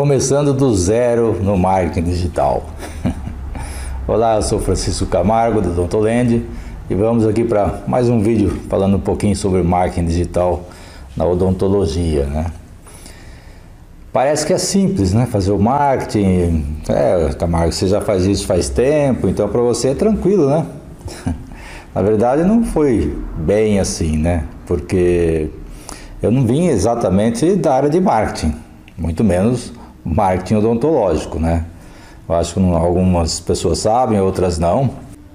começando 0.00 0.54
do 0.54 0.74
zero 0.74 1.36
no 1.42 1.58
marketing 1.58 2.08
digital. 2.08 2.64
Olá, 4.08 4.36
eu 4.36 4.42
sou 4.42 4.58
Francisco 4.58 5.04
Camargo 5.04 5.60
do 5.60 5.72
Odontoland 5.72 6.42
e 6.88 6.94
vamos 6.94 7.26
aqui 7.26 7.44
para 7.44 7.82
mais 7.86 8.08
um 8.08 8.18
vídeo 8.18 8.62
falando 8.70 8.96
um 8.96 9.00
pouquinho 9.00 9.36
sobre 9.36 9.62
marketing 9.62 10.06
digital 10.06 10.62
na 11.14 11.26
odontologia, 11.26 12.24
né? 12.24 12.46
Parece 14.10 14.46
que 14.46 14.54
é 14.54 14.58
simples, 14.58 15.12
né? 15.12 15.26
Fazer 15.26 15.52
o 15.52 15.58
marketing. 15.58 16.78
É, 16.88 17.34
Camargo, 17.38 17.70
você 17.70 17.86
já 17.86 18.00
faz 18.00 18.24
isso 18.24 18.46
faz 18.46 18.70
tempo, 18.70 19.28
então 19.28 19.50
para 19.50 19.60
você 19.60 19.88
é 19.88 19.94
tranquilo, 19.94 20.48
né? 20.48 20.64
Na 21.94 22.00
verdade, 22.00 22.42
não 22.42 22.64
foi 22.64 23.18
bem 23.36 23.78
assim, 23.78 24.16
né? 24.16 24.44
Porque 24.64 25.50
eu 26.22 26.30
não 26.30 26.46
vim 26.46 26.68
exatamente 26.68 27.54
da 27.54 27.74
área 27.74 27.90
de 27.90 28.00
marketing, 28.00 28.54
muito 28.96 29.22
menos 29.22 29.78
marketing 30.04 30.56
odontológico, 30.56 31.38
né? 31.38 31.64
Eu 32.28 32.34
acho 32.34 32.54
que 32.54 32.60
algumas 32.60 33.40
pessoas 33.40 33.78
sabem, 33.78 34.20
outras 34.20 34.58
não. 34.58 34.90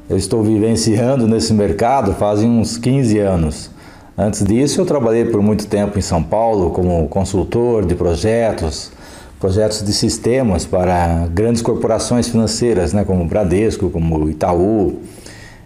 Eu 0.09 0.17
estou 0.17 0.43
vivenciando 0.43 1.27
nesse 1.27 1.53
mercado 1.53 2.13
fazem 2.13 2.49
uns 2.49 2.77
15 2.77 3.19
anos. 3.19 3.71
Antes 4.17 4.45
disso, 4.45 4.79
eu 4.79 4.85
trabalhei 4.85 5.25
por 5.25 5.41
muito 5.41 5.67
tempo 5.67 5.99
em 5.99 6.01
São 6.01 6.23
Paulo 6.23 6.69
como 6.69 7.05
consultor 7.09 7.85
de 7.85 7.95
projetos, 7.95 8.91
projetos 9.39 9.83
de 9.83 9.91
sistemas 9.91 10.65
para 10.65 11.27
grandes 11.33 11.61
corporações 11.61 12.29
financeiras, 12.29 12.93
né, 12.93 13.03
como 13.03 13.25
Bradesco, 13.25 13.89
como 13.89 14.29
Itaú. 14.29 14.99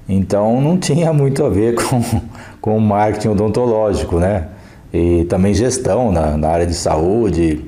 Então, 0.07 0.59
não 0.59 0.79
tinha 0.79 1.13
muito 1.13 1.45
a 1.45 1.49
ver 1.49 1.75
com, 1.83 2.01
com 2.59 2.79
marketing 2.79 3.27
odontológico, 3.27 4.17
né? 4.19 4.47
E 4.91 5.25
também 5.25 5.53
gestão 5.53 6.11
na, 6.11 6.35
na 6.35 6.49
área 6.49 6.65
de 6.65 6.73
saúde, 6.73 7.63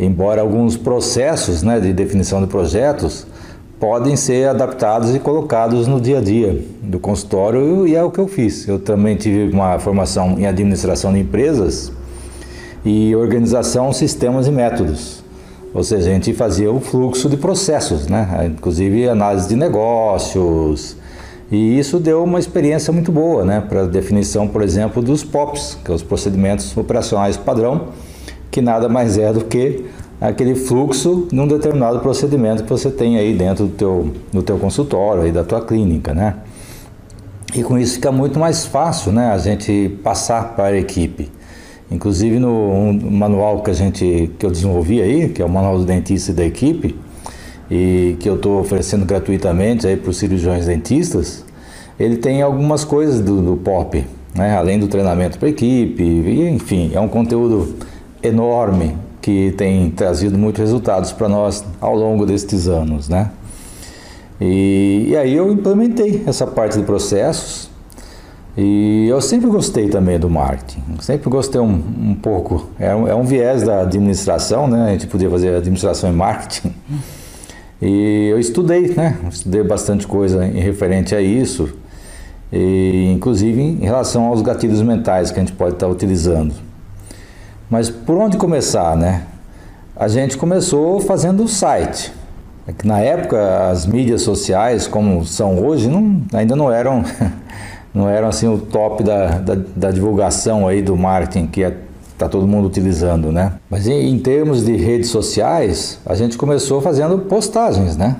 embora 0.00 0.40
alguns 0.40 0.78
processos 0.78 1.62
né, 1.62 1.78
de 1.78 1.92
definição 1.92 2.40
de 2.40 2.46
projetos 2.46 3.26
podem 3.78 4.16
ser 4.16 4.48
adaptados 4.48 5.14
e 5.14 5.18
colocados 5.18 5.86
no 5.86 6.00
dia 6.00 6.18
a 6.18 6.20
dia 6.22 6.64
do 6.82 6.98
consultório 6.98 7.86
e 7.86 7.94
é 7.94 8.02
o 8.02 8.10
que 8.10 8.18
eu 8.18 8.26
fiz. 8.26 8.66
Eu 8.66 8.78
também 8.78 9.16
tive 9.16 9.52
uma 9.52 9.78
formação 9.78 10.38
em 10.38 10.46
administração 10.46 11.12
de 11.12 11.20
empresas 11.20 11.92
e 12.84 13.14
organização, 13.14 13.92
sistemas 13.92 14.46
e 14.46 14.50
métodos. 14.50 15.22
Ou 15.72 15.84
seja, 15.84 16.10
a 16.10 16.12
gente 16.12 16.32
fazia 16.32 16.72
o 16.72 16.80
fluxo 16.80 17.28
de 17.28 17.36
processos, 17.36 18.06
né? 18.08 18.50
inclusive 18.54 19.08
análise 19.08 19.48
de 19.48 19.56
negócios. 19.56 20.96
E 21.50 21.78
isso 21.78 21.98
deu 21.98 22.24
uma 22.24 22.38
experiência 22.38 22.92
muito 22.92 23.12
boa 23.12 23.44
né? 23.44 23.62
para 23.66 23.82
a 23.82 23.86
definição, 23.86 24.48
por 24.48 24.62
exemplo, 24.62 25.02
dos 25.02 25.22
POPs, 25.22 25.76
que 25.80 25.86
são 25.86 25.94
os 25.94 26.02
procedimentos 26.02 26.74
operacionais 26.76 27.36
padrão, 27.36 27.88
que 28.50 28.60
nada 28.60 28.88
mais 28.88 29.16
é 29.16 29.32
do 29.32 29.44
que 29.44 29.84
aquele 30.20 30.54
fluxo 30.54 31.28
num 31.32 31.46
determinado 31.46 32.00
procedimento 32.00 32.62
que 32.62 32.68
você 32.68 32.90
tem 32.90 33.16
aí 33.16 33.32
dentro 33.32 33.66
do 33.66 33.72
teu, 33.72 34.10
do 34.32 34.42
teu 34.42 34.58
consultório, 34.58 35.22
aí 35.22 35.32
da 35.32 35.42
tua 35.42 35.64
clínica, 35.64 36.12
né? 36.12 36.36
E 37.54 37.62
com 37.62 37.78
isso 37.78 37.94
fica 37.94 38.12
muito 38.12 38.38
mais 38.38 38.64
fácil, 38.64 39.10
né, 39.10 39.32
a 39.32 39.38
gente 39.38 39.98
passar 40.04 40.54
para 40.54 40.66
a 40.74 40.78
equipe. 40.78 41.30
Inclusive 41.90 42.38
no 42.38 42.50
um 42.50 43.10
manual 43.10 43.62
que 43.62 43.70
a 43.70 43.74
gente 43.74 44.30
que 44.38 44.46
eu 44.46 44.50
desenvolvi 44.50 45.02
aí, 45.02 45.28
que 45.30 45.42
é 45.42 45.44
o 45.44 45.48
manual 45.48 45.78
do 45.78 45.84
dentista 45.84 46.30
e 46.30 46.34
da 46.34 46.44
equipe, 46.44 46.96
e 47.68 48.16
que 48.20 48.28
eu 48.28 48.36
estou 48.36 48.60
oferecendo 48.60 49.04
gratuitamente 49.04 49.86
aí 49.86 49.96
para 49.96 50.10
os 50.10 50.16
cirurgiões 50.16 50.66
dentistas, 50.66 51.44
ele 51.98 52.16
tem 52.16 52.42
algumas 52.42 52.84
coisas 52.84 53.20
do, 53.20 53.42
do 53.42 53.56
POP, 53.56 54.04
né, 54.34 54.56
além 54.56 54.78
do 54.78 54.86
treinamento 54.86 55.38
para 55.38 55.48
a 55.48 55.50
equipe, 55.50 56.02
enfim, 56.02 56.92
é 56.94 57.00
um 57.00 57.08
conteúdo 57.08 57.74
enorme 58.22 58.96
que 59.20 59.52
tem 59.56 59.90
trazido 59.90 60.36
muitos 60.38 60.60
resultados 60.60 61.12
para 61.12 61.28
nós 61.28 61.64
ao 61.80 61.94
longo 61.94 62.24
destes 62.24 62.68
anos, 62.68 63.08
né? 63.08 63.30
E, 64.40 65.08
e, 65.08 65.16
aí 65.16 65.34
eu 65.34 65.52
implementei 65.52 66.22
essa 66.26 66.46
parte 66.46 66.78
de 66.78 66.84
processos 66.84 67.68
e 68.56 69.06
eu 69.06 69.20
sempre 69.20 69.50
gostei 69.50 69.88
também 69.90 70.18
do 70.18 70.30
marketing, 70.30 70.82
sempre 71.00 71.28
gostei 71.28 71.60
um, 71.60 71.74
um 71.74 72.14
pouco, 72.14 72.70
é 72.78 72.94
um, 72.94 73.06
é 73.06 73.14
um, 73.14 73.22
viés 73.22 73.62
da 73.62 73.82
administração, 73.82 74.66
né? 74.66 74.88
A 74.88 74.92
gente 74.92 75.06
podia 75.06 75.28
fazer 75.28 75.54
administração 75.54 76.10
e 76.10 76.12
marketing. 76.12 76.74
E 77.82 78.28
eu 78.28 78.38
estudei, 78.38 78.88
né? 78.94 79.16
Estudei 79.30 79.62
bastante 79.62 80.06
coisa 80.06 80.44
em 80.44 80.60
referente 80.60 81.14
a 81.14 81.20
isso, 81.22 81.70
e, 82.52 83.10
inclusive 83.10 83.58
em 83.58 83.78
relação 83.78 84.26
aos 84.26 84.42
gatilhos 84.42 84.82
mentais 84.82 85.30
que 85.30 85.40
a 85.40 85.42
gente 85.42 85.54
pode 85.54 85.76
estar 85.76 85.88
utilizando. 85.88 86.52
Mas 87.70 87.88
por 87.88 88.16
onde 88.16 88.36
começar, 88.36 88.96
né? 88.96 89.22
A 89.94 90.08
gente 90.08 90.36
começou 90.36 91.00
fazendo 91.00 91.44
o 91.44 91.48
site. 91.48 92.12
É 92.66 92.74
na 92.84 92.98
época 92.98 93.70
as 93.70 93.86
mídias 93.86 94.22
sociais, 94.22 94.88
como 94.88 95.24
são 95.24 95.64
hoje, 95.64 95.88
não, 95.88 96.20
ainda 96.32 96.56
não 96.56 96.72
eram, 96.72 97.04
não 97.94 98.08
eram 98.08 98.28
assim 98.28 98.48
o 98.48 98.58
top 98.58 99.04
da, 99.04 99.38
da, 99.38 99.56
da 99.76 99.90
divulgação 99.92 100.66
aí 100.66 100.82
do 100.82 100.96
marketing 100.96 101.46
que 101.46 101.60
está 101.60 101.76
é, 101.76 101.80
tá 102.18 102.28
todo 102.28 102.46
mundo 102.46 102.66
utilizando, 102.66 103.30
né? 103.30 103.52
Mas 103.70 103.86
em, 103.86 104.10
em, 104.10 104.18
termos 104.18 104.64
de 104.64 104.76
redes 104.76 105.10
sociais, 105.10 106.00
a 106.04 106.14
gente 106.16 106.36
começou 106.36 106.80
fazendo 106.80 107.18
postagens, 107.20 107.96
né? 107.96 108.16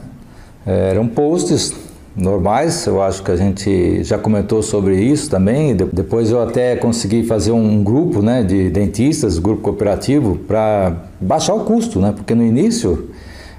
Eram 0.65 1.09
posts 1.09 1.75
normais. 2.21 2.87
Eu 2.87 3.03
acho 3.03 3.23
que 3.23 3.31
a 3.31 3.37
gente 3.37 4.05
já 4.05 4.19
comentou 4.19 4.63
sobre 4.63 5.01
isso 5.01 5.31
também. 5.31 5.75
Depois 5.75 6.31
eu 6.31 6.43
até 6.43 6.77
consegui 6.77 7.25
fazer 7.25 7.53
um 7.53 7.83
grupo 7.83 8.23
né, 8.23 8.43
de 8.43 8.71
dentistas, 8.71 9.39
grupo 9.39 9.63
cooperativo, 9.63 10.37
para 10.37 10.93
baixar 11.21 11.55
o 11.55 11.65
custo, 11.65 12.01
né? 12.01 12.13
Porque 12.15 12.35
no 12.35 12.45
início 12.45 13.09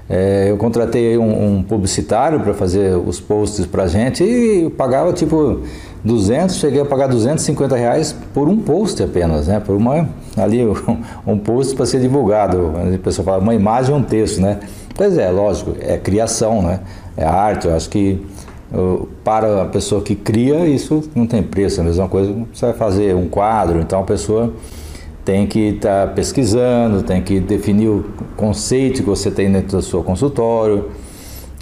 é, 0.08 0.50
eu 0.50 0.56
contratei 0.56 1.16
um, 1.16 1.56
um 1.58 1.62
publicitário 1.62 2.40
para 2.40 2.54
fazer 2.54 2.96
os 2.96 3.20
posts 3.20 3.66
para 3.66 3.84
a 3.84 3.86
gente 3.86 4.22
e 4.22 4.70
pagava 4.70 5.12
tipo 5.12 5.60
200, 6.04 6.56
cheguei 6.56 6.80
a 6.80 6.84
pagar 6.84 7.06
250 7.06 7.76
reais 7.76 8.14
por 8.34 8.48
um 8.48 8.58
post 8.58 9.02
apenas, 9.02 9.46
né? 9.46 9.60
Por 9.60 9.76
uma 9.76 10.08
ali 10.36 10.66
um 11.26 11.38
post 11.38 11.74
para 11.74 11.86
ser 11.86 12.00
divulgado. 12.00 12.72
A 12.76 12.98
pessoa 12.98 13.24
fala 13.24 13.38
uma 13.38 13.54
imagem, 13.54 13.94
um 13.94 14.02
texto, 14.02 14.40
né? 14.40 14.58
Pois 14.94 15.16
é, 15.16 15.30
lógico, 15.30 15.74
é 15.80 15.96
criação, 15.96 16.60
né? 16.60 16.80
É 17.16 17.24
arte. 17.24 17.66
Eu 17.66 17.74
acho 17.74 17.88
que 17.88 18.20
para 19.22 19.62
a 19.62 19.64
pessoa 19.66 20.00
que 20.00 20.14
cria, 20.14 20.66
isso 20.66 21.02
não 21.14 21.26
tem 21.26 21.42
preço. 21.42 21.80
É 21.80 21.82
a 21.82 21.86
mesma 21.86 22.08
coisa 22.08 22.34
você 22.52 22.66
vai 22.66 22.74
fazer 22.74 23.14
um 23.14 23.28
quadro, 23.28 23.80
então 23.80 24.00
a 24.00 24.04
pessoa 24.04 24.52
tem 25.24 25.46
que 25.46 25.60
estar 25.60 26.06
tá 26.06 26.12
pesquisando, 26.12 27.02
tem 27.02 27.22
que 27.22 27.38
definir 27.38 27.88
o 27.88 28.04
conceito 28.36 29.02
que 29.02 29.08
você 29.08 29.30
tem 29.30 29.50
dentro 29.50 29.76
do 29.76 29.82
seu 29.82 30.02
consultório. 30.02 30.90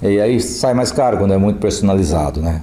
E 0.03 0.21
aí 0.21 0.41
sai 0.41 0.73
mais 0.73 0.91
caro 0.91 1.19
quando 1.19 1.35
é 1.35 1.37
muito 1.37 1.59
personalizado, 1.59 2.41
né? 2.41 2.63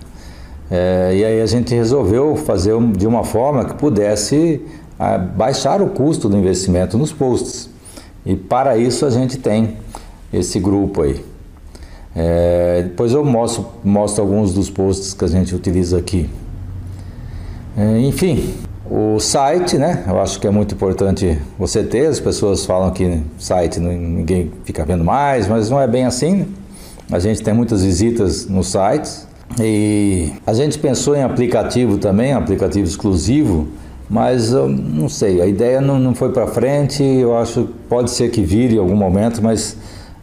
É, 0.70 1.14
e 1.16 1.24
aí 1.24 1.42
a 1.42 1.46
gente 1.46 1.74
resolveu 1.74 2.36
fazer 2.36 2.76
de 2.94 3.08
uma 3.08 3.24
forma 3.24 3.64
que 3.64 3.76
pudesse 3.76 4.62
a, 4.98 5.18
baixar 5.18 5.82
o 5.82 5.88
custo 5.88 6.28
do 6.28 6.38
investimento 6.38 6.98
nos 6.98 7.12
posts. 7.12 7.70
E 8.26 8.36
para 8.36 8.78
isso 8.78 9.06
a 9.06 9.10
gente 9.10 9.38
tem 9.38 9.78
esse 10.34 10.60
grupo 10.60 11.04
aí. 11.04 11.24
É, 12.20 12.82
depois 12.82 13.14
eu 13.14 13.24
mostro, 13.24 13.68
mostro 13.84 14.24
alguns 14.24 14.52
dos 14.52 14.72
posts 14.72 15.14
que 15.14 15.24
a 15.24 15.28
gente 15.28 15.54
utiliza 15.54 16.00
aqui. 16.00 16.28
É, 17.78 18.00
enfim, 18.00 18.56
o 18.90 19.20
site, 19.20 19.78
né? 19.78 20.04
Eu 20.08 20.20
acho 20.20 20.40
que 20.40 20.48
é 20.48 20.50
muito 20.50 20.74
importante 20.74 21.38
você 21.60 21.84
ter. 21.84 22.08
As 22.08 22.20
pessoas 22.20 22.66
falam 22.66 22.90
que 22.90 23.22
site 23.38 23.80
ninguém 23.80 24.52
fica 24.64 24.84
vendo 24.84 25.04
mais, 25.04 25.48
mas 25.48 25.70
não 25.70 25.80
é 25.80 25.86
bem 25.86 26.06
assim. 26.06 26.38
Né? 26.38 26.46
A 27.12 27.20
gente 27.20 27.44
tem 27.44 27.54
muitas 27.54 27.84
visitas 27.84 28.48
nos 28.48 28.72
sites 28.72 29.28
e 29.60 30.34
a 30.46 30.54
gente 30.54 30.80
pensou 30.80 31.16
em 31.16 31.22
aplicativo 31.22 32.00
também, 32.00 32.34
aplicativo 32.34 32.88
exclusivo, 32.88 33.68
mas 34.10 34.54
eu 34.54 34.68
não 34.68 35.08
sei, 35.08 35.40
a 35.40 35.46
ideia 35.46 35.80
não, 35.82 36.00
não 36.00 36.16
foi 36.16 36.32
para 36.32 36.48
frente. 36.48 37.04
Eu 37.04 37.38
acho 37.38 37.70
pode 37.88 38.10
ser 38.10 38.32
que 38.32 38.42
vire 38.42 38.76
em 38.76 38.80
algum 38.80 38.96
momento, 38.96 39.40
mas 39.40 39.78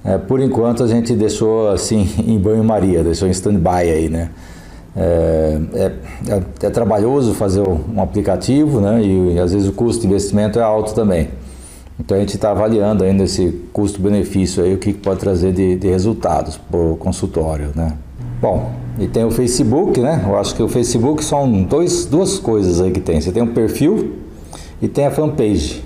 é, 0.05 0.19
por 0.19 0.41
enquanto 0.41 0.83
a 0.83 0.87
gente 0.87 1.15
deixou 1.15 1.71
assim 1.71 2.09
em 2.27 2.39
banho-maria, 2.39 3.03
deixou 3.03 3.27
em 3.27 3.31
stand-by 3.31 3.91
aí, 3.91 4.09
né? 4.09 4.31
É, 4.97 5.61
é, 5.75 5.93
é, 6.29 6.43
é, 6.67 6.71
trabalhoso 6.71 7.35
fazer 7.35 7.63
um 7.67 8.01
aplicativo, 8.01 8.81
né? 8.81 9.03
E, 9.03 9.35
e, 9.35 9.39
às 9.41 9.53
vezes 9.53 9.69
o 9.69 9.73
custo 9.73 10.03
de 10.03 10.07
investimento 10.07 10.59
é 10.59 10.63
alto 10.63 10.95
também. 10.95 11.31
Então 11.99 12.17
a 12.17 12.21
gente 12.21 12.37
está 12.37 12.51
avaliando 12.51 13.03
ainda 13.03 13.25
esse 13.25 13.63
custo-benefício 13.73 14.63
aí, 14.63 14.75
o 14.75 14.79
que 14.79 14.93
pode 14.93 15.21
trazer 15.21 15.53
de, 15.53 15.77
de 15.77 15.89
resultados 15.89 16.57
para 16.57 16.79
o 16.79 16.97
consultório, 16.97 17.71
né? 17.75 17.95
Bom, 18.41 18.71
e 18.99 19.07
tem 19.07 19.25
o 19.25 19.31
Facebook, 19.31 19.99
né? 20.01 20.25
Eu 20.29 20.37
acho 20.37 20.55
que 20.55 20.63
o 20.63 20.69
Facebook 20.69 21.25
são 21.25 21.63
dois, 21.63 22.05
duas 22.05 22.39
coisas 22.39 22.81
aí 22.81 22.91
que 22.91 23.01
tem. 23.01 23.21
Você 23.21 23.33
tem 23.33 23.43
um 23.43 23.53
perfil 23.55 24.13
e 24.83 24.87
tem 24.87 25.07
a 25.07 25.11
fanpage. 25.11 25.83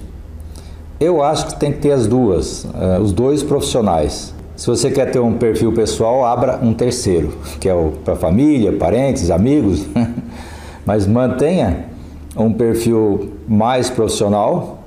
Eu 1.01 1.23
acho 1.23 1.47
que 1.47 1.61
tem 1.61 1.73
que 1.73 1.79
ter 1.79 1.93
as 1.93 2.07
duas, 2.07 2.65
uh, 2.65 3.01
os 3.01 3.13
dois 3.13 3.43
profissionais. 3.43 4.35
Se 4.57 4.67
você 4.67 4.91
quer 4.91 5.11
ter 5.11 5.21
um 5.21 5.35
perfil 5.35 5.73
pessoal, 5.73 6.25
abra 6.25 6.59
um 6.61 6.75
terceiro, 6.75 7.33
que 7.61 7.69
é 7.69 7.91
para 8.05 8.17
família, 8.17 8.73
parentes, 8.73 9.31
amigos, 9.31 9.87
mas 10.85 11.07
mantenha 11.07 11.87
um 12.37 12.53
perfil 12.53 13.33
mais 13.47 13.89
profissional 13.89 14.79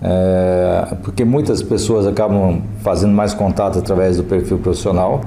é, 0.00 0.94
porque 1.02 1.24
muitas 1.24 1.60
pessoas 1.60 2.06
acabam 2.06 2.62
fazendo 2.82 3.12
mais 3.12 3.34
contato 3.34 3.80
através 3.80 4.16
do 4.16 4.22
perfil 4.22 4.58
profissional 4.58 5.22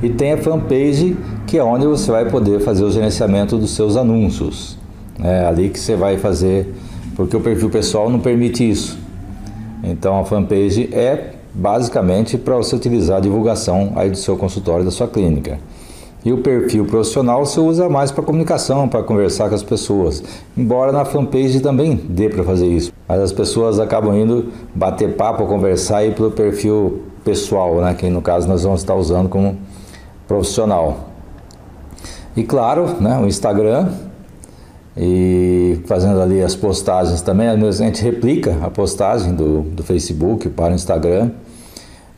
e 0.00 0.08
tem 0.08 0.32
a 0.32 0.38
fanpage 0.38 1.16
que 1.44 1.58
é 1.58 1.64
onde 1.64 1.86
você 1.86 2.10
vai 2.10 2.30
poder 2.30 2.60
fazer 2.60 2.84
o 2.84 2.90
gerenciamento 2.90 3.58
dos 3.58 3.74
seus 3.74 3.96
anúncios. 3.96 4.78
É 5.22 5.44
ali 5.44 5.68
que 5.68 5.78
você 5.78 5.96
vai 5.96 6.16
fazer, 6.16 6.72
porque 7.16 7.36
o 7.36 7.40
perfil 7.40 7.68
pessoal 7.68 8.08
não 8.08 8.20
permite 8.20 8.68
isso. 8.68 9.01
Então 9.82 10.20
a 10.20 10.24
fanpage 10.24 10.88
é 10.92 11.32
basicamente 11.54 12.38
para 12.38 12.56
você 12.56 12.74
utilizar 12.76 13.18
a 13.18 13.20
divulgação 13.20 13.92
aí 13.96 14.10
do 14.10 14.16
seu 14.16 14.36
consultório, 14.36 14.84
da 14.84 14.90
sua 14.90 15.08
clínica. 15.08 15.58
E 16.24 16.32
o 16.32 16.38
perfil 16.38 16.84
profissional 16.84 17.44
você 17.44 17.58
usa 17.58 17.88
mais 17.88 18.12
para 18.12 18.22
comunicação, 18.22 18.88
para 18.88 19.02
conversar 19.02 19.48
com 19.48 19.56
as 19.56 19.62
pessoas. 19.62 20.22
Embora 20.56 20.92
na 20.92 21.04
fanpage 21.04 21.58
também 21.60 21.96
dê 21.96 22.28
para 22.28 22.44
fazer 22.44 22.66
isso. 22.66 22.92
Mas 23.08 23.20
as 23.20 23.32
pessoas 23.32 23.80
acabam 23.80 24.14
indo 24.14 24.52
bater 24.72 25.16
papo, 25.16 25.46
conversar 25.46 25.98
aí 25.98 26.12
pelo 26.12 26.30
perfil 26.30 27.02
pessoal, 27.24 27.80
né? 27.80 27.94
que 27.94 28.08
no 28.08 28.22
caso 28.22 28.46
nós 28.48 28.62
vamos 28.62 28.80
estar 28.80 28.94
usando 28.94 29.28
como 29.28 29.58
profissional. 30.28 31.08
E 32.36 32.44
claro, 32.44 33.00
né, 33.00 33.18
o 33.18 33.26
Instagram 33.26 33.88
e 34.96 35.80
fazendo 35.86 36.20
ali 36.20 36.42
as 36.42 36.54
postagens 36.54 37.22
também, 37.22 37.48
a 37.48 37.70
gente 37.70 38.02
replica 38.02 38.58
a 38.62 38.68
postagem 38.68 39.34
do, 39.34 39.62
do 39.62 39.82
Facebook 39.82 40.48
para 40.50 40.72
o 40.72 40.74
Instagram 40.74 41.30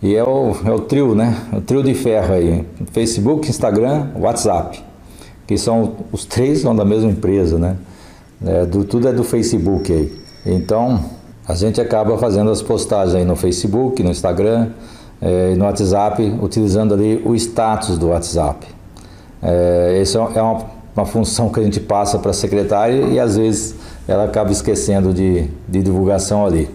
e 0.03 0.15
é 0.15 0.23
o, 0.23 0.55
é 0.67 0.71
o 0.71 0.81
trio, 0.81 1.15
né? 1.15 1.35
O 1.53 1.61
trio 1.61 1.83
de 1.83 1.95
ferro 1.95 2.35
aí. 2.35 2.67
Facebook, 2.93 3.49
Instagram, 3.49 4.09
WhatsApp. 4.19 4.83
Que 5.47 5.57
são 5.57 5.95
os 6.13 6.25
três 6.25 6.61
são 6.61 6.77
da 6.77 6.85
mesma 6.85 7.11
empresa, 7.11 7.59
né? 7.59 7.77
É, 8.45 8.67
do, 8.67 8.85
tudo 8.85 9.09
é 9.09 9.13
do 9.13 9.25
Facebook 9.25 9.93
aí. 9.93 10.13
Então 10.45 11.01
a 11.47 11.55
gente 11.55 11.81
acaba 11.81 12.19
fazendo 12.19 12.51
as 12.51 12.61
postagens 12.61 13.15
aí 13.15 13.25
no 13.25 13.37
Facebook, 13.37 14.03
no 14.03 14.11
Instagram 14.11 14.69
é, 15.23 15.53
e 15.53 15.57
no 15.57 15.65
WhatsApp, 15.65 16.23
utilizando 16.43 16.93
ali 16.93 17.23
o 17.25 17.35
status 17.35 17.97
do 17.97 18.09
WhatsApp. 18.09 18.67
É, 19.43 19.99
essa 20.03 20.19
é 20.19 20.43
uma, 20.43 20.67
uma 20.97 21.05
função 21.05 21.49
que 21.49 21.61
a 21.61 21.63
gente 21.63 21.81
passa 21.81 22.19
para 22.19 22.31
a 22.31 22.35
secretária 22.35 23.07
e 23.09 23.19
às 23.19 23.37
vezes 23.37 23.75
ela 24.07 24.25
acaba 24.25 24.53
esquecendo 24.53 25.13
de, 25.13 25.49
de 25.69 25.83
divulgação 25.83 26.47
ali. 26.47 26.71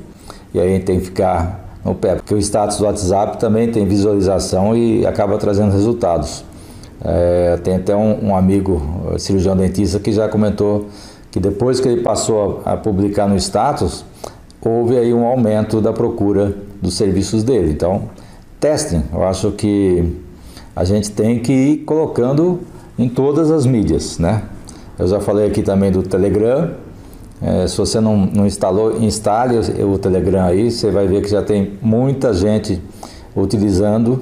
E 0.54 0.60
aí 0.60 0.68
a 0.68 0.74
gente 0.74 0.86
tem 0.86 1.00
que 1.00 1.06
ficar 1.06 1.80
no 1.86 1.96
pé, 1.96 2.16
porque 2.16 2.34
o 2.34 2.38
status 2.38 2.78
do 2.78 2.86
WhatsApp 2.86 3.38
também 3.38 3.72
tem 3.72 3.86
visualização 3.86 4.76
e 4.76 5.06
acaba 5.06 5.38
trazendo 5.38 5.72
resultados. 5.72 6.44
É, 7.02 7.58
tem 7.64 7.76
até 7.78 7.96
um, 7.96 8.30
um, 8.30 8.36
amigo 8.36 8.82
cirurgião 9.18 9.56
dentista 9.56 10.00
que 10.00 10.12
já 10.12 10.28
comentou 10.28 10.88
que 11.32 11.40
depois 11.40 11.80
que 11.80 11.88
ele 11.88 12.02
passou 12.02 12.62
a, 12.66 12.74
a, 12.74 12.78
publicar 12.78 13.28
no 13.28 13.38
status, 13.38 14.04
houve 14.62 14.98
aí 14.98 15.14
um 15.14 15.26
aumento 15.26 15.80
da 15.80 15.94
procura 15.94 16.54
dos 16.82 16.96
serviços 16.96 17.44
dele. 17.44 17.72
Então, 17.72 18.10
testem. 18.60 19.04
Eu 19.14 19.24
acho 19.24 19.52
que 19.52 20.12
a 20.76 20.84
gente 20.84 21.12
tem 21.12 21.40
que 21.40 21.54
ir 21.54 21.78
colocando 21.80 22.60
em 23.00 23.08
todas 23.08 23.50
as 23.50 23.66
mídias, 23.66 24.20
né? 24.20 24.44
Eu 25.00 25.08
já 25.08 25.22
falei 25.22 25.48
aqui 25.48 25.64
também 25.64 25.90
do 25.90 26.04
Telegram, 26.04 26.72
é, 27.42 27.66
se 27.68 27.78
você 27.78 28.02
não, 28.02 28.18
não 28.18 28.46
instalou, 28.46 29.02
instale 29.02 29.58
o, 29.58 29.94
o, 29.94 29.98
Telegram 29.98 30.44
aí, 30.44 30.70
você 30.70 30.92
vai 30.92 31.08
ver 31.08 31.22
que 31.22 31.30
já 31.30 31.42
tem 31.42 31.78
muita 31.82 32.34
gente 32.34 32.82
utilizando. 33.34 34.22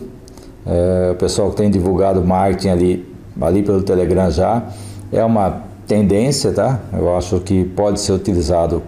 É, 0.66 1.10
o 1.14 1.16
pessoal 1.16 1.50
que 1.50 1.56
tem 1.56 1.72
divulgado 1.72 2.24
marketing 2.24 2.70
ali, 2.70 3.16
ali 3.42 3.64
pelo 3.64 3.82
Telegram 3.82 4.30
já. 4.30 4.62
É 5.12 5.24
uma 5.24 5.64
tendência, 5.88 6.52
tá? 6.52 6.80
Eu 6.94 7.16
acho 7.18 7.40
que 7.40 7.64
pode 7.64 8.00
ser 8.00 8.12
utilizado 8.12 8.84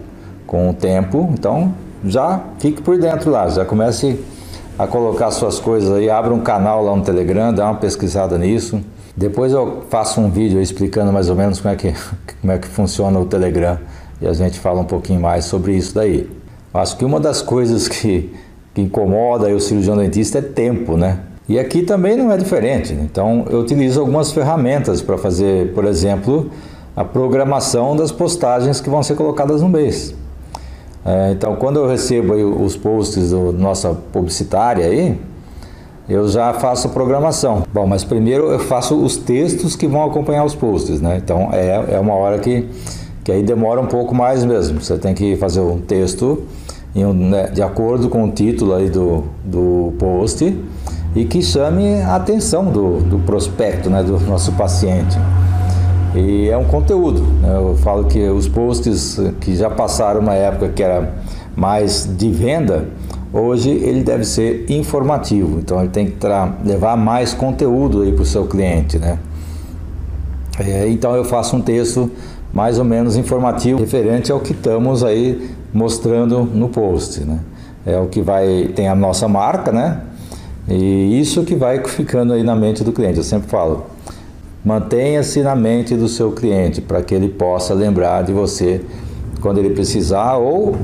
com 0.46 0.70
o 0.70 0.74
tempo. 0.74 1.28
Então 1.32 1.74
já 2.04 2.40
fique 2.58 2.80
por 2.80 2.98
dentro 2.98 3.30
lá, 3.30 3.48
já 3.48 3.64
comece 3.64 4.20
a 4.78 4.86
colocar 4.86 5.30
suas 5.32 5.58
coisas 5.58 5.90
aí, 5.90 6.08
abra 6.08 6.32
um 6.32 6.40
canal 6.40 6.84
lá 6.84 6.94
no 6.94 7.02
Telegram, 7.02 7.52
dá 7.52 7.64
uma 7.64 7.74
pesquisada 7.74 8.38
nisso. 8.38 8.80
Depois 9.20 9.52
eu 9.52 9.82
faço 9.90 10.18
um 10.18 10.30
vídeo 10.30 10.62
explicando 10.62 11.12
mais 11.12 11.28
ou 11.28 11.36
menos 11.36 11.60
como 11.60 11.74
é 11.74 11.76
que, 11.76 11.92
como 12.40 12.52
é 12.54 12.56
que 12.56 12.66
funciona 12.66 13.20
o 13.20 13.26
Telegram 13.26 13.78
e 14.18 14.26
a 14.26 14.32
gente 14.32 14.58
fala 14.58 14.80
um 14.80 14.84
pouquinho 14.86 15.20
mais 15.20 15.44
sobre 15.44 15.76
isso 15.76 15.94
daí. 15.94 16.26
Acho 16.72 16.96
que 16.96 17.04
uma 17.04 17.20
das 17.20 17.42
coisas 17.42 17.86
que, 17.86 18.34
que 18.72 18.80
incomoda 18.80 19.54
o 19.54 19.60
cirurgião 19.60 19.94
dentista 19.94 20.38
é 20.38 20.40
tempo, 20.40 20.96
né? 20.96 21.18
E 21.46 21.58
aqui 21.58 21.82
também 21.82 22.16
não 22.16 22.32
é 22.32 22.38
diferente. 22.38 22.94
Então 22.94 23.44
eu 23.50 23.58
utilizo 23.60 24.00
algumas 24.00 24.32
ferramentas 24.32 25.02
para 25.02 25.18
fazer, 25.18 25.74
por 25.74 25.84
exemplo, 25.84 26.50
a 26.96 27.04
programação 27.04 27.94
das 27.94 28.10
postagens 28.10 28.80
que 28.80 28.88
vão 28.88 29.02
ser 29.02 29.16
colocadas 29.16 29.60
no 29.60 29.68
mês. 29.68 30.14
É, 31.04 31.32
então 31.32 31.56
quando 31.56 31.78
eu 31.78 31.86
recebo 31.86 32.32
os 32.64 32.74
posts 32.74 33.32
do 33.32 33.52
nossa 33.52 33.92
publicitária 33.92 34.86
aí, 34.86 35.20
eu 36.10 36.28
já 36.28 36.52
faço 36.52 36.88
programação. 36.88 37.62
Bom, 37.72 37.86
mas 37.86 38.02
primeiro 38.02 38.50
eu 38.50 38.58
faço 38.58 38.96
os 38.96 39.16
textos 39.16 39.76
que 39.76 39.86
vão 39.86 40.04
acompanhar 40.04 40.44
os 40.44 40.54
posts, 40.54 41.00
né? 41.00 41.20
Então 41.22 41.50
é, 41.52 41.94
é 41.94 42.00
uma 42.00 42.14
hora 42.14 42.38
que 42.38 42.66
que 43.22 43.30
aí 43.30 43.42
demora 43.42 43.80
um 43.80 43.86
pouco 43.86 44.14
mais 44.14 44.44
mesmo. 44.44 44.80
Você 44.80 44.98
tem 44.98 45.14
que 45.14 45.36
fazer 45.36 45.60
um 45.60 45.78
texto 45.78 46.42
um, 46.96 47.12
né, 47.12 47.48
de 47.48 47.62
acordo 47.62 48.08
com 48.08 48.24
o 48.24 48.30
título 48.30 48.74
aí 48.74 48.90
do, 48.90 49.24
do 49.44 49.92
post 49.98 50.56
e 51.14 51.24
que 51.24 51.42
chame 51.42 52.00
a 52.02 52.16
atenção 52.16 52.64
do, 52.66 52.98
do 53.00 53.18
prospecto, 53.20 53.88
né, 53.88 54.02
do 54.02 54.18
nosso 54.20 54.52
paciente. 54.52 55.16
E 56.14 56.48
é 56.48 56.56
um 56.56 56.64
conteúdo. 56.64 57.22
Né? 57.40 57.54
Eu 57.54 57.76
falo 57.76 58.04
que 58.04 58.28
os 58.28 58.48
posts 58.48 59.20
que 59.40 59.54
já 59.54 59.70
passaram 59.70 60.20
uma 60.20 60.34
época 60.34 60.68
que 60.68 60.82
era 60.82 61.14
mais 61.54 62.08
de 62.16 62.30
venda, 62.30 62.86
hoje 63.32 63.70
ele 63.70 64.02
deve 64.02 64.24
ser 64.24 64.66
informativo. 64.68 65.58
Então 65.58 65.80
ele 65.80 65.90
tem 65.90 66.06
que 66.06 66.16
levar 66.64 66.96
mais 66.96 67.32
conteúdo 67.32 68.02
aí 68.02 68.12
para 68.12 68.22
o 68.22 68.26
seu 68.26 68.46
cliente, 68.46 68.98
né? 68.98 69.18
É, 70.58 70.88
então 70.88 71.14
eu 71.16 71.24
faço 71.24 71.56
um 71.56 71.60
texto 71.60 72.10
mais 72.52 72.78
ou 72.78 72.84
menos 72.84 73.16
informativo 73.16 73.78
referente 73.78 74.30
ao 74.30 74.40
que 74.40 74.52
estamos 74.52 75.04
aí 75.04 75.50
mostrando 75.72 76.42
no 76.44 76.68
post, 76.68 77.20
né? 77.20 77.38
É 77.86 77.98
o 77.98 78.06
que 78.06 78.20
vai 78.20 78.70
tem 78.74 78.88
a 78.88 78.94
nossa 78.94 79.26
marca, 79.26 79.72
né? 79.72 80.02
E 80.68 81.18
isso 81.20 81.42
que 81.44 81.54
vai 81.54 81.82
ficando 81.84 82.32
aí 82.32 82.42
na 82.42 82.54
mente 82.54 82.84
do 82.84 82.92
cliente. 82.92 83.18
Eu 83.18 83.24
sempre 83.24 83.48
falo, 83.48 83.86
mantenha-se 84.64 85.42
na 85.42 85.56
mente 85.56 85.96
do 85.96 86.08
seu 86.08 86.32
cliente 86.32 86.80
para 86.80 87.02
que 87.02 87.14
ele 87.14 87.28
possa 87.28 87.72
lembrar 87.72 88.22
de 88.22 88.32
você 88.32 88.80
quando 89.40 89.58
ele 89.58 89.70
precisar 89.70 90.36
ou 90.36 90.76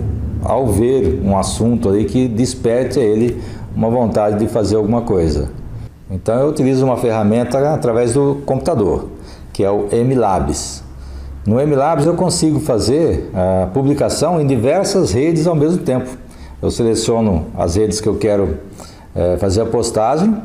ao 0.47 0.67
ver 0.67 1.21
um 1.25 1.37
assunto 1.37 1.89
ali 1.89 2.05
que 2.05 2.29
desperte 2.29 2.99
a 2.99 3.03
ele 3.03 3.41
uma 3.75 3.91
vontade 3.91 4.39
de 4.39 4.49
fazer 4.49 4.77
alguma 4.77 5.03
coisa. 5.03 5.51
Então 6.11 6.41
eu 6.41 6.49
utilizo 6.49 6.85
uma 6.85 6.97
ferramenta 6.97 7.75
através 7.75 8.15
do 8.15 8.43
computador, 8.47 9.07
que 9.53 9.65
é 9.65 9.71
o 9.71 9.89
MLabs. 9.93 10.83
No 11.47 11.61
MLabs 11.61 12.07
eu 12.07 12.15
consigo 12.15 12.59
fazer 12.61 13.31
a 13.35 13.67
publicação 13.67 14.41
em 14.41 14.47
diversas 14.47 15.13
redes 15.13 15.47
ao 15.47 15.55
mesmo 15.55 15.79
tempo. 15.79 16.09
Eu 16.63 16.71
seleciono 16.71 17.47
as 17.57 17.77
redes 17.77 18.01
que 18.01 18.09
eu 18.09 18.17
quero 18.17 18.59
é, 19.15 19.37
fazer 19.37 19.61
a 19.61 19.67
postagem, 19.67 20.37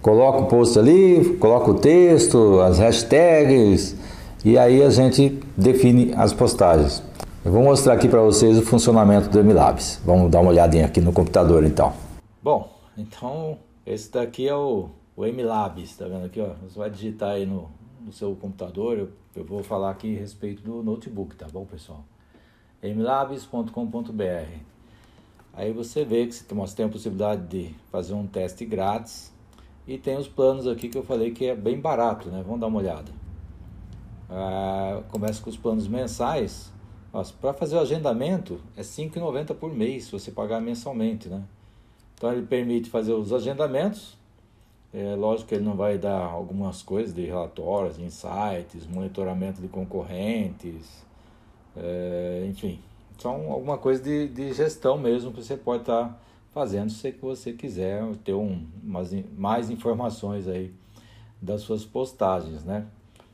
coloco 0.00 0.42
o 0.42 0.46
post 0.46 0.78
ali, 0.78 1.36
coloco 1.40 1.72
o 1.72 1.74
texto, 1.74 2.60
as 2.60 2.78
hashtags 2.78 3.96
e 4.44 4.58
aí 4.58 4.82
a 4.82 4.90
gente 4.90 5.40
define 5.56 6.12
as 6.16 6.32
postagens. 6.32 7.02
Eu 7.44 7.50
vou 7.50 7.60
mostrar 7.60 7.94
aqui 7.94 8.08
para 8.08 8.20
vocês 8.20 8.56
o 8.56 8.62
funcionamento 8.62 9.28
do 9.28 9.42
MLabs. 9.42 10.00
Vamos 10.04 10.30
dar 10.30 10.38
uma 10.38 10.50
olhadinha 10.50 10.86
aqui 10.86 11.00
no 11.00 11.12
computador 11.12 11.64
então. 11.64 11.92
Bom, 12.40 12.72
então 12.96 13.58
esse 13.84 14.12
daqui 14.12 14.46
é 14.46 14.54
o, 14.54 14.90
o 15.16 15.26
MLabs, 15.26 15.96
tá 15.96 16.06
vendo 16.06 16.24
aqui? 16.24 16.40
Ó? 16.40 16.50
Você 16.62 16.78
vai 16.78 16.88
digitar 16.88 17.30
aí 17.30 17.44
no, 17.44 17.68
no 18.00 18.12
seu 18.12 18.32
computador, 18.36 18.96
eu, 18.96 19.08
eu 19.34 19.44
vou 19.44 19.60
falar 19.64 19.90
aqui 19.90 20.16
a 20.16 20.20
respeito 20.20 20.62
do 20.62 20.84
notebook, 20.84 21.34
tá 21.34 21.48
bom, 21.52 21.64
pessoal? 21.64 22.04
mlabs.com.br 22.80 23.72
Aí 25.52 25.72
você 25.72 26.04
vê 26.04 26.28
que 26.28 26.34
você 26.34 26.76
tem 26.76 26.86
a 26.86 26.88
possibilidade 26.88 27.42
de 27.48 27.74
fazer 27.90 28.14
um 28.14 28.24
teste 28.24 28.64
grátis 28.64 29.32
e 29.84 29.98
tem 29.98 30.16
os 30.16 30.28
planos 30.28 30.68
aqui 30.68 30.88
que 30.88 30.96
eu 30.96 31.02
falei 31.02 31.32
que 31.32 31.46
é 31.46 31.56
bem 31.56 31.80
barato, 31.80 32.28
né? 32.28 32.40
Vamos 32.46 32.60
dar 32.60 32.68
uma 32.68 32.78
olhada. 32.78 33.10
Ah, 34.30 35.02
começa 35.10 35.42
com 35.42 35.50
os 35.50 35.56
planos 35.56 35.88
mensais. 35.88 36.71
Para 37.40 37.52
fazer 37.52 37.76
o 37.76 37.80
agendamento 37.80 38.58
é 38.76 38.80
R$ 38.80 38.86
5,90 38.86 39.54
por 39.54 39.72
mês, 39.72 40.04
se 40.04 40.12
você 40.12 40.30
pagar 40.30 40.60
mensalmente, 40.60 41.28
né? 41.28 41.42
Então 42.14 42.32
ele 42.32 42.46
permite 42.46 42.88
fazer 42.88 43.12
os 43.12 43.32
agendamentos 43.32 44.16
é 44.92 45.14
lógico 45.16 45.48
que 45.48 45.54
ele 45.54 45.64
não 45.64 45.74
vai 45.74 45.96
dar 45.96 46.20
algumas 46.20 46.82
coisas 46.82 47.14
de 47.14 47.24
relatórios, 47.24 47.98
insights, 47.98 48.86
monitoramento 48.86 49.62
de 49.62 49.68
concorrentes, 49.68 51.02
é, 51.74 52.46
enfim, 52.46 52.78
são 53.18 53.50
alguma 53.50 53.78
coisa 53.78 54.02
de, 54.02 54.28
de 54.28 54.52
gestão 54.52 54.98
mesmo 54.98 55.32
que 55.32 55.42
você 55.42 55.56
pode 55.56 55.84
estar 55.84 56.08
tá 56.08 56.18
fazendo 56.50 56.90
se 56.90 57.10
você 57.12 57.54
quiser 57.54 58.04
ter 58.16 58.34
um, 58.34 58.66
umas, 58.82 59.10
mais 59.34 59.70
informações 59.70 60.46
aí 60.46 60.74
das 61.40 61.62
suas 61.62 61.86
postagens, 61.86 62.62
né? 62.62 62.86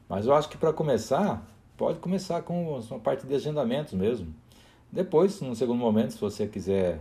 Mas 0.08 0.26
eu 0.26 0.34
acho 0.34 0.48
que 0.48 0.56
para 0.56 0.72
começar, 0.72 1.44
pode 1.78 2.00
começar 2.00 2.42
com 2.42 2.76
uma 2.76 2.98
parte 2.98 3.24
de 3.24 3.34
agendamentos 3.34 3.94
mesmo. 3.94 4.34
Depois, 4.90 5.40
no 5.40 5.54
segundo 5.54 5.78
momento, 5.78 6.12
se 6.12 6.20
você 6.20 6.46
quiser 6.46 6.98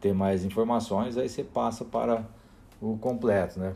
ter 0.00 0.12
mais 0.12 0.44
informações, 0.44 1.16
aí 1.16 1.28
você 1.28 1.44
passa 1.44 1.84
para 1.84 2.24
o 2.82 2.98
completo, 2.98 3.60
né? 3.60 3.74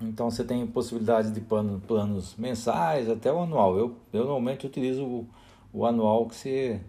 Então 0.00 0.30
você 0.30 0.44
tem 0.44 0.64
possibilidade 0.66 1.32
de 1.32 1.40
plano, 1.40 1.80
planos 1.80 2.36
mensais 2.36 3.08
até 3.08 3.32
o 3.32 3.40
anual. 3.40 3.76
Eu, 3.76 3.96
eu 4.12 4.20
normalmente 4.20 4.66
utilizo 4.66 5.02
o, 5.02 5.26
o 5.72 5.86
anual 5.86 6.26
que 6.26 6.36
você, 6.36 6.80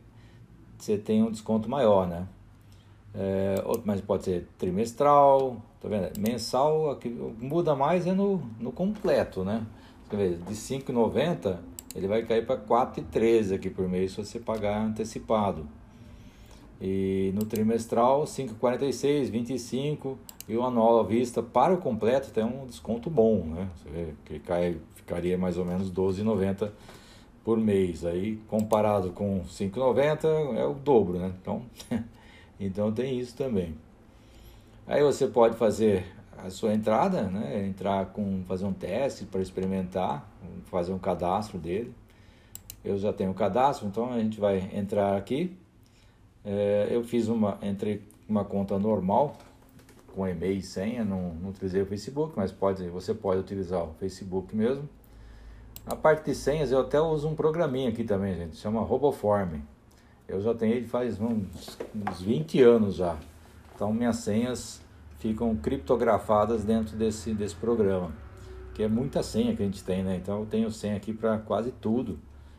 você 0.77 0.97
tem 0.97 1.23
um 1.23 1.31
desconto 1.31 1.69
maior, 1.69 2.07
né? 2.07 2.27
É, 3.15 3.63
outro, 3.65 3.83
mas 3.85 4.01
pode 4.01 4.25
ser 4.25 4.47
trimestral, 4.57 5.57
tá 5.81 5.87
vendo? 5.87 6.19
Mensal, 6.19 6.91
aqui, 6.91 7.09
muda 7.09 7.73
mais 7.73 8.05
é 8.05 8.11
no, 8.11 8.37
no 8.59 8.71
completo, 8.71 9.43
né? 9.43 9.65
Ver, 10.11 10.37
de 10.37 10.53
5,90 10.53 11.68
ele 11.95 12.07
vai 12.07 12.23
cair 12.23 12.45
para 12.45 12.57
4,13 12.59 13.55
aqui 13.55 13.69
por 13.69 13.87
mês 13.87 14.11
se 14.11 14.17
você 14.17 14.39
pagar 14.39 14.81
antecipado. 14.81 15.67
E 16.81 17.31
no 17.35 17.45
trimestral 17.45 18.23
5,46, 18.23 19.29
25 19.29 20.17
e 20.47 20.55
o 20.55 20.63
anual 20.63 20.99
à 20.99 21.03
vista 21.03 21.43
para 21.43 21.73
o 21.73 21.77
completo 21.77 22.31
tem 22.31 22.43
um 22.43 22.65
desconto 22.65 23.09
bom, 23.09 23.43
né? 23.43 23.69
Você 23.75 23.89
vê 23.89 24.13
que 24.23 24.39
cai, 24.39 24.77
ficaria 24.95 25.37
mais 25.37 25.57
ou 25.57 25.65
menos 25.65 25.91
12,90 25.91 26.71
por 27.43 27.57
mês. 27.57 28.05
Aí 28.05 28.37
comparado 28.47 29.11
com 29.11 29.43
5,90 29.43 30.55
é 30.55 30.65
o 30.65 30.73
dobro, 30.73 31.19
né? 31.19 31.33
Então, 31.41 31.63
então 32.59 32.91
tem 32.93 33.19
isso 33.19 33.35
também. 33.35 33.75
Aí 34.87 35.03
você 35.03 35.27
pode 35.27 35.57
fazer 35.57 36.05
a 36.45 36.49
sua 36.49 36.73
entrada, 36.73 37.23
né? 37.23 37.65
Entrar 37.67 38.07
com 38.07 38.43
fazer 38.45 38.65
um 38.65 38.73
teste 38.73 39.25
para 39.25 39.41
experimentar, 39.41 40.29
fazer 40.65 40.93
um 40.93 40.99
cadastro 40.99 41.57
dele. 41.57 41.93
Eu 42.83 42.97
já 42.97 43.11
tenho 43.11 43.31
o 43.31 43.33
cadastro, 43.33 43.87
então 43.87 44.11
a 44.11 44.19
gente 44.19 44.39
vai 44.39 44.69
entrar 44.73 45.17
aqui 45.17 45.57
é, 46.43 46.87
eu 46.89 47.03
fiz 47.03 47.27
uma, 47.27 47.57
entrei 47.61 48.01
uma 48.27 48.45
conta 48.45 48.77
normal, 48.79 49.37
com 50.15 50.27
e-mail 50.27 50.57
e 50.57 50.61
senha, 50.61 51.03
não, 51.03 51.33
não 51.35 51.49
utilizei 51.49 51.81
o 51.81 51.85
Facebook, 51.85 52.33
mas 52.35 52.51
pode, 52.51 52.87
você 52.89 53.13
pode 53.13 53.39
utilizar 53.39 53.83
o 53.83 53.93
Facebook 53.99 54.55
mesmo. 54.55 54.87
A 55.85 55.95
parte 55.95 56.25
de 56.25 56.35
senhas 56.35 56.71
eu 56.71 56.79
até 56.79 56.99
uso 56.99 57.27
um 57.27 57.35
programinha 57.35 57.89
aqui 57.89 58.03
também, 58.03 58.35
gente, 58.35 58.55
chama 58.55 58.81
Roboform. 58.81 59.59
Eu 60.27 60.41
já 60.41 60.53
tenho 60.53 60.73
ele 60.73 60.87
faz 60.87 61.19
uns, 61.19 61.77
uns 61.95 62.21
20 62.21 62.61
anos 62.61 62.95
já. 62.95 63.17
Então 63.75 63.91
minhas 63.93 64.17
senhas 64.17 64.81
ficam 65.19 65.55
criptografadas 65.55 66.63
dentro 66.63 66.97
desse, 66.97 67.33
desse 67.33 67.55
programa. 67.55 68.11
Que 68.73 68.83
é 68.83 68.87
muita 68.87 69.21
senha 69.21 69.55
que 69.55 69.61
a 69.61 69.65
gente 69.65 69.83
tem, 69.83 70.03
né? 70.03 70.15
Então 70.15 70.39
eu 70.39 70.45
tenho 70.45 70.71
senha 70.71 70.95
aqui 70.95 71.13
para 71.13 71.37
quase 71.37 71.71
tudo 71.71 72.17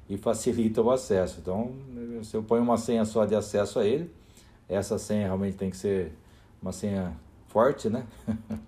e 0.09 0.17
facilita 0.17 0.83
o 0.83 0.91
acesso. 0.91 1.39
Então, 1.41 1.73
se 2.23 2.37
eu 2.37 2.43
ponho 2.43 2.63
uma 2.63 2.77
senha 2.77 3.05
só 3.05 3.25
de 3.25 3.35
acesso 3.35 3.79
a 3.79 3.87
ele, 3.87 4.13
essa 4.69 4.99
senha 4.99 5.27
realmente 5.27 5.57
tem 5.57 5.71
que 5.71 5.77
ser 5.77 6.13
uma 6.61 6.73
senha 6.73 7.17
forte, 7.49 7.89
né? 7.89 8.07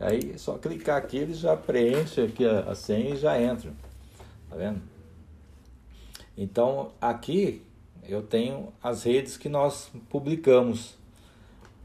Aí 0.00 0.32
é 0.34 0.38
só 0.38 0.56
clicar 0.56 0.96
aqui, 0.96 1.18
ele 1.18 1.34
já 1.34 1.56
preenche 1.56 2.22
aqui 2.22 2.46
a, 2.46 2.60
a 2.60 2.74
senha 2.74 3.14
e 3.14 3.16
já 3.16 3.40
entra. 3.40 3.72
Tá 4.48 4.56
vendo? 4.56 4.80
Então, 6.36 6.92
aqui 7.00 7.62
eu 8.08 8.22
tenho 8.22 8.72
as 8.82 9.02
redes 9.02 9.36
que 9.36 9.48
nós 9.48 9.90
publicamos: 10.08 10.96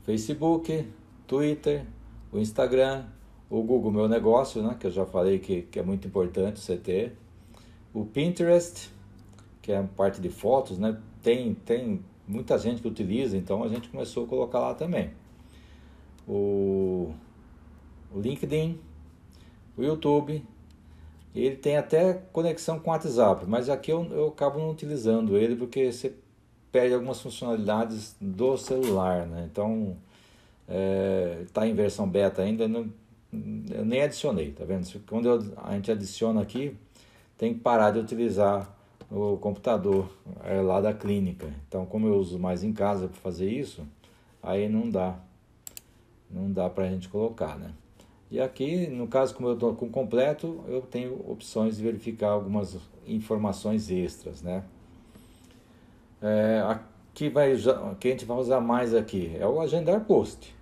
Facebook, 0.03 0.87
Twitter, 1.27 1.85
o 2.31 2.39
Instagram, 2.39 3.05
o 3.49 3.61
Google 3.61 3.91
Meu 3.91 4.07
Negócio, 4.07 4.61
né? 4.61 4.75
Que 4.79 4.87
eu 4.87 4.91
já 4.91 5.05
falei 5.05 5.39
que, 5.39 5.63
que 5.63 5.79
é 5.79 5.83
muito 5.83 6.07
importante 6.07 6.59
você 6.59 6.77
ter 6.77 7.15
o 7.93 8.05
Pinterest, 8.05 8.91
que 9.61 9.71
é 9.71 9.77
a 9.77 9.83
parte 9.83 10.19
de 10.19 10.29
fotos, 10.29 10.77
né? 10.77 10.97
Tem, 11.21 11.53
tem 11.53 12.01
muita 12.27 12.57
gente 12.57 12.81
que 12.81 12.87
utiliza, 12.87 13.37
então 13.37 13.63
a 13.63 13.67
gente 13.67 13.89
começou 13.89 14.25
a 14.25 14.27
colocar 14.27 14.59
lá 14.59 14.73
também. 14.73 15.11
O, 16.27 17.13
o 18.13 18.19
LinkedIn, 18.19 18.79
o 19.77 19.83
YouTube, 19.83 20.43
ele 21.33 21.55
tem 21.55 21.77
até 21.77 22.13
conexão 22.31 22.79
com 22.79 22.89
o 22.89 22.93
WhatsApp, 22.93 23.45
mas 23.47 23.69
aqui 23.69 23.91
eu, 23.91 24.03
eu 24.11 24.27
acabo 24.27 24.59
não 24.59 24.71
utilizando 24.71 25.37
ele 25.37 25.55
porque 25.55 25.91
você 25.91 26.13
perde 26.71 26.93
algumas 26.93 27.21
funcionalidades 27.21 28.15
do 28.19 28.57
celular, 28.57 29.25
né? 29.25 29.47
Então, 29.49 29.97
está 30.67 31.65
é, 31.65 31.69
em 31.69 31.73
versão 31.73 32.07
beta 32.09 32.41
ainda, 32.41 32.67
não, 32.67 32.91
eu 33.71 33.85
nem 33.85 34.01
adicionei, 34.01 34.51
tá 34.51 34.65
vendo? 34.65 34.87
Quando 35.07 35.27
eu, 35.27 35.53
a 35.57 35.73
gente 35.73 35.91
adiciona 35.91 36.41
aqui, 36.41 36.75
tem 37.37 37.53
que 37.53 37.59
parar 37.59 37.91
de 37.91 37.99
utilizar 37.99 38.73
o 39.11 39.37
computador 39.37 40.09
é, 40.43 40.61
lá 40.61 40.81
da 40.81 40.93
clínica. 40.93 41.53
Então, 41.67 41.85
como 41.85 42.07
eu 42.07 42.15
uso 42.15 42.39
mais 42.39 42.63
em 42.63 42.73
casa 42.73 43.07
para 43.07 43.17
fazer 43.19 43.49
isso, 43.49 43.85
aí 44.41 44.67
não 44.67 44.89
dá, 44.89 45.19
não 46.29 46.51
dá 46.51 46.69
para 46.69 46.85
a 46.85 46.89
gente 46.89 47.09
colocar, 47.09 47.57
né? 47.57 47.71
E 48.31 48.39
aqui, 48.39 48.87
no 48.87 49.07
caso, 49.07 49.35
como 49.35 49.49
eu 49.49 49.53
estou 49.53 49.75
com 49.75 49.89
completo, 49.89 50.63
eu 50.67 50.81
tenho 50.81 51.13
opções 51.29 51.77
de 51.77 51.83
verificar 51.83 52.29
algumas 52.29 52.77
informações 53.07 53.91
extras, 53.91 54.41
né? 54.41 54.63
É, 56.21 56.63
aqui 56.67 57.29
vai, 57.29 57.55
que 57.99 58.07
a 58.07 58.11
gente 58.11 58.25
vai 58.25 58.37
usar 58.37 58.59
mais 58.59 58.95
aqui 58.95 59.35
é 59.39 59.45
o 59.45 59.61
agendar 59.61 60.05
post. 60.05 60.54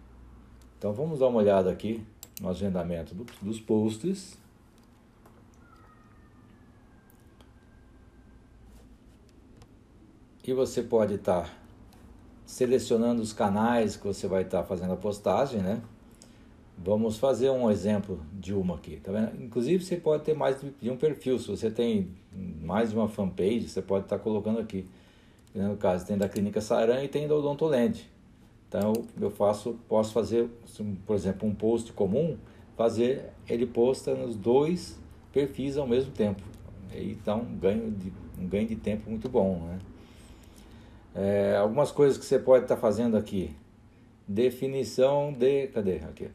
Então, 0.84 0.92
vamos 0.92 1.20
dar 1.20 1.28
uma 1.28 1.40
olhada 1.40 1.72
aqui 1.72 2.06
no 2.42 2.50
agendamento 2.50 3.16
do, 3.16 3.26
dos 3.42 3.58
posts. 3.58 4.38
E 10.46 10.52
você 10.52 10.84
pode 10.84 11.14
estar 11.14 11.44
tá 11.44 11.50
selecionando 12.46 13.22
os 13.22 13.32
canais 13.32 13.96
que 13.96 14.06
você 14.06 14.28
vai 14.28 14.42
estar 14.42 14.58
tá 14.58 14.64
fazendo 14.66 14.92
a 14.92 14.98
postagem, 14.98 15.62
né? 15.62 15.82
Vamos 16.78 17.18
fazer 17.18 17.50
um 17.50 17.72
exemplo 17.72 18.20
de 18.34 18.54
uma 18.54 18.76
aqui, 18.76 18.98
tá 18.98 19.10
vendo? 19.14 19.42
Inclusive 19.42 19.86
você 19.86 19.96
pode 19.96 20.26
ter 20.26 20.34
mais 20.34 20.58
de 20.82 20.90
um 20.90 20.98
perfil, 20.98 21.40
se 21.40 21.48
você 21.48 21.72
tem 21.72 22.14
mais 22.62 22.90
de 22.90 22.98
uma 22.98 23.08
fanpage, 23.08 23.70
você 23.70 23.82
pode 23.82 24.04
estar 24.04 24.18
tá 24.18 24.22
colocando 24.22 24.60
aqui. 24.60 24.86
No 25.56 25.78
caso, 25.78 26.06
tem 26.06 26.18
da 26.18 26.28
Clínica 26.28 26.60
Saran 26.60 27.02
e 27.06 27.08
tem 27.08 27.26
da 27.26 27.36
Odontoland. 27.36 28.12
Então 28.74 28.94
eu 29.22 29.30
faço, 29.30 29.78
posso 29.88 30.12
fazer, 30.12 30.50
por 31.06 31.16
exemplo, 31.16 31.48
um 31.48 31.54
post 31.54 31.94
comum, 31.94 32.36
fazer 32.76 33.30
ele 33.48 33.68
posta 33.68 34.16
nos 34.16 34.36
dois 34.36 35.00
perfis 35.32 35.78
ao 35.78 35.88
mesmo 35.88 36.12
tempo. 36.12 36.42
Então 36.92 37.42
um 37.42 37.56
ganho 37.56 37.92
de, 37.92 38.12
um 38.42 38.48
ganho 38.48 38.68
de 38.68 38.76
tempo 38.76 39.12
muito 39.12 39.30
bom, 39.30 39.60
né? 39.60 39.80
É, 41.14 41.56
algumas 41.58 41.92
coisas 41.92 42.18
que 42.18 42.26
você 42.26 42.40
pode 42.40 42.66
estar 42.66 42.74
tá 42.74 42.82
fazendo 42.82 43.16
aqui. 43.16 43.56
Definição 44.28 45.32
de. 45.32 45.68
Cadê? 45.68 45.98
Aqui. 45.98 46.30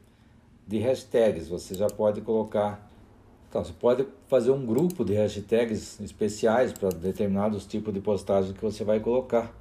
De 0.65 0.79
hashtags. 0.79 1.49
Você 1.49 1.75
já 1.75 1.89
pode 1.89 2.21
colocar. 2.21 2.89
Então, 3.49 3.65
você 3.65 3.73
pode 3.73 4.07
fazer 4.29 4.53
um 4.53 4.65
grupo 4.65 5.05
de 5.05 5.15
hashtags 5.15 5.99
especiais 6.01 6.73
para 6.73 6.91
determinados 6.91 7.67
tipos 7.67 7.93
de 7.93 8.01
postagem 8.01 8.53
que 8.53 8.61
você 8.61 8.85
vai 8.85 9.01
colocar. 9.01 9.58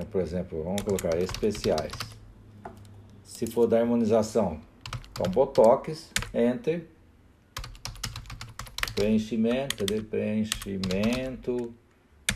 Né? 0.00 0.06
Por 0.10 0.20
exemplo, 0.20 0.64
vamos 0.64 0.82
colocar 0.82 1.16
especiais. 1.18 1.92
Se 3.22 3.46
for 3.46 3.66
da 3.66 3.78
harmonização, 3.78 4.60
então 5.12 5.30
Botox, 5.30 6.10
Enter. 6.34 6.86
Preenchimento, 8.94 9.76
cadê? 9.76 10.02
Preenchimento, 10.02 11.72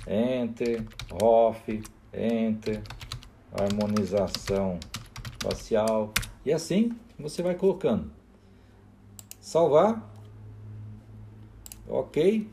Enter, 0.07 0.85
Off, 1.23 1.83
Enter, 2.13 2.83
harmonização 3.53 4.79
facial 5.43 6.13
e 6.45 6.53
assim 6.53 6.93
você 7.19 7.43
vai 7.43 7.55
colocando. 7.55 8.11
Salvar, 9.41 10.11
ok, 11.87 12.49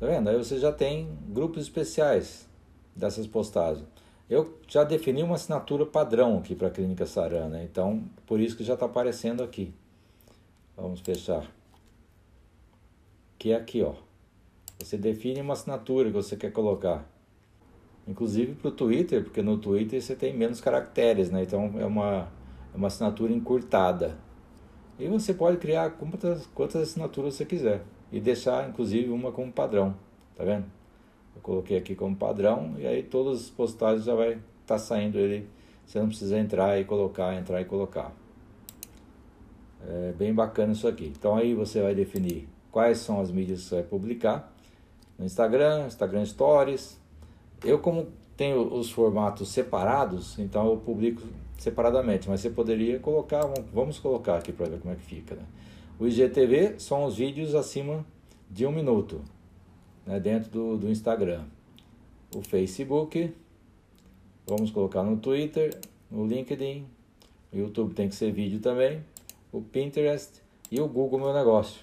tá 0.00 0.06
vendo? 0.06 0.30
Aí 0.30 0.38
você 0.38 0.58
já 0.58 0.72
tem 0.72 1.14
grupos 1.28 1.62
especiais 1.62 2.48
dessas 2.96 3.26
postagens. 3.26 3.86
Eu 4.32 4.58
já 4.66 4.82
defini 4.82 5.22
uma 5.22 5.34
assinatura 5.34 5.84
padrão 5.84 6.38
aqui 6.38 6.54
para 6.54 6.68
a 6.68 6.70
Clínica 6.70 7.04
Sarana, 7.04 7.62
então 7.62 8.02
por 8.26 8.40
isso 8.40 8.56
que 8.56 8.64
já 8.64 8.72
está 8.72 8.86
aparecendo 8.86 9.42
aqui. 9.42 9.74
Vamos 10.74 11.00
fechar. 11.00 11.46
Que 13.38 13.52
é 13.52 13.56
aqui, 13.56 13.82
ó. 13.82 13.92
Você 14.78 14.96
define 14.96 15.42
uma 15.42 15.52
assinatura 15.52 16.08
que 16.08 16.14
você 16.14 16.34
quer 16.34 16.50
colocar 16.50 17.06
inclusive 18.08 18.54
para 18.54 18.68
o 18.68 18.72
Twitter, 18.72 19.22
porque 19.22 19.42
no 19.42 19.58
Twitter 19.58 20.00
você 20.00 20.16
tem 20.16 20.34
menos 20.34 20.62
caracteres, 20.62 21.30
né? 21.30 21.42
Então 21.42 21.74
é 21.78 21.84
uma, 21.84 22.32
é 22.72 22.76
uma 22.76 22.86
assinatura 22.86 23.34
encurtada. 23.34 24.16
E 24.98 25.06
você 25.08 25.34
pode 25.34 25.58
criar 25.58 25.90
quantas, 25.90 26.46
quantas 26.54 26.80
assinaturas 26.80 27.34
você 27.34 27.44
quiser 27.44 27.82
e 28.10 28.18
deixar 28.18 28.66
inclusive 28.66 29.10
uma 29.10 29.30
como 29.30 29.52
padrão, 29.52 29.94
tá 30.34 30.42
vendo? 30.42 30.64
Eu 31.34 31.42
coloquei 31.42 31.76
aqui 31.76 31.94
como 31.94 32.14
padrão 32.14 32.74
e 32.78 32.86
aí 32.86 33.02
todas 33.02 33.42
as 33.42 33.50
postagens 33.50 34.04
já 34.04 34.14
vai 34.14 34.32
estar 34.32 34.42
tá 34.66 34.78
saindo 34.78 35.18
ele, 35.18 35.48
você 35.84 35.98
não 35.98 36.08
precisa 36.08 36.38
entrar 36.38 36.78
e 36.80 36.84
colocar, 36.84 37.34
entrar 37.34 37.60
e 37.60 37.64
colocar. 37.64 38.12
É 39.86 40.12
bem 40.12 40.32
bacana 40.32 40.72
isso 40.72 40.86
aqui. 40.86 41.12
Então 41.16 41.36
aí 41.36 41.54
você 41.54 41.80
vai 41.82 41.94
definir 41.94 42.48
quais 42.70 42.98
são 42.98 43.20
as 43.20 43.30
mídias 43.30 43.62
que 43.62 43.68
você 43.68 43.74
vai 43.76 43.84
publicar 43.84 44.52
no 45.18 45.26
Instagram, 45.26 45.86
Instagram 45.86 46.24
Stories, 46.24 46.98
eu 47.64 47.78
como 47.78 48.08
tem 48.36 48.54
os 48.54 48.90
formatos 48.90 49.50
separados, 49.50 50.38
então 50.38 50.66
eu 50.66 50.76
publico 50.76 51.22
separadamente, 51.58 52.28
mas 52.28 52.40
você 52.40 52.50
poderia 52.50 52.98
colocar, 52.98 53.42
vamos 53.72 53.98
colocar 53.98 54.38
aqui 54.38 54.52
para 54.52 54.68
ver 54.68 54.80
como 54.80 54.92
é 54.92 54.96
que 54.96 55.04
fica. 55.04 55.36
Né? 55.36 55.42
O 55.98 56.08
IGTV 56.08 56.74
são 56.78 57.04
os 57.04 57.16
vídeos 57.16 57.54
acima 57.54 58.04
de 58.50 58.66
um 58.66 58.72
minuto, 58.72 59.20
né, 60.06 60.18
dentro 60.20 60.50
do, 60.50 60.76
do 60.76 60.90
Instagram. 60.90 61.44
O 62.34 62.42
Facebook, 62.42 63.34
vamos 64.46 64.70
colocar 64.70 65.02
no 65.02 65.16
Twitter, 65.16 65.78
no 66.10 66.26
LinkedIn, 66.26 66.86
o 67.52 67.56
YouTube 67.56 67.94
tem 67.94 68.08
que 68.08 68.14
ser 68.14 68.32
vídeo 68.32 68.60
também, 68.60 69.04
o 69.52 69.60
Pinterest 69.60 70.40
e 70.70 70.80
o 70.80 70.88
Google 70.88 71.18
Meu 71.18 71.34
Negócio. 71.34 71.82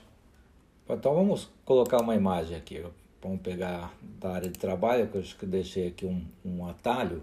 Então 0.89 1.13
vamos 1.13 1.47
colocar 1.63 2.01
uma 2.01 2.15
imagem 2.15 2.57
aqui. 2.57 2.83
Vamos 3.21 3.41
pegar 3.41 3.93
da 4.19 4.31
área 4.31 4.49
de 4.49 4.57
trabalho, 4.57 5.07
que 5.07 5.17
eu 5.17 5.21
acho 5.21 5.37
que 5.37 5.45
deixei 5.45 5.87
aqui 5.87 6.05
um, 6.05 6.25
um 6.43 6.65
atalho 6.65 7.21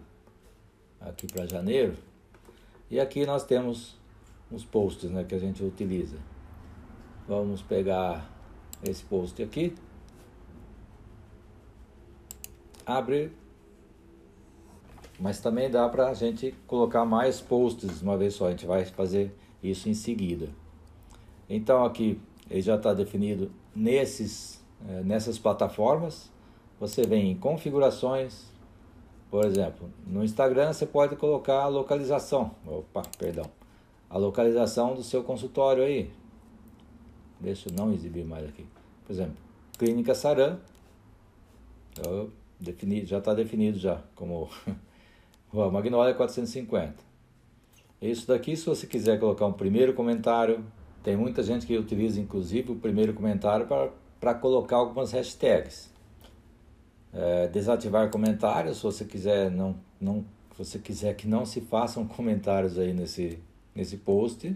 aqui 1.01 1.27
para 1.27 1.47
janeiro. 1.47 1.95
E 2.89 3.01
aqui 3.01 3.27
nós 3.27 3.45
temos 3.45 3.97
os 4.51 4.65
posts 4.65 5.11
né, 5.11 5.25
que 5.25 5.35
a 5.35 5.39
gente 5.39 5.65
utiliza. 5.65 6.19
Vamos 7.27 7.63
pegar 7.63 8.31
esse 8.85 9.03
post 9.05 9.43
aqui. 9.43 9.75
Abre. 12.87 13.33
Mas 15.19 15.41
também 15.41 15.71
dá 15.71 15.89
para 15.89 16.09
a 16.09 16.15
gente 16.15 16.55
colocar 16.67 17.05
mais 17.05 17.41
posts 17.41 18.01
uma 18.01 18.17
vez 18.17 18.35
só. 18.35 18.47
A 18.47 18.51
gente 18.51 18.67
vai 18.67 18.85
fazer 18.85 19.35
isso 19.63 19.89
em 19.89 19.95
seguida. 19.95 20.49
Então 21.49 21.85
aqui 21.85 22.21
ele 22.51 22.61
já 22.61 22.77
está 22.77 22.95
definido 22.95 23.51
nesses, 23.75 24.63
é, 24.89 25.03
nessas 25.03 25.39
plataformas. 25.39 26.31
Você 26.79 27.07
vem 27.07 27.31
em 27.33 27.37
configurações, 27.37 28.45
por 29.31 29.45
exemplo, 29.45 29.91
no 30.07 30.23
Instagram 30.23 30.73
você 30.73 30.87
pode 30.87 31.17
colocar 31.17 31.63
a 31.63 31.69
localização, 31.69 32.51
opa, 32.67 33.03
perdão, 33.19 33.47
a 34.11 34.19
localização 34.19 34.95
do 34.95 35.03
seu 35.03 35.25
consultório 35.25 35.83
aí. 35.83 36.11
Deixa 37.41 37.69
eu 37.69 37.75
não 37.75 37.93
exibir 37.93 38.25
mais 38.25 38.47
aqui. 38.47 38.67
Por 39.07 39.13
exemplo, 39.13 39.37
Clínica 39.79 40.15
Saran, 40.15 40.59
defini, 42.59 43.05
já 43.05 43.19
está 43.19 43.35
definido 43.35 43.79
já 43.79 44.03
como 44.15 44.49
Rua 45.49 45.71
Magnólia 45.71 46.15
450. 46.15 46.95
Isso 48.01 48.27
daqui, 48.27 48.57
se 48.57 48.67
você 48.67 48.87
quiser 48.87 49.19
colocar 49.19 49.47
um 49.47 49.53
primeiro 49.53 49.95
comentário, 49.95 50.65
tem 51.03 51.17
muita 51.17 51.43
gente 51.43 51.67
que 51.67 51.77
utiliza 51.77 52.21
inclusive 52.21 52.73
o 52.73 52.77
primeiro 52.77 53.15
comentário 53.15 53.67
para 54.21 54.35
colocar 54.35 54.77
algumas 54.77 55.13
hashtags 55.13 55.95
é, 57.17 57.49
desativar 57.49 58.11
comentários, 58.11 58.77
se 58.77 58.83
você 58.83 59.05
quiser 59.05 59.51
não, 59.51 59.75
não, 59.99 60.25
se 60.53 60.65
você 60.65 60.79
quiser 60.79 61.15
que 61.15 61.27
não 61.27 61.47
se 61.47 61.63
façam 61.63 62.07
comentários 62.07 62.79
aí 62.79 62.93
nesse, 62.93 63.39
nesse 63.75 63.97
post, 63.97 64.55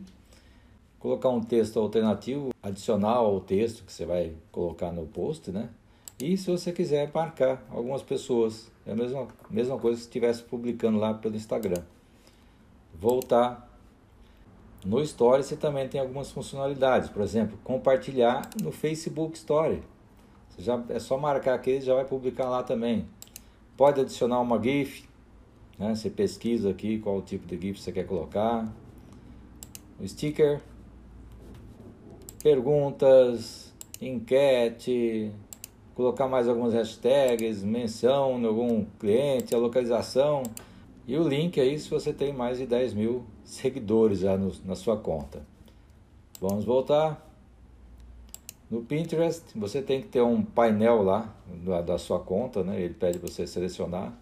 colocar 0.98 1.30
um 1.30 1.40
texto 1.40 1.78
alternativo 1.78 2.50
adicional 2.62 3.24
ao 3.24 3.40
texto 3.40 3.82
que 3.84 3.92
você 3.92 4.04
vai 4.04 4.34
colocar 4.52 4.92
no 4.92 5.06
post, 5.06 5.50
né? 5.50 5.70
E 6.20 6.36
se 6.36 6.50
você 6.50 6.70
quiser 6.70 7.10
marcar 7.14 7.64
algumas 7.70 8.02
pessoas, 8.02 8.70
é 8.86 8.92
a 8.92 8.94
mesma, 8.94 9.26
mesma 9.48 9.78
coisa 9.78 9.96
que 9.96 10.02
se 10.02 10.08
estivesse 10.08 10.42
publicando 10.42 10.98
lá 10.98 11.14
pelo 11.14 11.34
Instagram. 11.34 11.82
Voltar 12.94 13.68
no 14.84 15.00
Story 15.02 15.42
você 15.42 15.56
também 15.56 15.88
tem 15.88 16.00
algumas 16.00 16.30
funcionalidades, 16.30 17.08
por 17.08 17.22
exemplo, 17.22 17.58
compartilhar 17.64 18.48
no 18.62 18.70
Facebook 18.70 19.36
Story 19.36 19.82
já 20.60 20.82
é 20.90 20.98
só 20.98 21.16
marcar 21.16 21.54
aqui, 21.54 21.80
já 21.80 21.94
vai 21.94 22.04
publicar 22.04 22.48
lá 22.48 22.62
também. 22.62 23.06
Pode 23.76 24.00
adicionar 24.00 24.40
uma 24.40 24.62
GIF, 24.62 25.08
né? 25.78 25.94
Você 25.94 26.10
pesquisa 26.10 26.70
aqui 26.70 26.98
qual 26.98 27.22
tipo 27.22 27.46
de 27.46 27.58
GIF 27.58 27.80
você 27.80 27.90
quer 27.90 28.04
colocar. 28.04 28.70
O 29.98 30.06
sticker, 30.06 30.60
perguntas, 32.42 33.72
enquete, 34.00 35.32
colocar 36.00 36.26
mais 36.26 36.48
algumas 36.48 36.72
hashtags, 36.72 37.62
menção 37.62 38.40
de 38.40 38.46
algum 38.46 38.86
cliente, 38.98 39.54
a 39.54 39.58
localização 39.58 40.42
e 41.06 41.14
o 41.18 41.28
link 41.28 41.60
aí 41.60 41.78
se 41.78 41.90
você 41.90 42.10
tem 42.10 42.32
mais 42.32 42.56
de 42.56 42.64
10 42.64 42.94
mil 42.94 43.24
seguidores 43.44 44.20
já 44.20 44.34
no, 44.34 44.50
na 44.64 44.74
sua 44.74 44.96
conta. 44.96 45.44
Vamos 46.40 46.64
voltar. 46.64 47.28
No 48.70 48.80
Pinterest, 48.80 49.42
você 49.54 49.82
tem 49.82 50.00
que 50.00 50.08
ter 50.08 50.22
um 50.22 50.42
painel 50.42 51.02
lá 51.02 51.34
da, 51.46 51.82
da 51.82 51.98
sua 51.98 52.18
conta, 52.18 52.64
né? 52.64 52.80
Ele 52.80 52.94
pede 52.94 53.18
você 53.18 53.46
selecionar. 53.46 54.16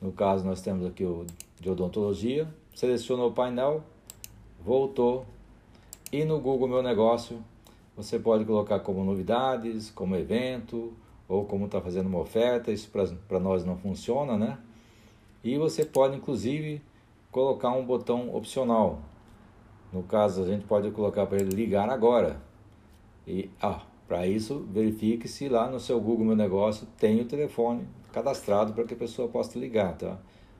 No 0.00 0.10
caso, 0.10 0.44
nós 0.44 0.60
temos 0.60 0.84
aqui 0.84 1.04
o 1.04 1.24
de 1.60 1.70
odontologia. 1.70 2.48
Selecionou 2.74 3.28
o 3.28 3.32
painel, 3.32 3.84
voltou. 4.64 5.24
E 6.10 6.24
no 6.24 6.40
Google 6.40 6.66
Meu 6.66 6.82
Negócio, 6.82 7.38
você 7.96 8.18
pode 8.18 8.44
colocar 8.44 8.80
como 8.80 9.04
novidades, 9.04 9.90
como 9.90 10.16
evento, 10.16 10.92
ou 11.32 11.44
como 11.44 11.66
está 11.66 11.80
fazendo 11.80 12.06
uma 12.06 12.20
oferta. 12.20 12.70
Isso 12.70 12.90
para 13.26 13.40
nós 13.40 13.64
não 13.64 13.76
funciona, 13.76 14.36
né? 14.36 14.58
E 15.42 15.56
você 15.56 15.84
pode, 15.84 16.16
inclusive, 16.16 16.82
colocar 17.30 17.70
um 17.70 17.84
botão 17.84 18.34
opcional. 18.34 19.00
No 19.92 20.02
caso, 20.02 20.42
a 20.42 20.46
gente 20.46 20.64
pode 20.66 20.90
colocar 20.90 21.26
para 21.26 21.38
ele 21.38 21.54
ligar 21.54 21.88
agora 21.88 22.40
e 23.26 23.50
ah, 23.60 23.82
para 24.06 24.26
isso, 24.26 24.66
verifique 24.70 25.26
se 25.28 25.48
lá 25.48 25.70
no 25.70 25.80
seu 25.80 26.00
Google 26.00 26.26
Meu 26.26 26.36
Negócio 26.36 26.86
tem 26.98 27.20
o 27.20 27.24
telefone 27.24 27.86
cadastrado 28.12 28.72
para 28.74 28.84
que 28.84 28.94
a 28.94 28.96
pessoa 28.96 29.28
possa 29.28 29.58
ligar, 29.58 29.96
tá? 29.96 30.18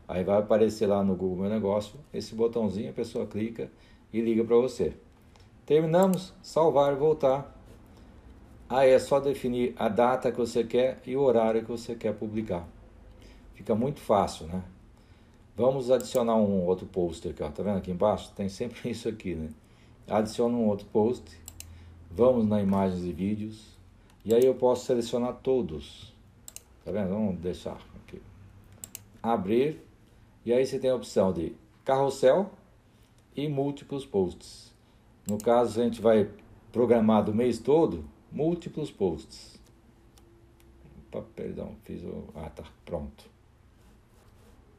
Aí 0.09 0.25
vai 0.25 0.39
aparecer 0.39 0.87
lá 0.87 1.03
no 1.03 1.15
Google 1.15 1.43
Meu 1.43 1.51
Negócio 1.51 1.99
esse 2.15 2.35
botãozinho, 2.35 2.91
a 2.91 2.95
pessoa 2.95 3.27
clica 3.27 3.71
e 4.13 4.21
liga 4.21 4.45
para 4.45 4.57
você. 4.57 4.95
Terminamos, 5.67 6.33
salvar, 6.43 6.95
voltar. 6.97 7.62
Aí 8.73 8.89
é 8.89 8.99
só 8.99 9.21
definir 9.21 9.75
a 9.79 9.87
data 9.87 10.33
que 10.33 10.39
você 10.39 10.65
quer 10.65 10.99
e 11.07 11.15
o 11.15 11.21
horário 11.21 11.63
que 11.63 11.71
você 11.71 11.95
quer 11.95 12.15
publicar. 12.15 12.67
Fica 13.53 13.75
muito 13.75 14.01
fácil, 14.01 14.47
né? 14.47 14.63
Vamos 15.55 15.91
adicionar 15.91 16.37
um 16.37 16.65
outro 16.65 16.87
post 16.87 17.29
aqui, 17.29 17.43
ó. 17.43 17.51
Tá 17.51 17.63
vendo 17.63 17.77
aqui 17.77 17.91
embaixo? 17.91 18.33
Tem 18.35 18.49
sempre 18.49 18.89
isso 18.91 19.11
aqui, 19.11 19.35
né? 19.35 19.51
Adiciona 20.09 20.57
um 20.57 20.67
outro 20.69 20.87
post 20.87 21.39
Vamos 22.11 22.49
na 22.49 22.63
imagens 22.63 23.05
e 23.05 23.13
vídeos. 23.13 23.77
E 24.25 24.35
aí 24.35 24.43
eu 24.43 24.55
posso 24.55 24.87
selecionar 24.87 25.35
todos. 25.43 26.15
Tá 26.83 26.91
vendo? 26.91 27.11
Vamos 27.11 27.41
deixar 27.41 27.77
aqui. 28.03 28.23
Abrir. 29.23 29.87
E 30.47 30.53
aí 30.53 30.65
você 30.65 30.79
tem 30.79 30.89
a 30.89 30.95
opção 30.95 31.31
de 31.31 31.55
carrossel 31.85 32.51
e 33.37 33.47
múltiplos 33.49 34.07
posts. 34.07 34.73
No 35.29 35.37
caso, 35.37 35.79
a 35.79 35.85
gente 35.85 36.01
vai 36.01 36.31
programar 36.73 37.23
do 37.23 37.35
mês 37.35 37.59
todo 37.59 38.03
múltiplos 38.33 38.91
posts. 38.91 39.61
Opa, 41.09 41.25
perdão, 41.37 41.77
fiz 41.85 42.03
o. 42.03 42.25
Ah, 42.35 42.51
tá, 42.51 42.65
pronto. 42.85 43.31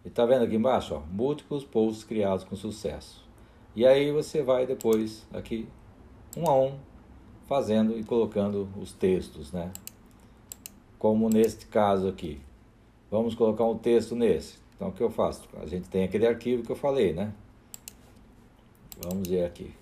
E 0.04 0.10
tá 0.10 0.26
vendo 0.26 0.44
aqui 0.44 0.56
embaixo, 0.56 0.96
ó, 0.96 1.00
múltiplos 1.12 1.64
posts 1.64 2.04
criados 2.04 2.44
com 2.44 2.56
sucesso. 2.56 3.24
E 3.76 3.86
aí 3.86 4.12
você 4.12 4.44
vai 4.44 4.66
depois 4.66 5.26
aqui 5.32 5.68
um 6.36 6.48
a 6.48 6.60
um 6.60 6.78
fazendo 7.48 7.98
e 7.98 8.04
colocando 8.04 8.68
os 8.80 8.92
textos, 8.92 9.52
né? 9.52 9.72
Como 10.98 11.30
neste 11.30 11.68
caso 11.68 12.08
aqui. 12.08 12.42
Vamos 13.10 13.36
colocar 13.36 13.66
um 13.66 13.78
texto 13.78 14.16
nesse. 14.16 14.58
Então 14.76 14.90
o 14.90 14.92
que 14.92 15.04
eu 15.04 15.10
faço? 15.10 15.48
A 15.62 15.66
gente 15.66 15.88
tem 15.88 16.04
aquele 16.04 16.26
arquivo 16.26 16.64
que 16.64 16.72
eu 16.72 16.76
falei, 16.76 17.14
né? 17.14 17.34
Vamos 19.02 19.28
ver 19.28 19.46
aqui. 19.46 19.74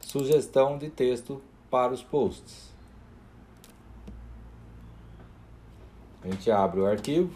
Sugestão 0.00 0.78
de 0.78 0.88
texto 0.88 1.42
para 1.70 1.92
os 1.92 2.02
posts. 2.02 2.75
A 6.26 6.28
gente 6.28 6.50
abre 6.50 6.80
o 6.80 6.86
arquivo 6.86 7.32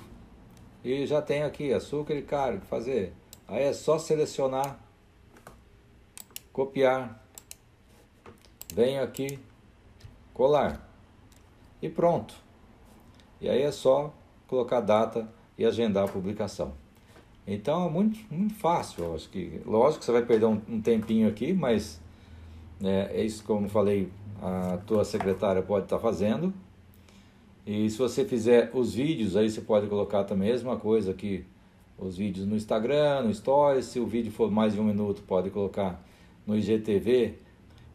e 0.82 1.06
já 1.06 1.22
tem 1.22 1.44
aqui 1.44 1.72
açúcar 1.72 2.14
e 2.14 2.22
carne 2.22 2.60
fazer. 2.62 3.14
Aí 3.46 3.62
é 3.62 3.72
só 3.72 4.00
selecionar, 4.00 4.80
copiar 6.52 7.24
venho 8.74 9.00
aqui 9.00 9.38
colar 10.34 10.90
e 11.80 11.88
pronto. 11.88 12.34
E 13.40 13.48
aí 13.48 13.62
é 13.62 13.70
só 13.70 14.12
colocar 14.48 14.80
data 14.80 15.28
e 15.56 15.64
agendar 15.64 16.06
a 16.06 16.08
publicação. 16.08 16.72
Então 17.46 17.86
é 17.86 17.90
muito, 17.90 18.18
muito 18.28 18.54
fácil. 18.54 19.04
Eu 19.04 19.14
acho 19.14 19.28
que, 19.28 19.62
lógico 19.64 20.00
que 20.00 20.06
você 20.06 20.12
vai 20.12 20.22
perder 20.22 20.46
um, 20.46 20.60
um 20.68 20.80
tempinho 20.80 21.28
aqui, 21.28 21.52
mas 21.52 22.00
é, 22.82 23.20
é, 23.20 23.24
isso 23.24 23.44
como 23.44 23.68
falei, 23.68 24.10
a 24.42 24.78
tua 24.78 25.04
secretária 25.04 25.62
pode 25.62 25.84
estar 25.84 26.00
fazendo. 26.00 26.52
E 27.72 27.88
se 27.88 27.96
você 27.96 28.24
fizer 28.24 28.68
os 28.74 28.94
vídeos, 28.94 29.36
aí 29.36 29.48
você 29.48 29.60
pode 29.60 29.86
colocar 29.86 30.24
também 30.24 30.48
a 30.48 30.52
mesma 30.54 30.76
coisa 30.76 31.12
aqui, 31.12 31.44
os 31.96 32.16
vídeos 32.16 32.44
no 32.44 32.56
Instagram, 32.56 33.22
no 33.22 33.32
Stories. 33.32 33.84
Se 33.84 34.00
o 34.00 34.06
vídeo 34.08 34.32
for 34.32 34.50
mais 34.50 34.72
de 34.74 34.80
um 34.80 34.82
minuto, 34.82 35.22
pode 35.22 35.50
colocar 35.50 36.04
no 36.44 36.56
IGTV 36.56 37.36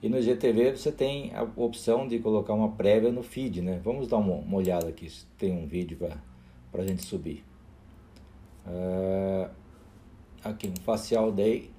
e 0.01 0.07
no 0.07 0.21
GTV 0.21 0.77
você 0.77 0.93
tem 0.93 1.35
a 1.35 1.43
opção 1.57 2.07
de 2.07 2.19
colocar 2.19 2.53
uma 2.53 2.71
prévia 2.71 3.11
no 3.11 3.21
feed, 3.21 3.61
né? 3.61 3.81
Vamos 3.83 4.07
dar 4.07 4.15
uma, 4.15 4.55
olhada 4.55 4.87
aqui, 4.87 5.09
se 5.09 5.25
tem 5.37 5.51
um 5.51 5.67
vídeo 5.67 5.97
para 6.71 6.81
a 6.81 6.87
gente 6.87 7.03
subir. 7.03 7.43
É, 8.65 9.49
aqui 10.41 10.69
no 10.69 10.79
Facial 10.85 11.33
Day. 11.33 11.69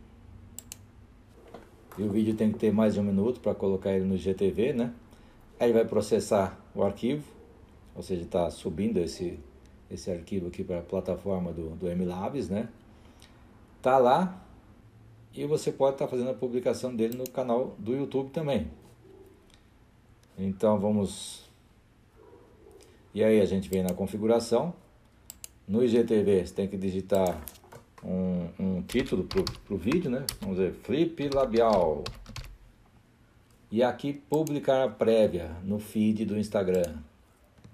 E 1.96 2.02
o 2.02 2.11
vídeo 2.11 2.35
tem 2.35 2.52
que 2.52 2.59
ter 2.59 2.74
mais 2.74 2.92
de 2.92 3.00
um 3.00 3.04
minuto 3.04 3.40
para 3.40 3.54
colocar 3.54 3.90
ele 3.90 4.04
no 4.04 4.18
GTV, 4.18 4.74
né? 4.74 4.92
Aí 5.59 5.72
vai 5.72 5.87
processar 5.87 6.61
o 6.74 6.82
arquivo, 6.82 7.36
ou 7.96 8.02
seja, 8.02 8.22
está 8.22 8.50
subindo 8.50 8.98
esse, 8.98 9.40
esse 9.90 10.11
arquivo 10.11 10.48
aqui 10.48 10.62
para 10.62 10.80
a 10.80 10.82
plataforma 10.82 11.52
do, 11.52 11.70
do 11.70 11.87
MLabs, 11.87 12.50
né? 12.50 12.68
Tá 13.80 13.96
lá 13.96 14.46
e 15.35 15.46
você 15.46 15.72
pode 15.72 15.94
estar 15.94 16.04
tá 16.04 16.11
fazendo 16.11 16.30
a 16.30 16.35
publicação 16.35 16.94
dele 16.94 17.16
no 17.16 17.28
canal 17.28 17.74
do 17.78 17.94
YouTube 17.94 18.30
também. 18.30 18.68
Então 20.38 20.78
vamos. 20.78 21.44
E 23.14 23.24
aí 23.24 23.40
a 23.40 23.46
gente 23.46 23.68
vem 23.68 23.82
na 23.82 23.94
configuração. 23.94 24.74
No 25.66 25.82
IGTV 25.82 26.46
você 26.46 26.54
tem 26.54 26.68
que 26.68 26.76
digitar 26.76 27.42
um, 28.04 28.48
um 28.59 28.82
título 28.82 29.24
para 29.24 29.74
o 29.74 29.76
vídeo, 29.78 30.11
né? 30.11 30.24
Vamos 30.40 30.59
ver, 30.59 30.72
flip 30.72 31.28
labial. 31.35 32.04
E 33.70 33.82
aqui 33.82 34.12
publicar 34.12 34.85
a 34.85 34.88
prévia 34.88 35.50
no 35.64 35.78
feed 35.78 36.24
do 36.24 36.38
Instagram. 36.38 36.94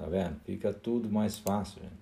Tá 0.02 0.08
vendo? 0.08 0.34
Fica 0.44 0.72
tudo 0.72 1.08
mais 1.08 1.38
fácil. 1.38 1.80
Gente. 1.80 1.94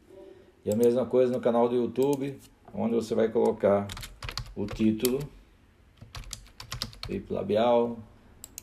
E 0.64 0.72
a 0.72 0.74
mesma 0.74 1.04
coisa 1.04 1.30
no 1.30 1.38
canal 1.38 1.68
do 1.68 1.74
YouTube, 1.74 2.40
onde 2.72 2.94
você 2.94 3.14
vai 3.14 3.28
colocar 3.28 3.86
o 4.56 4.64
título, 4.64 5.18
flip 7.04 7.30
labial, 7.30 7.98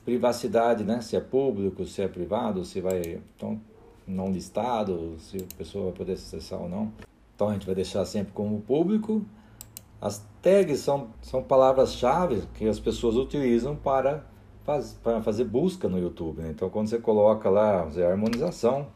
privacidade, 0.04 0.84
né? 0.84 1.02
Se 1.02 1.16
é 1.16 1.20
público, 1.20 1.86
se 1.86 2.02
é 2.02 2.08
privado, 2.08 2.66
se 2.66 2.82
vai 2.82 3.22
então, 3.36 3.62
não 4.08 4.32
listado, 4.32 5.18
se 5.20 5.38
a 5.38 5.56
pessoa 5.56 5.86
vai 5.86 5.94
poder 5.94 6.14
acessar 6.14 6.60
ou 6.60 6.68
não. 6.68 6.92
Então 7.36 7.50
a 7.50 7.54
gente 7.54 7.68
vai 7.68 7.76
deixar 7.76 8.04
sempre 8.06 8.34
como 8.34 8.60
público. 8.62 9.24
As 10.02 10.26
tags 10.42 10.80
são, 10.80 11.10
são 11.22 11.44
palavras-chave 11.44 12.42
que 12.56 12.68
as 12.68 12.80
pessoas 12.80 13.16
utilizam 13.16 13.76
para, 13.76 14.26
faz, 14.64 14.94
para 15.04 15.22
fazer 15.22 15.44
busca 15.44 15.88
no 15.88 16.00
YouTube. 16.00 16.42
Né? 16.42 16.50
Então 16.50 16.72
quando 16.72 16.88
você 16.88 16.98
coloca 16.98 17.52
lá 17.52 17.88
harmonização. 18.10 18.88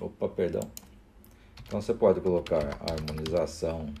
Opa, 0.00 0.28
perdão. 0.28 0.62
Então 1.66 1.80
você 1.80 1.94
pode 1.94 2.20
colocar 2.20 2.78
harmonização 2.80 3.92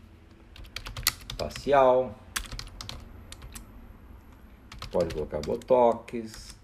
facial. 1.36 2.14
Pode 4.90 5.14
colocar 5.14 5.40
botox, 5.40 6.56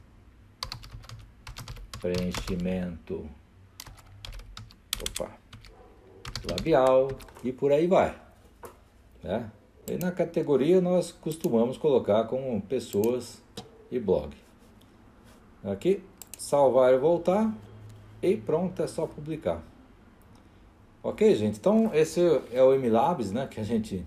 preenchimento. 2.00 3.28
Opa, 5.00 5.32
labial 6.48 7.08
e 7.42 7.52
por 7.52 7.72
aí 7.72 7.86
vai. 7.86 8.20
Né? 9.22 9.50
E 9.88 9.96
na 9.96 10.12
categoria 10.12 10.80
nós 10.80 11.12
costumamos 11.12 11.78
colocar 11.78 12.24
como 12.24 12.60
pessoas 12.62 13.42
e 13.90 13.98
blog. 13.98 14.36
Aqui, 15.64 16.02
salvar 16.38 16.92
e 16.92 16.98
voltar 16.98 17.52
e 18.22 18.36
pronto, 18.36 18.82
é 18.82 18.86
só 18.86 19.06
publicar. 19.06 19.62
Ok, 21.02 21.34
gente? 21.34 21.58
Então 21.58 21.90
esse 21.94 22.20
é 22.52 22.62
o 22.62 22.74
MLabs, 22.78 23.32
né, 23.32 23.46
que 23.46 23.58
a 23.58 23.64
gente 23.64 24.04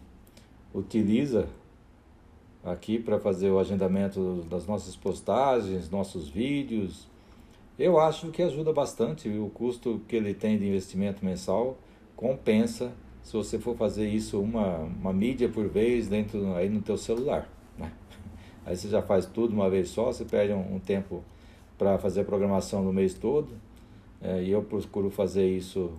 utiliza 0.73 1.47
aqui 2.63 2.99
para 2.99 3.19
fazer 3.19 3.49
o 3.49 3.59
agendamento 3.59 4.45
das 4.49 4.65
nossas 4.65 4.95
postagens, 4.95 5.89
nossos 5.89 6.29
vídeos. 6.29 7.07
Eu 7.77 7.99
acho 7.99 8.29
que 8.29 8.41
ajuda 8.41 8.71
bastante 8.71 9.27
o 9.27 9.49
custo 9.49 10.01
que 10.07 10.15
ele 10.15 10.33
tem 10.33 10.57
de 10.57 10.67
investimento 10.67 11.25
mensal 11.25 11.77
compensa 12.15 12.93
se 13.23 13.33
você 13.33 13.57
for 13.57 13.75
fazer 13.75 14.07
isso 14.07 14.39
uma, 14.39 14.77
uma 14.77 15.13
mídia 15.13 15.49
por 15.49 15.67
vez 15.67 16.07
dentro 16.07 16.53
aí 16.55 16.69
no 16.69 16.81
teu 16.81 16.97
celular. 16.97 17.49
Né? 17.77 17.91
Aí 18.65 18.75
você 18.75 18.87
já 18.87 19.01
faz 19.01 19.25
tudo 19.25 19.53
uma 19.53 19.69
vez 19.69 19.89
só, 19.89 20.05
você 20.05 20.25
perde 20.25 20.53
um, 20.53 20.75
um 20.75 20.79
tempo 20.79 21.23
para 21.77 21.97
fazer 21.97 22.21
a 22.21 22.25
programação 22.25 22.83
no 22.83 22.93
mês 22.93 23.13
todo. 23.13 23.49
É, 24.23 24.41
e 24.41 24.51
eu 24.51 24.63
procuro 24.63 25.09
fazer 25.09 25.45
isso, 25.45 25.91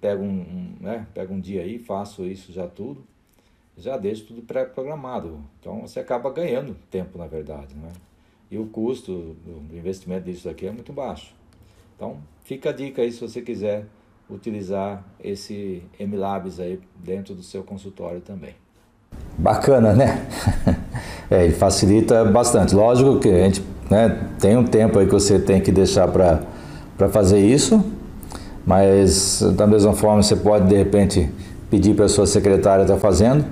pego 0.00 0.22
um, 0.22 0.28
um, 0.28 0.76
né, 0.80 1.06
pego 1.12 1.34
um 1.34 1.40
dia 1.40 1.62
aí, 1.62 1.76
faço 1.76 2.24
isso 2.24 2.52
já 2.52 2.68
tudo, 2.68 3.02
já 3.76 3.96
deixo 3.96 4.26
tudo 4.26 4.42
pré-programado. 4.42 5.40
Então 5.60 5.80
você 5.80 5.98
acaba 5.98 6.30
ganhando 6.30 6.76
tempo, 6.88 7.18
na 7.18 7.26
verdade. 7.26 7.74
Né? 7.74 7.90
E 8.48 8.56
o 8.56 8.66
custo 8.66 9.36
do 9.44 9.76
investimento 9.76 10.26
disso 10.26 10.48
aqui 10.48 10.66
é 10.66 10.70
muito 10.70 10.92
baixo. 10.92 11.34
Então 11.96 12.18
fica 12.44 12.70
a 12.70 12.72
dica 12.72 13.02
aí 13.02 13.10
se 13.10 13.20
você 13.20 13.42
quiser 13.42 13.86
utilizar 14.30 15.04
esse 15.22 15.82
MLabs 15.98 16.60
aí 16.60 16.80
dentro 16.96 17.34
do 17.34 17.42
seu 17.42 17.64
consultório 17.64 18.20
também. 18.20 18.54
Bacana, 19.36 19.92
né? 19.94 20.28
é, 21.28 21.50
facilita 21.50 22.24
bastante. 22.24 22.74
Lógico 22.74 23.18
que 23.18 23.28
a 23.28 23.44
gente 23.44 23.62
né, 23.90 24.30
tem 24.40 24.56
um 24.56 24.64
tempo 24.64 24.98
aí 24.98 25.06
que 25.06 25.12
você 25.12 25.38
tem 25.38 25.60
que 25.60 25.72
deixar 25.72 26.08
para 26.96 27.08
fazer 27.08 27.40
isso, 27.40 27.84
mas 28.66 29.42
da 29.56 29.66
mesma 29.66 29.92
forma 29.92 30.22
você 30.22 30.36
pode 30.36 30.66
de 30.66 30.76
repente 30.76 31.30
pedir 31.70 31.94
para 31.94 32.06
a 32.06 32.08
sua 32.08 32.26
secretária 32.26 32.82
estar 32.82 32.94
tá 32.94 33.00
fazendo. 33.00 33.44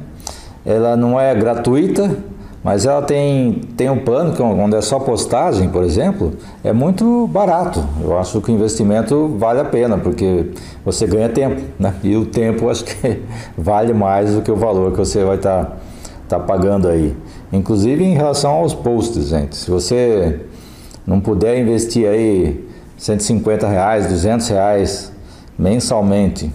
Ela 0.64 0.96
não 0.96 1.18
é 1.18 1.34
gratuita, 1.34 2.16
mas 2.62 2.86
ela 2.86 3.02
tem, 3.02 3.60
tem 3.76 3.90
um 3.90 3.98
plano, 3.98 4.32
que 4.32 4.40
onde 4.40 4.76
é 4.76 4.80
só 4.80 5.00
postagem, 5.00 5.68
por 5.68 5.82
exemplo, 5.82 6.32
é 6.62 6.72
muito 6.72 7.26
barato. 7.26 7.84
Eu 8.00 8.16
acho 8.16 8.40
que 8.40 8.52
o 8.52 8.54
investimento 8.54 9.34
vale 9.36 9.58
a 9.58 9.64
pena, 9.64 9.98
porque 9.98 10.50
você 10.84 11.04
ganha 11.06 11.28
tempo, 11.28 11.60
né? 11.78 11.94
E 12.04 12.16
o 12.16 12.24
tempo 12.24 12.70
acho 12.70 12.84
que 12.84 13.20
vale 13.58 13.92
mais 13.92 14.34
do 14.34 14.42
que 14.42 14.50
o 14.50 14.56
valor 14.56 14.92
que 14.92 14.98
você 14.98 15.24
vai 15.24 15.36
estar 15.36 15.64
tá, 16.28 16.38
tá 16.38 16.38
pagando 16.38 16.86
aí. 16.86 17.16
Inclusive 17.52 18.04
em 18.04 18.14
relação 18.14 18.52
aos 18.52 18.72
posts, 18.72 19.26
gente. 19.26 19.56
Se 19.56 19.68
você 19.68 20.40
não 21.04 21.20
puder 21.20 21.60
investir 21.60 22.08
aí 22.08 22.71
150 23.02 23.66
reais, 23.66 24.06
200 24.06 24.48
reais 24.48 25.12
mensalmente 25.58 26.52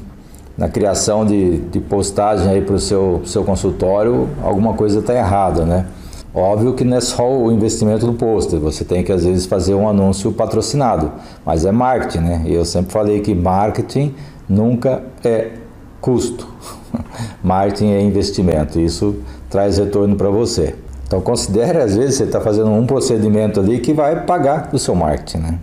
na 0.57 0.69
criação 0.69 1.25
de, 1.25 1.57
de 1.57 1.81
postagem 1.81 2.49
aí 2.49 2.61
para 2.61 2.75
o 2.75 2.79
seu, 2.79 3.21
seu 3.25 3.43
consultório, 3.43 4.29
alguma 4.41 4.73
coisa 4.73 4.99
está 4.99 5.13
errada, 5.13 5.65
né? 5.65 5.85
Óbvio 6.33 6.73
que 6.73 6.85
não 6.85 6.95
é 6.95 7.01
só 7.01 7.29
o 7.29 7.51
investimento 7.51 8.05
do 8.05 8.13
pôster, 8.13 8.59
você 8.61 8.85
tem 8.85 9.03
que 9.03 9.11
às 9.11 9.25
vezes 9.25 9.45
fazer 9.45 9.73
um 9.73 9.89
anúncio 9.89 10.31
patrocinado, 10.31 11.11
mas 11.45 11.65
é 11.65 11.71
marketing, 11.71 12.19
né? 12.19 12.43
E 12.45 12.53
eu 12.53 12.63
sempre 12.63 12.93
falei 12.93 13.19
que 13.19 13.35
marketing 13.35 14.15
nunca 14.47 15.03
é 15.25 15.51
custo, 15.99 16.47
marketing 17.43 17.91
é 17.91 18.01
investimento, 18.01 18.79
isso 18.79 19.17
traz 19.49 19.77
retorno 19.77 20.15
para 20.15 20.29
você. 20.29 20.75
Então 21.05 21.19
considere, 21.19 21.79
às 21.79 21.93
vezes, 21.93 22.15
você 22.15 22.23
está 22.23 22.39
fazendo 22.39 22.71
um 22.71 22.85
procedimento 22.85 23.59
ali 23.59 23.79
que 23.79 23.91
vai 23.91 24.23
pagar 24.25 24.69
do 24.69 24.79
seu 24.79 24.95
marketing, 24.95 25.39
né? 25.39 25.59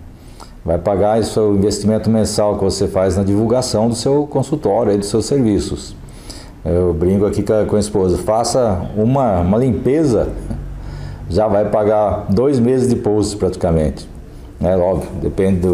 Vai 0.65 0.79
pagar 0.79 1.19
o 1.19 1.23
seu 1.23 1.53
investimento 1.53 2.09
mensal 2.09 2.57
que 2.57 2.63
você 2.63 2.87
faz 2.87 3.15
na 3.15 3.23
divulgação 3.23 3.87
do 3.87 3.93
seu 3.93 4.25
consultório, 4.25 4.93
e 4.93 4.97
dos 4.97 5.09
seus 5.09 5.27
serviços. 5.27 5.95
Eu 6.65 6.91
brinco 6.91 7.23
aqui 7.27 7.43
com 7.43 7.75
a 7.75 7.79
esposa, 7.79 8.17
faça 8.17 8.89
uma, 8.97 9.41
uma 9.41 9.59
limpeza, 9.59 10.29
já 11.29 11.47
vai 11.47 11.69
pagar 11.69 12.25
dois 12.29 12.59
meses 12.59 12.89
de 12.89 12.95
post 12.95 13.37
praticamente. 13.37 14.09
É 14.59 14.75
óbvio, 14.75 15.07
depende 15.21 15.67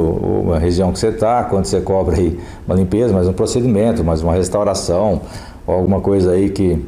da 0.50 0.58
região 0.58 0.92
que 0.92 1.00
você 1.00 1.08
está, 1.08 1.46
quanto 1.46 1.70
você 1.70 1.80
cobra 1.80 2.18
aí 2.18 2.38
uma 2.68 2.76
limpeza, 2.76 3.14
mas 3.14 3.26
um 3.26 3.34
procedimento, 3.34 4.04
mais 4.04 4.22
uma 4.22 4.34
restauração, 4.34 5.22
ou 5.66 5.76
alguma 5.76 6.02
coisa 6.02 6.32
aí 6.32 6.50
que, 6.50 6.86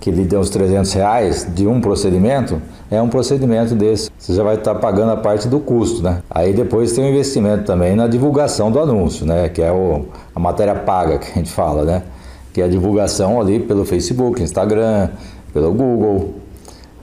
que 0.00 0.10
lhe 0.10 0.24
dê 0.24 0.36
uns 0.36 0.50
300 0.50 0.92
reais 0.92 1.46
de 1.54 1.66
um 1.66 1.80
procedimento, 1.80 2.60
é 2.90 3.00
um 3.00 3.08
procedimento 3.08 3.74
desse. 3.74 4.10
Você 4.18 4.34
já 4.34 4.42
vai 4.42 4.56
estar 4.56 4.74
pagando 4.76 5.12
a 5.12 5.16
parte 5.16 5.46
do 5.46 5.60
custo, 5.60 6.02
né? 6.02 6.22
Aí 6.30 6.52
depois 6.52 6.92
tem 6.92 7.04
o 7.04 7.08
investimento 7.08 7.64
também 7.64 7.94
na 7.94 8.08
divulgação 8.08 8.72
do 8.72 8.80
anúncio, 8.80 9.26
né? 9.26 9.48
Que 9.48 9.62
é 9.62 9.70
o, 9.70 10.06
a 10.34 10.40
matéria 10.40 10.74
paga 10.74 11.18
que 11.20 11.30
a 11.30 11.34
gente 11.34 11.52
fala, 11.52 11.84
né? 11.84 12.02
que 12.52 12.60
é 12.60 12.64
a 12.64 12.68
divulgação 12.68 13.40
ali 13.40 13.60
pelo 13.60 13.84
Facebook, 13.84 14.42
Instagram, 14.42 15.08
pelo 15.52 15.72
Google. 15.72 16.34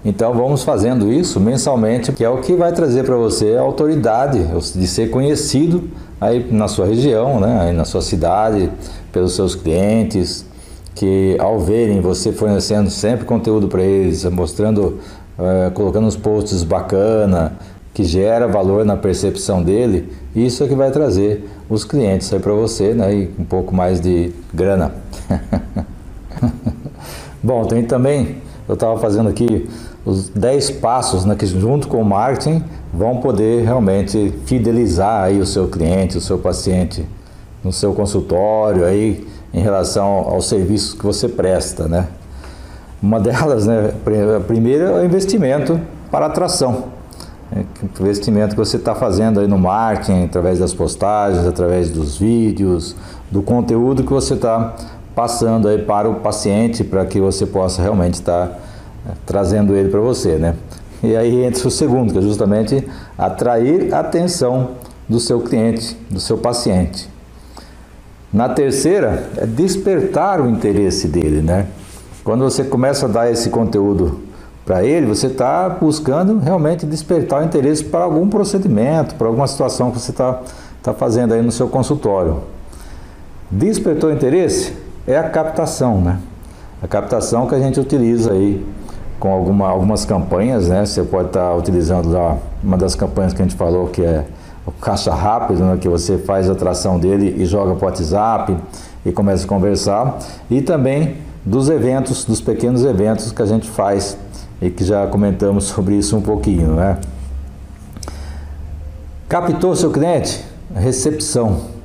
Então 0.03 0.33
vamos 0.33 0.63
fazendo 0.63 1.11
isso 1.11 1.39
mensalmente, 1.39 2.11
que 2.11 2.23
é 2.23 2.29
o 2.29 2.37
que 2.37 2.53
vai 2.53 2.71
trazer 2.71 3.03
para 3.03 3.15
você 3.15 3.55
a 3.55 3.61
autoridade 3.61 4.39
de 4.75 4.87
ser 4.87 5.09
conhecido 5.09 5.89
aí 6.19 6.47
na 6.51 6.67
sua 6.67 6.85
região, 6.85 7.39
né, 7.39 7.59
aí 7.61 7.73
na 7.73 7.83
sua 7.83 8.01
cidade, 8.01 8.71
pelos 9.11 9.35
seus 9.35 9.55
clientes, 9.55 10.45
que 10.97 11.37
ao 11.39 11.59
verem 11.59 12.01
você 12.01 12.31
fornecendo 12.31 12.89
sempre 12.89 13.23
conteúdo 13.23 13.67
para 13.67 13.83
eles, 13.83 14.25
mostrando, 14.25 14.97
uh, 15.37 15.71
colocando 15.73 16.07
uns 16.07 16.15
posts 16.15 16.63
bacana, 16.63 17.53
que 17.93 18.03
gera 18.03 18.47
valor 18.47 18.83
na 18.83 18.97
percepção 18.97 19.61
dele, 19.61 20.11
isso 20.35 20.63
é 20.63 20.67
que 20.67 20.73
vai 20.73 20.89
trazer 20.89 21.47
os 21.69 21.83
clientes 21.83 22.33
aí 22.33 22.39
para 22.39 22.53
você, 22.53 22.93
né, 22.93 23.13
e 23.13 23.31
um 23.39 23.43
pouco 23.43 23.75
mais 23.75 24.01
de 24.01 24.33
grana. 24.51 24.95
Bom, 27.43 27.65
tem 27.65 27.83
também, 27.83 28.37
eu 28.67 28.73
estava 28.73 28.99
fazendo 28.99 29.29
aqui 29.29 29.69
os 30.03 30.29
10 30.29 30.71
passos 30.71 31.25
né, 31.25 31.35
que 31.35 31.45
junto 31.45 31.87
com 31.87 32.01
o 32.01 32.05
marketing 32.05 32.63
vão 32.91 33.17
poder 33.17 33.63
realmente 33.63 34.33
fidelizar 34.45 35.25
aí 35.25 35.39
o 35.39 35.45
seu 35.45 35.67
cliente, 35.67 36.17
o 36.17 36.21
seu 36.21 36.39
paciente 36.39 37.05
no 37.63 37.71
seu 37.71 37.93
consultório, 37.93 38.83
aí 38.83 39.27
em 39.53 39.59
relação 39.59 40.05
aos 40.05 40.47
serviços 40.47 40.93
que 40.93 41.05
você 41.05 41.27
presta, 41.27 41.87
né? 41.87 42.07
Uma 43.01 43.19
delas, 43.19 43.67
né, 43.67 43.93
a 44.35 44.39
primeira 44.39 44.85
é 44.85 45.01
o 45.01 45.05
investimento 45.05 45.79
para 46.11 46.25
atração. 46.25 46.85
É, 47.55 47.63
investimento 48.01 48.55
que 48.55 48.59
você 48.59 48.77
está 48.77 48.93
fazendo 48.95 49.39
aí 49.39 49.47
no 49.47 49.57
marketing, 49.57 50.25
através 50.25 50.59
das 50.59 50.73
postagens, 50.73 51.45
através 51.45 51.89
dos 51.89 52.17
vídeos, 52.17 52.95
do 53.31 53.41
conteúdo 53.41 54.03
que 54.03 54.11
você 54.11 54.33
está 54.33 54.75
passando 55.15 55.67
aí 55.67 55.77
para 55.77 56.09
o 56.09 56.15
paciente, 56.15 56.83
para 56.83 57.05
que 57.05 57.19
você 57.19 57.45
possa 57.45 57.81
realmente 57.81 58.15
estar 58.15 58.47
tá, 58.47 58.57
é, 59.09 59.13
trazendo 59.25 59.75
ele 59.75 59.89
para 59.89 59.99
você, 59.99 60.35
né? 60.35 60.55
E 61.01 61.15
aí 61.15 61.45
entra 61.45 61.67
o 61.67 61.71
segundo, 61.71 62.11
que 62.11 62.19
é 62.19 62.21
justamente 62.21 62.85
atrair 63.17 63.93
a 63.93 63.99
atenção 63.99 64.71
do 65.07 65.19
seu 65.19 65.39
cliente, 65.39 65.95
do 66.09 66.19
seu 66.19 66.37
paciente. 66.37 67.09
Na 68.31 68.49
terceira, 68.49 69.29
é 69.37 69.45
despertar 69.45 70.41
o 70.41 70.49
interesse 70.49 71.07
dele, 71.07 71.41
né? 71.41 71.67
Quando 72.23 72.43
você 72.43 72.63
começa 72.63 73.05
a 73.05 73.09
dar 73.09 73.31
esse 73.31 73.49
conteúdo 73.49 74.19
para 74.65 74.83
ele, 74.83 75.05
você 75.05 75.27
está 75.27 75.69
buscando 75.69 76.39
realmente 76.39 76.85
despertar 76.85 77.41
o 77.41 77.45
interesse 77.45 77.85
para 77.85 78.03
algum 78.03 78.27
procedimento, 78.27 79.15
para 79.15 79.27
alguma 79.27 79.47
situação 79.47 79.91
que 79.91 79.99
você 79.99 80.11
está 80.11 80.41
tá 80.83 80.93
fazendo 80.93 81.33
aí 81.33 81.41
no 81.41 81.53
seu 81.53 81.69
consultório. 81.69 82.41
Despertou 83.49 84.11
interesse? 84.11 84.73
É 85.07 85.17
a 85.17 85.29
captação, 85.29 86.01
né? 86.01 86.19
A 86.83 86.87
captação 86.87 87.47
que 87.47 87.55
a 87.55 87.59
gente 87.59 87.79
utiliza 87.79 88.33
aí 88.33 88.65
com 89.21 89.31
alguma, 89.31 89.69
algumas 89.69 90.03
campanhas, 90.03 90.67
né? 90.67 90.85
Você 90.85 91.01
pode 91.01 91.29
estar 91.29 91.49
tá 91.51 91.55
utilizando 91.55 92.11
lá 92.11 92.37
uma 92.61 92.77
das 92.77 92.93
campanhas 92.93 93.33
que 93.33 93.41
a 93.41 93.45
gente 93.45 93.55
falou 93.55 93.87
que 93.87 94.03
é 94.03 94.25
o 94.67 94.71
caixa 94.71 95.13
rápido, 95.13 95.63
né? 95.63 95.77
que 95.77 95.89
você 95.89 96.17
faz 96.17 96.49
a 96.49 96.51
atração 96.51 96.99
dele 96.99 97.35
e 97.37 97.45
joga 97.45 97.73
para 97.73 97.85
o 97.85 97.89
WhatsApp 97.89 98.55
e 99.05 99.11
começa 99.11 99.45
a 99.45 99.47
conversar. 99.47 100.19
E 100.51 100.61
também 100.61 101.15
dos 101.43 101.69
eventos, 101.69 102.25
dos 102.25 102.41
pequenos 102.41 102.83
eventos 102.83 103.31
que 103.31 103.41
a 103.41 103.45
gente 103.45 103.69
faz 103.69 104.17
e 104.61 104.69
que 104.69 104.83
já 104.83 105.07
comentamos 105.07 105.63
sobre 105.73 105.95
isso 105.95 106.15
um 106.15 106.21
pouquinho, 106.21 106.75
né? 106.75 106.99
Captou 109.27 109.75
seu 109.75 109.89
cliente? 109.89 110.43
Recepção 110.75 111.77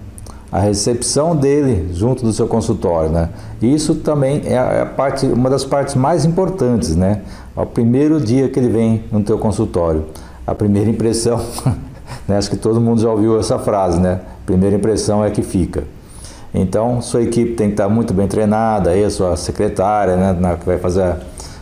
a 0.53 0.59
recepção 0.59 1.35
dele 1.35 1.88
junto 1.95 2.23
do 2.23 2.31
seu 2.31 2.47
consultório, 2.47 3.09
né? 3.09 3.31
Isso 3.62 3.95
também 3.95 4.42
é 4.45 4.59
a 4.59 4.85
parte, 4.85 5.25
uma 5.25 5.49
das 5.49 5.64
partes 5.64 5.95
mais 5.95 6.27
importantes, 6.27 6.95
né? 6.95 7.23
O 7.57 7.64
primeiro 7.64 8.21
dia 8.21 8.51
que 8.51 8.59
ele 8.61 8.68
vem 8.68 9.05
no 9.11 9.23
teu 9.23 9.38
consultório, 9.38 10.05
a 10.47 10.55
primeira 10.55 10.90
impressão, 10.90 11.40
né? 12.27 12.37
Acho 12.37 12.51
que 12.51 12.57
todo 12.57 12.81
mundo 12.81 13.01
já 13.01 13.11
ouviu 13.11 13.38
essa 13.38 13.59
frase, 13.59 14.01
né? 14.01 14.20
Primeira 14.46 14.77
impressão 14.77 15.25
é 15.25 15.31
que 15.31 15.42
fica. 15.42 15.85
Então, 16.55 17.01
sua 17.01 17.22
equipe 17.22 17.55
tem 17.55 17.68
que 17.68 17.75
estar 17.75 17.88
muito 17.88 18.12
bem 18.12 18.29
treinada, 18.29 18.90
aí 18.90 19.03
a 19.03 19.11
sua 19.11 19.37
secretária, 19.37 20.16
né, 20.16 20.37
na, 20.38 20.57
que 20.57 20.66
vai 20.66 20.79
fazer 20.79 21.16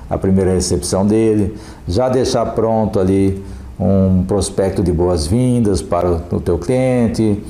a, 0.09 0.19
primeira 0.19 0.53
recepção 0.53 1.07
dele, 1.07 1.57
já 1.87 2.09
deixar 2.09 2.45
pronto 2.47 2.99
ali 2.99 3.41
um 3.79 4.25
prospecto 4.27 4.83
de 4.83 4.91
boas-vindas 4.91 5.81
para 5.81 6.11
o, 6.11 6.21
o 6.33 6.41
teu 6.41 6.59
cliente, 6.59 7.41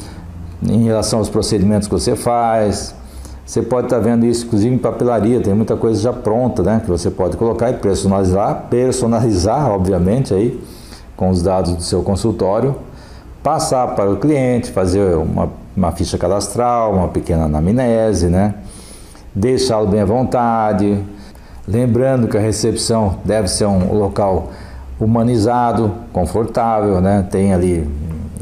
em 0.62 0.84
relação 0.84 1.18
aos 1.18 1.30
procedimentos 1.30 1.88
que 1.88 1.94
você 1.94 2.14
faz. 2.14 2.94
Você 3.46 3.62
pode 3.62 3.86
estar 3.86 3.98
vendo 3.98 4.26
isso, 4.26 4.46
inclusive 4.46 4.74
em 4.74 4.78
papelaria, 4.78 5.40
tem 5.40 5.54
muita 5.54 5.76
coisa 5.76 6.00
já 6.00 6.12
pronta, 6.12 6.62
né? 6.62 6.80
Que 6.84 6.90
você 6.90 7.10
pode 7.10 7.36
colocar 7.36 7.70
e 7.70 7.74
personalizar, 7.74 8.66
personalizar, 8.68 9.70
obviamente, 9.72 10.34
aí, 10.34 10.62
com 11.16 11.30
os 11.30 11.42
dados 11.42 11.72
do 11.72 11.82
seu 11.82 12.02
consultório, 12.02 12.76
passar 13.42 13.94
para 13.94 14.10
o 14.10 14.16
cliente, 14.16 14.70
fazer 14.70 15.16
uma, 15.16 15.48
uma 15.76 15.92
ficha 15.92 16.18
cadastral, 16.18 16.94
uma 16.94 17.08
pequena 17.08 17.44
anamnese, 17.44 18.26
né? 18.26 18.54
Deixá-lo 19.34 19.86
bem 19.86 20.00
à 20.00 20.04
vontade. 20.04 21.02
Lembrando 21.66 22.28
que 22.28 22.36
a 22.36 22.40
recepção 22.40 23.18
deve 23.24 23.48
ser 23.48 23.66
um 23.66 23.92
local 23.94 24.50
humanizado, 24.98 25.92
confortável, 26.12 27.00
né? 27.00 27.26
Tem 27.30 27.54
ali 27.54 27.88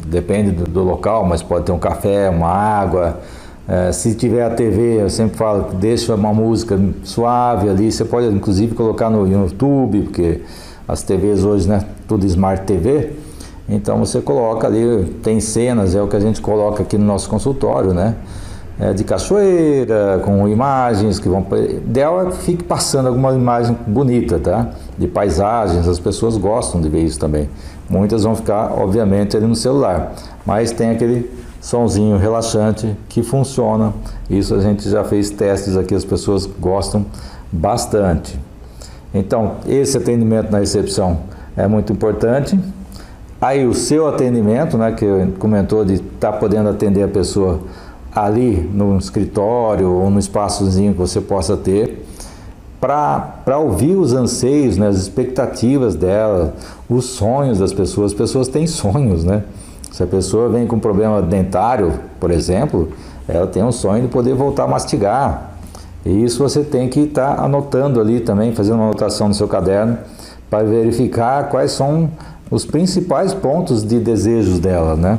depende 0.08 0.50
do, 0.50 0.64
do, 0.64 0.82
local, 0.82 1.24
mas 1.26 1.42
pode 1.42 1.66
ter 1.66 1.72
um 1.72 1.78
café, 1.78 2.28
uma 2.30 2.48
água. 2.48 3.20
É, 3.68 3.92
se 3.92 4.14
tiver 4.14 4.42
a 4.42 4.50
TV, 4.50 5.02
eu 5.02 5.10
sempre 5.10 5.36
falo, 5.36 5.74
deixa 5.74 6.14
uma 6.14 6.32
música 6.32 6.78
suave 7.04 7.68
ali. 7.68 7.92
Você 7.92 8.04
pode 8.04 8.26
inclusive 8.28 8.74
colocar 8.74 9.10
no 9.10 9.28
YouTube, 9.28 10.02
porque 10.02 10.40
as 10.86 11.02
TVs 11.02 11.44
hoje, 11.44 11.68
né, 11.68 11.84
tudo 12.08 12.24
Smart 12.24 12.64
TV. 12.64 13.27
Então 13.68 13.98
você 13.98 14.20
coloca 14.20 14.66
ali, 14.66 15.04
tem 15.22 15.40
cenas, 15.40 15.94
é 15.94 16.00
o 16.00 16.08
que 16.08 16.16
a 16.16 16.20
gente 16.20 16.40
coloca 16.40 16.82
aqui 16.82 16.96
no 16.96 17.04
nosso 17.04 17.28
consultório, 17.28 17.92
né? 17.92 18.14
É, 18.80 18.92
de 18.92 19.02
cachoeira, 19.02 20.22
com 20.24 20.46
imagens 20.48 21.18
que 21.18 21.28
vão. 21.28 21.42
Que 21.42 22.36
fique 22.38 22.62
passando 22.62 23.08
alguma 23.08 23.34
imagem 23.34 23.76
bonita, 23.86 24.38
tá? 24.38 24.70
De 24.96 25.06
paisagens, 25.08 25.86
as 25.88 25.98
pessoas 25.98 26.36
gostam 26.36 26.80
de 26.80 26.88
ver 26.88 27.02
isso 27.02 27.18
também. 27.18 27.50
Muitas 27.90 28.22
vão 28.22 28.36
ficar, 28.36 28.72
obviamente, 28.72 29.36
ali 29.36 29.46
no 29.46 29.56
celular, 29.56 30.12
mas 30.46 30.70
tem 30.70 30.90
aquele 30.90 31.28
sonzinho 31.60 32.16
relaxante 32.16 32.96
que 33.08 33.22
funciona. 33.22 33.92
Isso 34.30 34.54
a 34.54 34.60
gente 34.60 34.88
já 34.88 35.02
fez 35.04 35.28
testes 35.30 35.76
aqui, 35.76 35.94
as 35.94 36.04
pessoas 36.04 36.46
gostam 36.46 37.04
bastante. 37.50 38.38
Então, 39.12 39.56
esse 39.66 39.96
atendimento 39.96 40.50
na 40.52 40.58
recepção 40.58 41.18
é 41.56 41.66
muito 41.66 41.92
importante. 41.92 42.58
Aí 43.40 43.64
o 43.66 43.72
seu 43.72 44.08
atendimento, 44.08 44.76
né, 44.76 44.92
que 44.92 45.06
comentou 45.38 45.84
de 45.84 45.94
estar 45.94 46.32
tá 46.32 46.38
podendo 46.38 46.68
atender 46.68 47.04
a 47.04 47.08
pessoa 47.08 47.60
ali 48.12 48.68
no 48.74 48.98
escritório 48.98 49.88
ou 49.90 50.10
no 50.10 50.18
espaçozinho 50.18 50.92
que 50.92 50.98
você 50.98 51.20
possa 51.20 51.56
ter, 51.56 52.04
para 52.80 53.58
ouvir 53.58 53.94
os 53.94 54.12
anseios, 54.12 54.76
né, 54.76 54.88
as 54.88 54.96
expectativas 54.96 55.94
dela, 55.94 56.54
os 56.88 57.04
sonhos 57.04 57.58
das 57.58 57.72
pessoas. 57.72 58.12
As 58.12 58.18
pessoas 58.18 58.48
têm 58.48 58.66
sonhos, 58.66 59.24
né? 59.24 59.44
Se 59.92 60.02
a 60.02 60.06
pessoa 60.06 60.48
vem 60.48 60.66
com 60.66 60.78
problema 60.78 61.20
dentário, 61.22 61.92
por 62.20 62.30
exemplo, 62.30 62.88
ela 63.26 63.46
tem 63.46 63.62
um 63.62 63.72
sonho 63.72 64.02
de 64.02 64.08
poder 64.08 64.34
voltar 64.34 64.64
a 64.64 64.68
mastigar. 64.68 65.58
E 66.04 66.24
isso 66.24 66.42
você 66.42 66.62
tem 66.62 66.88
que 66.88 67.00
estar 67.00 67.36
tá 67.36 67.44
anotando 67.44 68.00
ali 68.00 68.20
também, 68.20 68.54
fazendo 68.54 68.76
uma 68.76 68.86
anotação 68.86 69.28
no 69.28 69.34
seu 69.34 69.48
caderno, 69.48 69.98
para 70.48 70.64
verificar 70.64 71.48
quais 71.48 71.72
são 71.72 72.10
os 72.50 72.64
principais 72.64 73.34
pontos 73.34 73.82
de 73.82 73.98
desejos 74.00 74.58
dela, 74.58 74.96
né? 74.96 75.18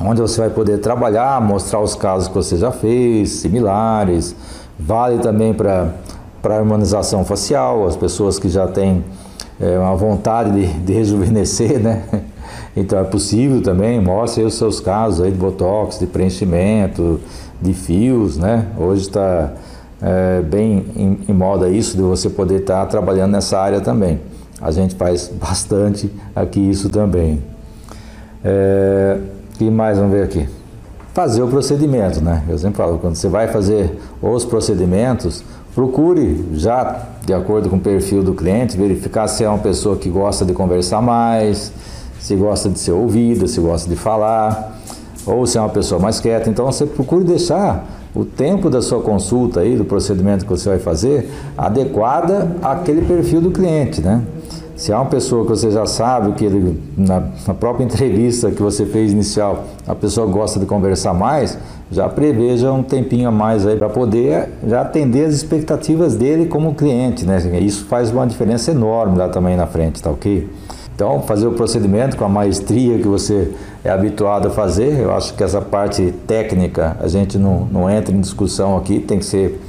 Onde 0.00 0.20
você 0.20 0.40
vai 0.40 0.50
poder 0.50 0.78
trabalhar, 0.78 1.40
mostrar 1.40 1.80
os 1.80 1.94
casos 1.94 2.28
que 2.28 2.34
você 2.34 2.56
já 2.56 2.72
fez, 2.72 3.30
similares. 3.30 4.34
Vale 4.78 5.18
também 5.18 5.52
para 5.52 5.92
para 6.42 6.56
a 6.56 6.58
harmonização 6.58 7.24
facial, 7.24 7.86
as 7.86 7.94
pessoas 7.94 8.36
que 8.38 8.48
já 8.48 8.66
têm 8.66 9.04
é, 9.60 9.78
uma 9.78 9.94
vontade 9.94 10.50
de, 10.50 10.66
de, 10.80 10.92
rejuvenescer, 10.92 11.78
né? 11.78 12.02
Então 12.74 12.98
é 12.98 13.04
possível 13.04 13.62
também, 13.62 14.00
mostre 14.00 14.42
os 14.42 14.54
seus 14.54 14.80
casos 14.80 15.20
aí 15.20 15.30
de 15.30 15.36
botox, 15.36 15.98
de 15.98 16.06
preenchimento, 16.06 17.20
de 17.60 17.74
fios, 17.74 18.38
né? 18.38 18.66
Hoje 18.78 19.02
está 19.02 19.52
é, 20.00 20.40
bem 20.40 20.86
em, 20.96 21.18
em, 21.28 21.34
moda 21.34 21.68
isso 21.68 21.94
de 21.94 22.02
você 22.02 22.30
poder 22.30 22.60
estar 22.60 22.80
tá 22.80 22.86
trabalhando 22.86 23.32
nessa 23.32 23.58
área 23.58 23.82
também. 23.82 24.18
A 24.62 24.70
gente 24.70 24.94
faz 24.94 25.28
bastante 25.28 26.10
aqui 26.34 26.60
isso 26.60 26.88
também. 26.88 27.42
É, 28.44 29.18
que 29.58 29.70
mais 29.70 29.98
vamos 29.98 30.12
ver 30.12 30.24
aqui? 30.24 30.48
Fazer 31.12 31.42
o 31.42 31.48
procedimento, 31.48 32.22
né? 32.22 32.42
Eu 32.48 32.56
sempre 32.56 32.78
falo, 32.78 32.98
quando 32.98 33.16
você 33.16 33.28
vai 33.28 33.48
fazer 33.48 33.98
os 34.22 34.44
procedimentos, 34.44 35.44
Procure 35.74 36.44
já 36.52 37.06
de 37.24 37.32
acordo 37.32 37.70
com 37.70 37.76
o 37.76 37.80
perfil 37.80 38.22
do 38.22 38.34
cliente, 38.34 38.76
verificar 38.76 39.26
se 39.26 39.42
é 39.42 39.48
uma 39.48 39.58
pessoa 39.58 39.96
que 39.96 40.10
gosta 40.10 40.44
de 40.44 40.52
conversar 40.52 41.00
mais, 41.00 41.72
se 42.20 42.36
gosta 42.36 42.68
de 42.68 42.78
ser 42.78 42.92
ouvida, 42.92 43.48
se 43.48 43.58
gosta 43.58 43.88
de 43.88 43.96
falar, 43.96 44.78
ou 45.24 45.46
se 45.46 45.56
é 45.56 45.60
uma 45.62 45.70
pessoa 45.70 45.98
mais 45.98 46.20
quieta. 46.20 46.50
Então 46.50 46.66
você 46.66 46.84
procure 46.84 47.24
deixar 47.24 47.86
o 48.14 48.22
tempo 48.22 48.68
da 48.68 48.82
sua 48.82 49.00
consulta 49.00 49.60
aí, 49.60 49.74
do 49.74 49.86
procedimento 49.86 50.44
que 50.44 50.50
você 50.50 50.68
vai 50.68 50.78
fazer, 50.78 51.30
adequada 51.56 52.54
àquele 52.62 53.00
perfil 53.06 53.40
do 53.40 53.50
cliente, 53.50 54.02
né? 54.02 54.20
Se 54.74 54.90
é 54.90 54.96
uma 54.96 55.06
pessoa 55.06 55.44
que 55.44 55.50
você 55.50 55.70
já 55.70 55.84
sabe 55.84 56.32
que 56.32 56.44
ele, 56.44 56.80
na, 56.96 57.22
na 57.46 57.54
própria 57.54 57.84
entrevista 57.84 58.50
que 58.50 58.62
você 58.62 58.86
fez 58.86 59.12
inicial, 59.12 59.64
a 59.86 59.94
pessoa 59.94 60.26
gosta 60.26 60.58
de 60.58 60.66
conversar 60.66 61.12
mais, 61.12 61.58
já 61.90 62.08
preveja 62.08 62.72
um 62.72 62.82
tempinho 62.82 63.28
a 63.28 63.30
mais 63.30 63.66
aí 63.66 63.76
para 63.76 63.90
poder 63.90 64.48
já 64.66 64.80
atender 64.80 65.26
as 65.26 65.34
expectativas 65.34 66.16
dele 66.16 66.46
como 66.46 66.74
cliente, 66.74 67.26
né? 67.26 67.38
Isso 67.60 67.84
faz 67.84 68.10
uma 68.10 68.26
diferença 68.26 68.70
enorme 68.70 69.18
lá 69.18 69.28
também 69.28 69.56
na 69.56 69.66
frente, 69.66 70.02
tá 70.02 70.10
ok? 70.10 70.48
Então, 70.94 71.20
fazer 71.22 71.46
o 71.46 71.52
procedimento 71.52 72.16
com 72.16 72.24
a 72.24 72.28
maestria 72.28 72.98
que 72.98 73.08
você 73.08 73.52
é 73.84 73.90
habituado 73.90 74.48
a 74.48 74.50
fazer, 74.50 75.00
eu 75.00 75.12
acho 75.14 75.34
que 75.34 75.42
essa 75.42 75.60
parte 75.60 76.14
técnica 76.26 76.96
a 77.00 77.08
gente 77.08 77.38
não, 77.38 77.66
não 77.70 77.90
entra 77.90 78.14
em 78.14 78.20
discussão 78.20 78.76
aqui, 78.76 79.00
tem 79.00 79.18
que 79.18 79.24
ser 79.24 79.60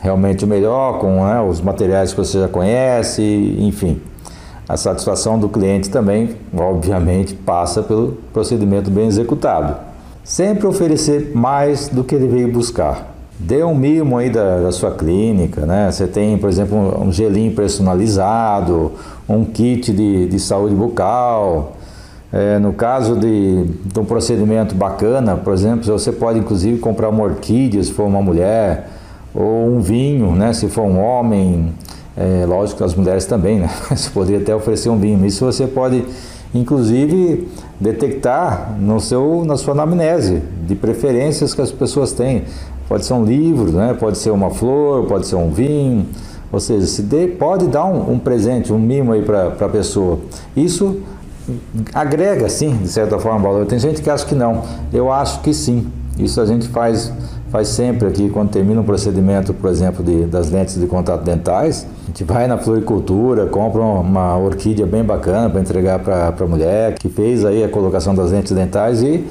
realmente 0.00 0.44
o 0.44 0.48
melhor, 0.48 0.98
com 0.98 1.24
né, 1.24 1.40
os 1.40 1.60
materiais 1.60 2.12
que 2.12 2.18
você 2.18 2.40
já 2.40 2.48
conhece, 2.48 3.22
enfim. 3.58 4.00
A 4.68 4.76
satisfação 4.76 5.38
do 5.38 5.48
cliente 5.48 5.88
também, 5.88 6.30
obviamente, 6.56 7.34
passa 7.34 7.82
pelo 7.82 8.18
procedimento 8.32 8.90
bem 8.90 9.06
executado. 9.06 9.76
Sempre 10.24 10.66
oferecer 10.66 11.30
mais 11.36 11.88
do 11.88 12.02
que 12.02 12.12
ele 12.12 12.26
veio 12.26 12.50
buscar. 12.52 13.14
dê 13.38 13.62
um 13.62 13.76
mimo 13.76 14.18
aí 14.18 14.28
da, 14.28 14.62
da, 14.62 14.72
sua 14.72 14.90
clínica, 14.90 15.64
né? 15.64 15.88
Você 15.92 16.08
tem, 16.08 16.36
por 16.36 16.48
exemplo, 16.48 17.00
um, 17.00 17.12
gelinho 17.12 17.54
personalizado, 17.54 18.92
um 19.28 19.44
kit 19.44 19.92
de, 19.92 20.26
de 20.26 20.38
saúde 20.40 20.74
bucal. 20.74 21.76
É, 22.32 22.58
no 22.58 22.72
caso 22.72 23.14
de, 23.14 23.66
de, 23.66 24.00
um 24.00 24.04
procedimento 24.04 24.74
bacana, 24.74 25.36
por 25.36 25.52
exemplo, 25.52 25.84
você 25.84 26.10
pode 26.10 26.40
inclusive 26.40 26.78
comprar 26.80 27.08
uma 27.08 27.22
orquídea 27.22 27.82
se 27.84 27.92
for 27.92 28.04
uma 28.04 28.20
mulher, 28.20 28.88
ou 29.32 29.68
um 29.68 29.80
vinho, 29.80 30.32
né? 30.32 30.52
Se 30.52 30.66
for 30.68 30.82
um 30.82 30.98
homem, 30.98 31.72
é, 32.16 32.46
lógico 32.46 32.78
que 32.78 32.84
as 32.84 32.94
mulheres 32.94 33.26
também, 33.26 33.58
né? 33.60 33.70
Você 33.90 34.08
poderia 34.10 34.40
até 34.40 34.54
oferecer 34.54 34.88
um 34.88 34.98
vinho. 34.98 35.24
Isso 35.26 35.44
você 35.44 35.66
pode, 35.66 36.02
inclusive, 36.54 37.48
detectar 37.78 38.74
no 38.80 38.98
seu, 39.00 39.44
na 39.44 39.56
sua 39.56 39.74
anamnese 39.74 40.42
de 40.66 40.74
preferências 40.74 41.52
que 41.52 41.60
as 41.60 41.70
pessoas 41.70 42.12
têm. 42.12 42.44
Pode 42.88 43.04
ser 43.04 43.12
um 43.12 43.24
livro, 43.24 43.70
né? 43.72 43.94
pode 43.98 44.16
ser 44.16 44.30
uma 44.30 44.50
flor, 44.50 45.04
pode 45.06 45.26
ser 45.26 45.36
um 45.36 45.50
vinho. 45.50 46.06
Ou 46.50 46.60
seja, 46.60 46.86
se 46.86 47.02
dê, 47.02 47.26
pode 47.26 47.66
dar 47.66 47.84
um, 47.84 48.12
um 48.12 48.18
presente, 48.18 48.72
um 48.72 48.78
mimo 48.78 49.12
aí 49.12 49.22
para 49.22 49.48
a 49.48 49.68
pessoa. 49.68 50.20
Isso 50.56 51.02
agrega, 51.92 52.48
sim, 52.48 52.76
de 52.76 52.88
certa 52.88 53.18
forma, 53.18 53.40
valor. 53.40 53.66
Tem 53.66 53.78
gente 53.78 54.00
que 54.00 54.08
acha 54.08 54.24
que 54.24 54.34
não. 54.34 54.62
Eu 54.92 55.12
acho 55.12 55.40
que 55.40 55.52
sim. 55.52 55.88
Isso 56.18 56.40
a 56.40 56.46
gente 56.46 56.68
faz, 56.68 57.12
faz 57.56 57.68
sempre 57.68 58.06
aqui, 58.06 58.28
quando 58.28 58.50
termina 58.50 58.82
um 58.82 58.84
procedimento, 58.84 59.54
por 59.54 59.70
exemplo, 59.70 60.04
de, 60.04 60.26
das 60.26 60.50
lentes 60.50 60.78
de 60.78 60.86
contato 60.86 61.24
dentais. 61.24 61.86
A 62.04 62.06
gente 62.08 62.22
vai 62.22 62.46
na 62.46 62.58
floricultura, 62.58 63.46
compra 63.46 63.80
uma 63.80 64.36
orquídea 64.36 64.84
bem 64.84 65.02
bacana 65.02 65.48
para 65.48 65.58
entregar 65.58 65.98
para 66.00 66.34
a 66.38 66.46
mulher 66.46 66.92
que 66.98 67.08
fez 67.08 67.46
aí 67.46 67.64
a 67.64 67.68
colocação 67.68 68.14
das 68.14 68.30
lentes 68.30 68.52
dentais 68.52 69.02
e 69.02 69.24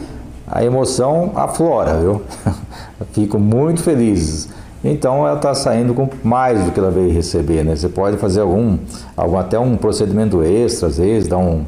a 0.47 0.65
emoção 0.65 1.33
aflora, 1.35 1.99
viu? 1.99 2.23
Fico 3.13 3.37
muito 3.37 3.83
feliz. 3.83 4.49
Então 4.83 5.27
ela 5.27 5.35
está 5.35 5.53
saindo 5.53 5.93
com 5.93 6.09
mais 6.23 6.65
do 6.65 6.71
que 6.71 6.79
ela 6.79 6.89
veio 6.89 7.13
receber, 7.13 7.63
né? 7.63 7.75
Você 7.75 7.89
pode 7.89 8.17
fazer 8.17 8.41
algum, 8.41 8.79
algum 9.15 9.37
até 9.37 9.59
um 9.59 9.77
procedimento 9.77 10.41
extra, 10.41 10.87
às 10.87 10.97
vezes, 10.97 11.27
dar 11.27 11.37
um, 11.37 11.63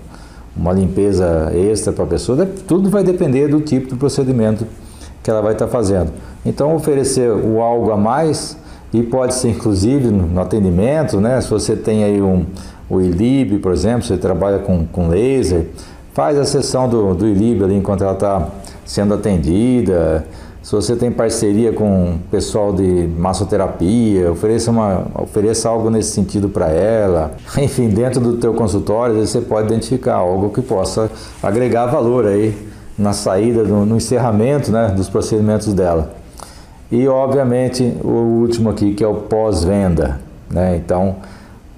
uma 0.56 0.74
limpeza 0.74 1.52
extra 1.54 1.94
para 1.94 2.04
a 2.04 2.08
pessoa. 2.08 2.48
Tudo 2.68 2.90
vai 2.90 3.04
depender 3.04 3.48
do 3.48 3.62
tipo 3.62 3.90
de 3.90 3.96
procedimento 3.96 4.66
que 5.22 5.30
ela 5.30 5.42
vai 5.42 5.54
estar 5.54 5.66
tá 5.66 5.72
fazendo. 5.72 6.10
Então 6.46 6.76
oferecer 6.76 7.30
o 7.30 7.62
algo 7.62 7.92
a 7.92 7.98
mais 7.98 8.58
e 8.94 9.04
pode 9.04 9.34
ser 9.36 9.50
inclusive 9.50 10.10
no 10.10 10.40
atendimento, 10.40 11.20
né? 11.20 11.40
Se 11.42 11.50
você 11.50 11.76
tem 11.76 12.04
aí 12.04 12.22
um 12.22 12.46
o 12.90 13.02
ILIB, 13.02 13.60
por 13.60 13.74
exemplo, 13.74 14.04
você 14.04 14.18
trabalha 14.18 14.60
com, 14.60 14.86
com 14.86 15.10
laser, 15.10 15.68
faz 16.14 16.38
a 16.38 16.46
sessão 16.46 16.88
do, 16.88 17.14
do 17.14 17.28
ILIB 17.28 17.64
ali 17.64 17.76
enquanto 17.76 18.04
ela 18.04 18.14
está 18.14 18.48
sendo 18.86 19.14
atendida. 19.14 20.26
Se 20.64 20.72
você 20.72 20.96
tem 20.96 21.12
parceria 21.12 21.72
com 21.72 22.18
pessoal 22.32 22.74
de 22.74 23.08
massoterapia, 23.18 24.32
ofereça, 24.32 24.72
uma, 24.72 25.06
ofereça 25.16 25.70
algo 25.70 25.90
nesse 25.90 26.12
sentido 26.12 26.50
para 26.50 26.70
ela. 26.70 27.32
Enfim, 27.58 27.90
dentro 27.90 28.20
do 28.20 28.38
teu 28.38 28.54
consultório, 28.54 29.16
você 29.16 29.40
pode 29.40 29.68
identificar 29.68 30.16
algo 30.16 30.50
que 30.50 30.62
possa 30.62 31.10
agregar 31.42 31.86
valor 31.86 32.26
aí 32.26 32.58
na 32.98 33.14
saída, 33.14 33.64
no, 33.64 33.86
no 33.86 33.98
encerramento 33.98 34.72
né, 34.72 34.94
dos 34.96 35.08
procedimentos 35.08 35.74
dela. 35.74 36.17
E, 36.92 37.08
obviamente, 37.08 37.84
o 38.04 38.42
último 38.42 38.70
aqui, 38.70 38.94
que 38.94 39.04
é 39.04 39.08
o 39.08 39.16
pós-venda. 39.16 40.20
Né? 40.50 40.78
Então, 40.78 41.18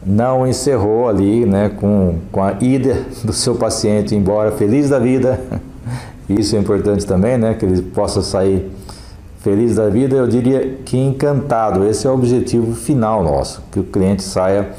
não 0.06 0.48
encerrou 0.48 1.10
ali 1.10 1.46
né, 1.46 1.70
com, 1.70 2.20
com 2.32 2.44
a 2.44 2.54
ida 2.62 3.06
do 3.24 3.34
seu 3.34 3.56
paciente 3.56 4.16
embora 4.16 4.52
feliz 4.52 4.90
da 4.90 5.00
vida 5.00 5.40
Isso 6.30 6.56
é 6.56 6.60
importante 6.60 7.08
também, 7.08 7.40
né? 7.40 7.56
Que 7.56 7.66
ele 7.66 7.82
possa 7.82 8.22
sair 8.22 8.70
feliz 9.40 9.76
da 9.76 9.90
vida, 9.90 10.16
eu 10.16 10.28
diria 10.28 10.78
que 10.86 10.96
encantado. 10.96 11.86
Esse 11.86 12.06
é 12.06 12.10
o 12.10 12.14
objetivo 12.14 12.76
final 12.76 13.24
nosso, 13.24 13.64
que 13.72 13.80
o 13.80 13.84
cliente 13.84 14.22
saia 14.22 14.70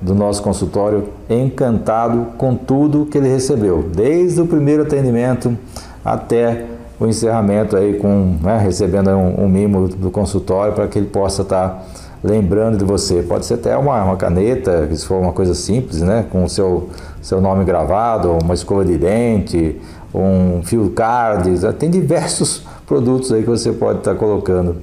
do 0.00 0.14
nosso 0.14 0.42
consultório 0.42 1.08
encantado 1.28 2.28
com 2.38 2.54
tudo 2.54 3.06
que 3.06 3.18
ele 3.18 3.28
recebeu, 3.28 3.82
desde 3.94 4.40
o 4.40 4.46
primeiro 4.46 4.82
atendimento 4.82 5.56
até 6.04 6.64
o 7.04 7.08
encerramento 7.08 7.76
aí 7.76 7.94
com 7.94 8.36
né, 8.42 8.58
recebendo 8.58 9.10
um, 9.10 9.44
um, 9.44 9.48
mimo 9.48 9.88
do 9.88 10.10
consultório 10.10 10.72
para 10.72 10.86
que 10.86 10.98
ele 10.98 11.08
possa 11.08 11.42
estar 11.42 11.68
tá 11.68 11.82
lembrando 12.22 12.78
de 12.78 12.84
você. 12.84 13.22
Pode 13.22 13.46
ser 13.46 13.54
até 13.54 13.76
uma, 13.76 14.02
uma 14.02 14.16
caneta, 14.16 14.88
se 14.94 15.06
for 15.06 15.20
uma 15.20 15.32
coisa 15.32 15.54
simples, 15.54 16.00
né, 16.00 16.24
com 16.30 16.44
o 16.44 16.48
seu 16.48 16.88
seu 17.24 17.40
nome 17.40 17.64
gravado, 17.64 18.36
uma 18.44 18.52
escova 18.52 18.84
de 18.84 18.98
dente, 18.98 19.80
um 20.14 20.62
fio 20.62 20.90
cards, 20.90 21.62
tem 21.78 21.88
diversos 21.88 22.62
produtos 22.86 23.32
aí 23.32 23.42
que 23.42 23.48
você 23.48 23.72
pode 23.72 24.00
estar 24.00 24.14
colocando 24.14 24.76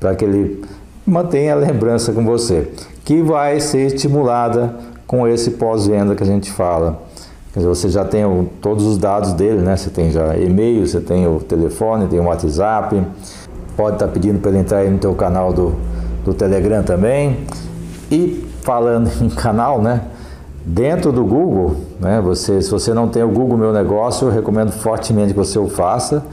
para 0.00 0.12
que 0.16 0.24
ele 0.24 0.64
mantenha 1.06 1.52
a 1.52 1.56
lembrança 1.56 2.12
com 2.12 2.24
você, 2.24 2.68
que 3.04 3.22
vai 3.22 3.60
ser 3.60 3.86
estimulada 3.86 4.74
com 5.06 5.28
esse 5.28 5.52
pós-venda 5.52 6.16
que 6.16 6.22
a 6.24 6.26
gente 6.26 6.50
fala. 6.50 7.00
Quer 7.54 7.60
dizer, 7.60 7.68
você 7.68 7.88
já 7.88 8.04
tem 8.04 8.24
o, 8.24 8.48
todos 8.60 8.84
os 8.84 8.98
dados 8.98 9.32
dele, 9.32 9.60
né? 9.60 9.76
Você 9.76 9.88
tem 9.88 10.10
já 10.10 10.36
e-mail, 10.36 10.84
você 10.84 11.00
tem 11.00 11.24
o 11.24 11.38
telefone, 11.38 12.08
tem 12.08 12.18
o 12.18 12.24
WhatsApp, 12.24 13.00
pode 13.76 13.94
estar 13.94 14.08
pedindo 14.08 14.40
para 14.40 14.50
ele 14.50 14.58
entrar 14.58 14.78
aí 14.78 14.90
no 14.90 14.98
teu 14.98 15.14
canal 15.14 15.52
do, 15.52 15.72
do 16.24 16.34
Telegram 16.34 16.82
também. 16.82 17.46
E 18.10 18.44
falando 18.62 19.08
em 19.22 19.28
canal, 19.28 19.80
né? 19.80 20.00
Dentro 20.66 21.12
do 21.12 21.24
Google, 21.24 21.76
né, 22.00 22.20
você, 22.20 22.60
se 22.60 22.70
você 22.70 22.92
não 22.92 23.06
tem 23.06 23.22
o 23.22 23.28
Google 23.28 23.56
Meu 23.56 23.72
Negócio, 23.72 24.26
eu 24.26 24.32
recomendo 24.32 24.72
fortemente 24.72 25.32
que 25.32 25.38
você 25.38 25.58
o 25.58 25.68
faça, 25.68 26.24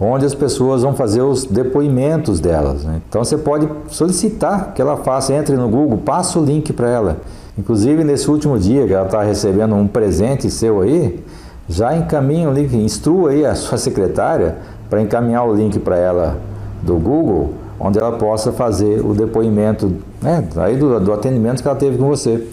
onde 0.00 0.24
as 0.24 0.34
pessoas 0.34 0.82
vão 0.82 0.94
fazer 0.94 1.20
os 1.20 1.44
depoimentos 1.44 2.40
delas. 2.40 2.84
Né? 2.84 3.02
Então 3.08 3.22
você 3.22 3.36
pode 3.36 3.68
solicitar 3.88 4.72
que 4.72 4.80
ela 4.80 4.96
faça, 4.96 5.34
entre 5.34 5.54
no 5.54 5.68
Google, 5.68 5.98
passa 5.98 6.38
o 6.38 6.44
link 6.44 6.72
para 6.72 6.88
ela. 6.88 7.16
Inclusive 7.58 8.02
nesse 8.02 8.30
último 8.30 8.58
dia 8.58 8.86
que 8.86 8.92
ela 8.92 9.06
está 9.06 9.22
recebendo 9.22 9.74
um 9.74 9.86
presente 9.86 10.50
seu 10.50 10.80
aí, 10.80 11.22
já 11.68 11.96
encaminha 11.96 12.48
o 12.48 12.52
link, 12.52 12.74
instrua 12.74 13.30
aí 13.30 13.44
a 13.44 13.54
sua 13.54 13.78
secretária 13.78 14.56
para 14.88 15.00
encaminhar 15.00 15.46
o 15.46 15.54
link 15.54 15.78
para 15.78 15.96
ela 15.96 16.38
do 16.82 16.96
Google, 16.96 17.54
onde 17.78 17.98
ela 17.98 18.12
possa 18.12 18.52
fazer 18.52 19.04
o 19.04 19.14
depoimento 19.14 19.92
né, 20.20 20.44
aí 20.56 20.76
do, 20.76 20.98
do 20.98 21.12
atendimento 21.12 21.62
que 21.62 21.68
ela 21.68 21.76
teve 21.76 21.98
com 21.98 22.08
você. 22.08 22.46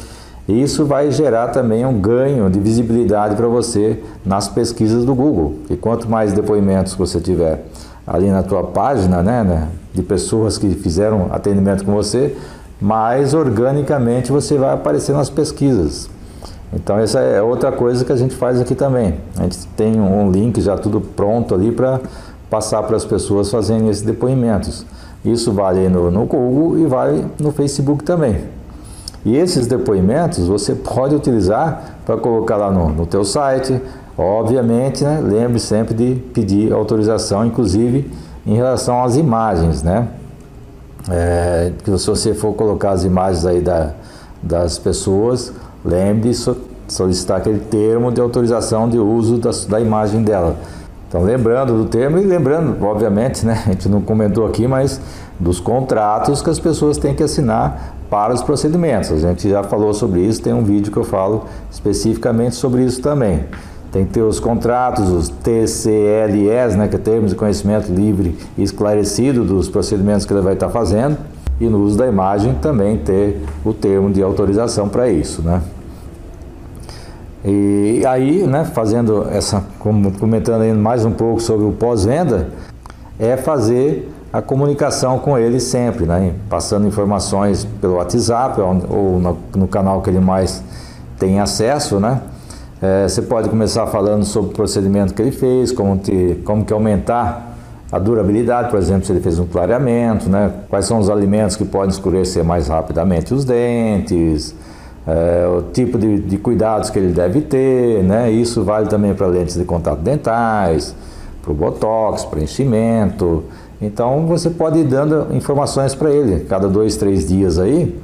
E 0.48 0.62
isso 0.62 0.86
vai 0.86 1.12
gerar 1.12 1.50
também 1.50 1.86
um 1.86 2.00
ganho 2.00 2.50
de 2.50 2.60
visibilidade 2.60 3.36
para 3.36 3.48
você 3.48 4.02
nas 4.26 4.48
pesquisas 4.48 5.06
do 5.06 5.14
Google. 5.14 5.56
E 5.70 5.76
quanto 5.76 6.10
mais 6.10 6.34
depoimentos 6.34 6.96
você 6.96 7.20
tiver 7.20 7.66
ali 8.06 8.32
na 8.32 8.42
tua 8.42 8.64
página, 8.64 9.22
né, 9.22 9.44
né, 9.44 9.68
de 9.94 10.02
pessoas 10.02 10.58
que 10.58 10.70
fizeram 10.72 11.28
atendimento 11.32 11.86
com 11.86 11.94
você, 11.94 12.36
mais 12.82 13.34
organicamente 13.34 14.32
você 14.32 14.58
vai 14.58 14.74
aparecer 14.74 15.14
nas 15.14 15.30
pesquisas. 15.30 16.10
Então 16.72 16.98
essa 16.98 17.20
é 17.20 17.42
outra 17.42 17.72
coisa 17.72 18.06
que 18.06 18.12
a 18.12 18.16
gente 18.16 18.36
faz 18.36 18.62
aqui 18.62 18.76
também. 18.76 19.16
A 19.38 19.44
gente 19.44 19.66
tem 19.76 20.00
um 20.00 20.32
link 20.32 20.62
já 20.62 20.78
tudo 20.78 21.02
pronto 21.02 21.54
ali 21.54 21.72
para 21.72 22.00
passar 22.50 22.84
para 22.84 22.96
as 22.96 23.06
pessoas 23.06 23.50
fazendo 23.50 23.90
esses 23.90 24.04
depoimentos. 24.04 24.86
Isso 25.26 25.52
vale 25.52 25.90
no, 25.90 26.10
no 26.10 26.26
Google 26.26 26.80
e 26.80 26.86
vale 26.86 27.26
no 27.40 27.52
Facebook 27.52 28.04
também. 28.04 28.46
E 29.26 29.36
esses 29.36 29.68
depoimentos 29.68 30.48
você 30.48 30.74
pode 30.74 31.14
utilizar 31.14 31.98
para 32.06 32.16
colocar 32.18 32.56
lá 32.56 32.72
no, 32.72 32.90
no 32.90 33.06
teu 33.06 33.26
site. 33.26 33.82
Obviamente, 34.18 35.04
né, 35.04 35.22
lembre 35.22 35.60
sempre 35.60 35.94
de 35.94 36.16
pedir 36.34 36.72
autorização, 36.72 37.46
inclusive 37.46 38.10
em 38.46 38.56
relação 38.56 39.04
às 39.04 39.16
imagens, 39.18 39.84
né? 39.84 40.08
É, 41.10 41.72
que 41.84 41.98
se 41.98 42.08
você 42.08 42.34
for 42.34 42.54
colocar 42.54 42.92
as 42.92 43.04
imagens 43.04 43.46
aí 43.46 43.62
da, 43.62 43.92
das 44.42 44.78
pessoas, 44.78 45.52
lembre 45.84 46.30
de 46.30 46.38
solicitar 46.88 47.38
aquele 47.38 47.60
termo 47.60 48.12
de 48.12 48.22
autorização 48.22 48.88
de 48.88 48.98
uso 48.98 49.38
da, 49.38 49.52
da 49.68 49.80
imagem 49.80 50.24
dela. 50.24 50.56
Então, 51.08 51.24
lembrando 51.24 51.76
do 51.76 51.86
termo 51.86 52.20
e 52.20 52.24
lembrando, 52.24 52.86
obviamente, 52.86 53.44
né, 53.44 53.64
a 53.66 53.72
gente 53.72 53.90
não 53.90 54.02
comentou 54.02 54.46
aqui, 54.46 54.68
mas 54.68 55.02
dos 55.40 55.60
contratos 55.60 56.42
que 56.42 56.50
as 56.50 56.60
pessoas 56.60 56.98
têm 56.98 57.16
que 57.16 57.24
assinar 57.24 57.96
para 58.10 58.34
os 58.34 58.44
procedimentos. 58.44 59.12
A 59.12 59.18
gente 59.18 59.50
já 59.50 59.64
falou 59.64 59.94
sobre 59.94 60.22
isso, 60.22 60.42
tem 60.42 60.54
um 60.54 60.64
vídeo 60.64 60.92
que 60.92 60.98
eu 60.98 61.04
falo 61.04 61.46
especificamente 61.72 62.56
sobre 62.56 62.84
isso 62.84 63.02
também. 63.02 63.46
Tem 63.92 64.06
que 64.06 64.14
ter 64.14 64.22
os 64.22 64.40
contratos, 64.40 65.10
os 65.10 65.30
TCLS, 65.30 66.78
né, 66.78 66.88
que 66.88 66.96
é 66.96 67.00
termos 67.00 67.32
de 67.32 67.36
conhecimento 67.36 67.92
livre 67.92 68.38
e 68.58 68.64
esclarecido 68.64 69.44
dos 69.44 69.68
procedimentos 69.68 70.26
que 70.26 70.34
ele 70.34 70.42
vai 70.42 70.54
estar 70.54 70.70
fazendo. 70.70 71.18
E 71.60 71.68
no 71.68 71.80
uso 71.80 71.98
da 71.98 72.08
imagem 72.08 72.54
também 72.56 72.98
ter 72.98 73.42
o 73.66 73.74
termo 73.74 74.12
de 74.12 74.22
autorização 74.22 74.88
para 74.88 75.10
isso, 75.10 75.42
né? 75.42 75.62
E 77.44 78.04
aí, 78.06 78.44
né, 78.46 78.64
fazendo 78.66 79.28
essa, 79.30 79.64
comentando 79.80 80.62
aí 80.62 80.74
mais 80.74 81.04
um 81.04 81.12
pouco 81.12 81.42
sobre 81.42 81.66
o 81.66 81.72
pós-venda, 81.72 82.50
é 83.18 83.36
fazer 83.36 84.10
a 84.32 84.42
comunicação 84.42 85.18
com 85.20 85.38
ele 85.38 85.60
sempre, 85.60 86.06
né? 86.06 86.34
passando 86.50 86.88
informações 86.88 87.66
pelo 87.82 87.96
WhatsApp 87.96 88.62
ou 88.62 89.20
no, 89.20 89.38
no 89.56 89.68
canal 89.68 90.02
que 90.02 90.10
ele 90.10 90.20
mais 90.20 90.64
tem 91.18 91.40
acesso, 91.40 92.00
né? 92.00 92.22
É, 92.82 93.08
você 93.08 93.22
pode 93.22 93.50
começar 93.50 93.86
falando 93.88 94.24
sobre 94.24 94.52
o 94.52 94.54
procedimento 94.54 95.14
que 95.14 95.22
ele 95.22 95.32
fez, 95.32 95.72
como, 95.72 95.98
te, 95.98 96.40
como 96.46 96.64
que 96.64 96.72
aumentar 96.72 97.58
a 97.92 98.00
durabilidade, 98.00 98.70
por 98.70 98.80
exemplo, 98.80 99.06
se 99.06 99.12
ele 99.12 99.20
fez 99.20 99.38
um 99.38 99.46
clareamento, 99.46 100.30
né? 100.30 100.52
quais 100.70 100.86
são 100.86 101.00
os 101.00 101.10
alimentos 101.10 101.56
que 101.56 101.66
podem 101.66 101.90
escurecer 101.90 102.44
mais 102.44 102.68
rapidamente 102.68 103.34
os 103.34 103.44
dentes, 103.44 104.56
é, 105.06 105.46
o 105.48 105.64
tipo 105.74 105.98
de, 105.98 106.20
de, 106.20 106.38
cuidados 106.38 106.90
que 106.90 107.00
ele 107.00 107.12
deve 107.12 107.42
ter, 107.42 108.02
né? 108.04 108.32
isso 108.32 108.64
vale 108.64 108.88
também 108.88 109.14
para 109.14 109.28
lentes 109.28 109.56
de 109.56 109.66
contato 109.66 110.00
dentais, 110.00 110.96
para 111.42 111.52
o 111.52 111.56
botox, 111.56 112.24
preenchimento. 112.26 113.44
Então 113.82 114.26
você 114.26 114.50
pode 114.50 114.80
ir 114.80 114.86
dando 114.86 115.36
informações 115.36 115.94
para 115.96 116.12
ele 116.12 116.46
cada 116.46 116.70
dois, 116.70 116.96
três 116.96 117.28
dias 117.28 117.60
aí 117.60 118.00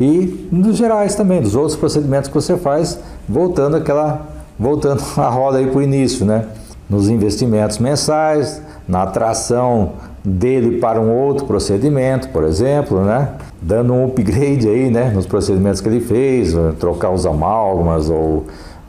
e 0.00 0.48
nos 0.50 0.76
gerais 0.76 1.14
também, 1.14 1.40
dos 1.40 1.54
outros 1.54 1.76
procedimentos 1.76 2.28
que 2.28 2.34
você 2.34 2.56
faz, 2.56 2.98
voltando 3.32 3.76
aquela, 3.76 4.26
voltando 4.58 5.02
a 5.16 5.28
roda 5.28 5.58
aí 5.58 5.66
para 5.66 5.78
o 5.78 5.82
início, 5.82 6.26
né? 6.26 6.44
Nos 6.88 7.08
investimentos 7.08 7.78
mensais, 7.78 8.60
na 8.86 9.02
atração 9.02 9.92
dele 10.22 10.78
para 10.78 11.00
um 11.00 11.10
outro 11.10 11.46
procedimento, 11.46 12.28
por 12.28 12.44
exemplo, 12.44 13.02
né? 13.02 13.30
Dando 13.60 13.94
um 13.94 14.06
upgrade 14.06 14.68
aí, 14.68 14.90
né? 14.90 15.10
Nos 15.14 15.26
procedimentos 15.26 15.80
que 15.80 15.88
ele 15.88 16.00
fez, 16.00 16.54
trocar 16.78 17.10
os 17.10 17.24
amálgamas 17.24 18.10
ou 18.10 18.44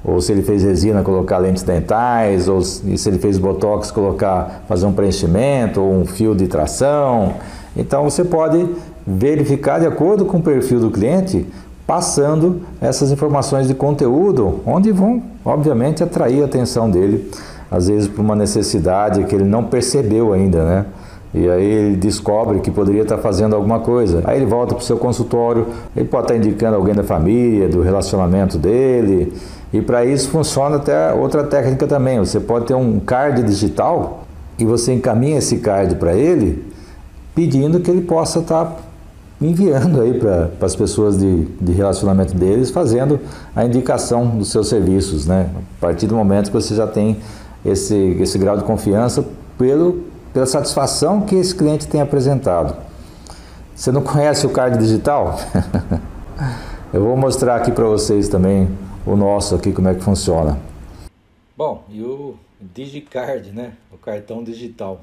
ou 0.05 0.19
se 0.19 0.33
ele 0.33 0.41
fez 0.41 0.61
resina, 0.63 1.01
colocar 1.01 1.37
lentes 1.37 1.63
dentais, 1.63 2.49
ou 2.49 2.61
se 2.61 3.07
ele 3.07 3.17
fez 3.17 3.37
botox, 3.37 3.89
colocar, 3.89 4.65
fazer 4.67 4.85
um 4.85 4.91
preenchimento 4.91 5.79
ou 5.79 5.93
um 5.93 6.05
fio 6.05 6.35
de 6.35 6.45
tração. 6.45 7.35
Então 7.75 8.03
você 8.03 8.25
pode 8.25 8.67
verificar 9.07 9.79
de 9.79 9.85
acordo 9.85 10.25
com 10.25 10.37
o 10.37 10.41
perfil 10.41 10.81
do 10.81 10.91
cliente, 10.91 11.45
passando 11.85 12.61
essas 12.81 13.11
informações 13.11 13.67
de 13.67 13.73
conteúdo, 13.73 14.61
onde 14.65 14.91
vão, 14.91 15.21
obviamente, 15.43 16.03
atrair 16.03 16.41
a 16.41 16.45
atenção 16.45 16.89
dele 16.89 17.29
às 17.73 17.87
vezes 17.87 18.07
por 18.07 18.21
uma 18.21 18.35
necessidade 18.35 19.23
que 19.23 19.33
ele 19.33 19.45
não 19.45 19.63
percebeu 19.63 20.31
ainda, 20.31 20.63
né? 20.63 20.85
E 21.33 21.49
aí 21.49 21.65
ele 21.65 21.95
descobre 21.95 22.59
que 22.59 22.69
poderia 22.69 23.01
estar 23.01 23.17
fazendo 23.17 23.55
alguma 23.55 23.79
coisa. 23.79 24.21
Aí 24.25 24.37
ele 24.37 24.45
volta 24.45 24.75
para 24.75 24.83
o 24.83 24.85
seu 24.85 24.97
consultório, 24.97 25.65
ele 25.95 26.07
pode 26.07 26.25
estar 26.25 26.35
indicando 26.35 26.75
alguém 26.75 26.93
da 26.93 27.03
família, 27.03 27.67
do 27.67 27.81
relacionamento 27.81 28.59
dele. 28.59 29.33
E 29.73 29.81
para 29.81 30.05
isso 30.05 30.29
funciona 30.29 30.75
até 30.75 31.11
outra 31.13 31.43
técnica 31.43 31.87
também. 31.87 32.19
Você 32.19 32.39
pode 32.39 32.65
ter 32.65 32.75
um 32.75 32.99
card 32.99 33.41
digital 33.41 34.25
e 34.59 34.65
você 34.65 34.93
encaminha 34.93 35.39
esse 35.39 35.57
card 35.57 35.95
para 35.95 36.13
ele, 36.13 36.63
pedindo 37.33 37.79
que 37.79 37.89
ele 37.89 38.01
possa 38.01 38.37
estar 38.37 38.77
enviando 39.47 40.01
aí 40.01 40.13
para 40.19 40.49
as 40.61 40.75
pessoas 40.75 41.17
de, 41.17 41.45
de 41.45 41.71
relacionamento 41.71 42.33
deles, 42.33 42.69
fazendo 42.69 43.19
a 43.55 43.65
indicação 43.65 44.27
dos 44.37 44.49
seus 44.49 44.69
serviços, 44.69 45.25
né? 45.25 45.49
A 45.77 45.81
partir 45.81 46.07
do 46.07 46.15
momento 46.15 46.47
que 46.47 46.53
você 46.53 46.75
já 46.75 46.87
tem 46.87 47.17
esse, 47.65 47.95
esse 47.95 48.37
grau 48.37 48.57
de 48.57 48.63
confiança 48.63 49.25
pelo, 49.57 50.03
pela 50.33 50.45
satisfação 50.45 51.21
que 51.21 51.35
esse 51.35 51.53
cliente 51.53 51.87
tem 51.87 52.01
apresentado. 52.01 52.75
Você 53.75 53.91
não 53.91 54.01
conhece 54.01 54.45
o 54.45 54.49
card 54.49 54.77
digital? 54.77 55.37
Eu 56.93 57.03
vou 57.03 57.17
mostrar 57.17 57.55
aqui 57.55 57.71
para 57.71 57.85
vocês 57.85 58.29
também 58.29 58.69
o 59.05 59.15
nosso 59.15 59.55
aqui, 59.55 59.71
como 59.71 59.87
é 59.89 59.95
que 59.95 60.01
funciona. 60.01 60.59
Bom, 61.57 61.83
e 61.89 62.01
o 62.01 62.35
DigiCard, 62.61 63.51
né? 63.51 63.73
O 63.91 63.97
cartão 63.97 64.43
digital. 64.43 65.01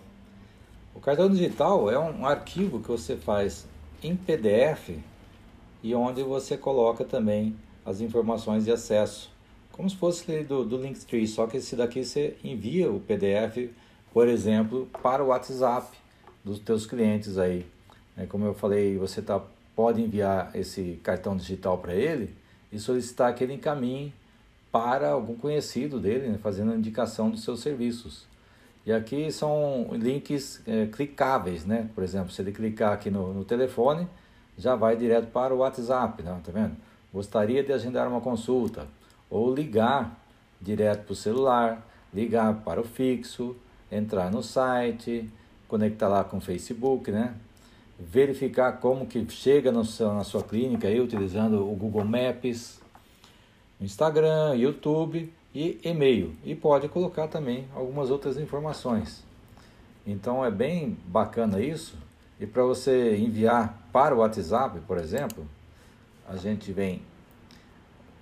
O 0.94 1.00
cartão 1.00 1.28
digital 1.28 1.90
é 1.90 1.98
um 1.98 2.26
arquivo 2.26 2.78
que 2.80 2.88
você 2.88 3.16
faz 3.16 3.66
em 4.02 4.16
PDF 4.16 4.98
e 5.82 5.94
onde 5.94 6.22
você 6.22 6.56
coloca 6.56 7.04
também 7.04 7.56
as 7.84 8.00
informações 8.00 8.64
de 8.64 8.72
acesso 8.72 9.30
como 9.80 9.88
se 9.88 9.96
fosse 9.96 10.42
do, 10.42 10.62
do 10.62 10.76
Linktree, 10.76 11.26
só 11.26 11.46
que 11.46 11.56
esse 11.56 11.74
daqui 11.74 12.04
você 12.04 12.36
envia 12.44 12.92
o 12.92 13.00
PDF, 13.00 13.70
por 14.12 14.28
exemplo, 14.28 14.86
para 15.02 15.24
o 15.24 15.28
WhatsApp 15.28 15.96
dos 16.44 16.58
teus 16.58 16.84
clientes 16.84 17.38
aí. 17.38 17.64
É, 18.14 18.26
como 18.26 18.44
eu 18.44 18.52
falei, 18.52 18.98
você 18.98 19.22
tá, 19.22 19.40
pode 19.74 20.02
enviar 20.02 20.54
esse 20.54 21.00
cartão 21.02 21.34
digital 21.34 21.78
para 21.78 21.94
ele 21.94 22.34
e 22.70 22.78
solicitar 22.78 23.34
que 23.34 23.42
ele 23.42 23.54
encaminhe 23.54 24.12
para 24.70 25.12
algum 25.12 25.34
conhecido 25.34 25.98
dele, 25.98 26.28
né, 26.28 26.38
fazendo 26.42 26.72
a 26.72 26.76
indicação 26.76 27.30
dos 27.30 27.42
seus 27.42 27.60
serviços. 27.60 28.26
E 28.90 28.92
aqui 28.92 29.30
são 29.30 29.86
links 29.92 30.60
é, 30.66 30.86
clicáveis, 30.86 31.64
né? 31.64 31.88
Por 31.94 32.02
exemplo, 32.02 32.32
se 32.32 32.42
ele 32.42 32.50
clicar 32.50 32.92
aqui 32.92 33.08
no, 33.08 33.32
no 33.32 33.44
telefone, 33.44 34.04
já 34.58 34.74
vai 34.74 34.96
direto 34.96 35.28
para 35.28 35.54
o 35.54 35.58
WhatsApp, 35.58 36.20
né? 36.24 36.36
tá 36.42 36.50
vendo? 36.50 36.74
Gostaria 37.14 37.62
de 37.62 37.72
agendar 37.72 38.08
uma 38.08 38.20
consulta 38.20 38.88
ou 39.30 39.54
ligar 39.54 40.20
direto 40.60 41.04
para 41.04 41.12
o 41.12 41.14
celular, 41.14 41.86
ligar 42.12 42.52
para 42.64 42.80
o 42.80 42.84
fixo, 42.84 43.54
entrar 43.92 44.28
no 44.28 44.42
site, 44.42 45.30
conectar 45.68 46.08
lá 46.08 46.24
com 46.24 46.38
o 46.38 46.40
Facebook, 46.40 47.12
né? 47.12 47.36
Verificar 47.96 48.72
como 48.80 49.06
que 49.06 49.24
chega 49.30 49.70
no 49.70 49.84
seu, 49.84 50.12
na 50.12 50.24
sua 50.24 50.42
clínica 50.42 50.88
aí, 50.88 51.00
utilizando 51.00 51.64
o 51.64 51.76
Google 51.76 52.04
Maps, 52.04 52.80
Instagram, 53.80 54.56
YouTube 54.56 55.32
e 55.54 55.80
e-mail. 55.84 56.34
E 56.44 56.54
pode 56.54 56.88
colocar 56.88 57.28
também 57.28 57.66
algumas 57.74 58.10
outras 58.10 58.36
informações. 58.36 59.24
Então 60.06 60.44
é 60.44 60.50
bem 60.50 60.96
bacana 61.06 61.60
isso. 61.60 61.96
E 62.38 62.46
para 62.46 62.62
você 62.62 63.16
enviar 63.16 63.88
para 63.92 64.14
o 64.14 64.18
WhatsApp, 64.18 64.80
por 64.86 64.96
exemplo, 64.98 65.46
a 66.28 66.36
gente 66.36 66.72
vem 66.72 67.02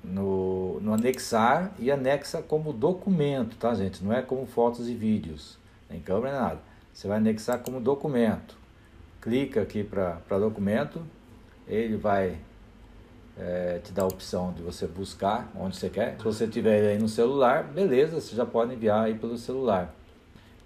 no, 0.02 0.80
no 0.80 0.92
anexar 0.94 1.72
e 1.78 1.90
anexa 1.90 2.42
como 2.42 2.72
documento, 2.72 3.56
tá, 3.56 3.74
gente? 3.74 4.02
Não 4.02 4.12
é 4.12 4.22
como 4.22 4.46
fotos 4.46 4.88
e 4.88 4.94
vídeos, 4.94 5.58
nem 5.88 6.00
câmera, 6.00 6.32
nem 6.32 6.40
nada. 6.40 6.60
Você 6.92 7.06
vai 7.06 7.18
anexar 7.18 7.60
como 7.60 7.80
documento. 7.80 8.56
Clica 9.20 9.62
aqui 9.62 9.84
para 9.84 10.38
documento, 10.38 11.02
ele 11.66 11.96
vai 11.96 12.38
é, 13.38 13.80
te 13.82 13.92
dar 13.92 14.02
a 14.02 14.06
opção 14.06 14.52
de 14.52 14.62
você 14.62 14.86
buscar 14.86 15.50
onde 15.54 15.76
você 15.76 15.88
quer. 15.88 16.16
Se 16.18 16.24
você 16.24 16.48
tiver 16.48 16.90
aí 16.90 16.98
no 16.98 17.08
celular, 17.08 17.64
beleza, 17.64 18.20
você 18.20 18.34
já 18.34 18.44
pode 18.44 18.74
enviar 18.74 19.04
aí 19.04 19.14
pelo 19.14 19.38
celular. 19.38 19.94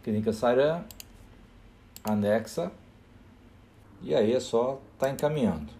Clínica 0.03 0.33
Saran, 0.33 0.83
anexa, 2.03 2.73
e 4.01 4.14
aí 4.14 4.33
é 4.33 4.41
só 4.41 4.81
tá 4.99 5.11
encaminhando. 5.11 5.70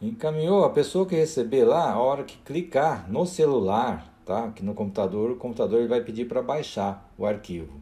Encaminhou 0.00 0.64
a 0.64 0.70
pessoa 0.70 1.04
que 1.04 1.14
receber 1.14 1.64
lá, 1.64 1.92
a 1.92 1.98
hora 1.98 2.24
que 2.24 2.38
clicar 2.38 3.10
no 3.10 3.26
celular, 3.26 4.14
tá? 4.24 4.44
Aqui 4.44 4.64
no 4.64 4.72
computador, 4.72 5.30
o 5.30 5.36
computador 5.36 5.80
ele 5.80 5.88
vai 5.88 6.00
pedir 6.00 6.26
para 6.26 6.40
baixar 6.40 7.12
o 7.18 7.26
arquivo. 7.26 7.78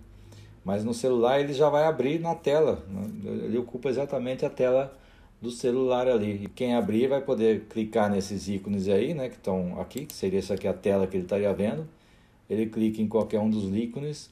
Mas 0.64 0.82
no 0.82 0.92
celular 0.92 1.38
ele 1.38 1.52
já 1.52 1.68
vai 1.68 1.84
abrir 1.84 2.18
na 2.18 2.34
tela, 2.34 2.82
né? 2.88 3.06
ele 3.44 3.56
ocupa 3.58 3.88
exatamente 3.88 4.44
a 4.44 4.50
tela 4.50 4.92
do 5.40 5.50
celular 5.50 6.08
ali. 6.08 6.44
E 6.44 6.48
quem 6.48 6.74
abrir 6.74 7.08
vai 7.08 7.20
poder 7.20 7.66
clicar 7.68 8.10
nesses 8.10 8.48
ícones 8.48 8.88
aí, 8.88 9.14
né, 9.14 9.28
que 9.28 9.36
estão 9.36 9.80
aqui, 9.80 10.06
que 10.06 10.14
seria 10.14 10.38
essa 10.38 10.54
aqui 10.54 10.66
a 10.66 10.74
tela 10.74 11.06
que 11.06 11.16
ele 11.16 11.24
estaria 11.24 11.52
vendo. 11.52 11.86
Ele 12.48 12.66
clica 12.66 13.00
em 13.02 13.08
qualquer 13.08 13.40
um 13.40 13.50
dos 13.50 13.64
ícones 13.76 14.30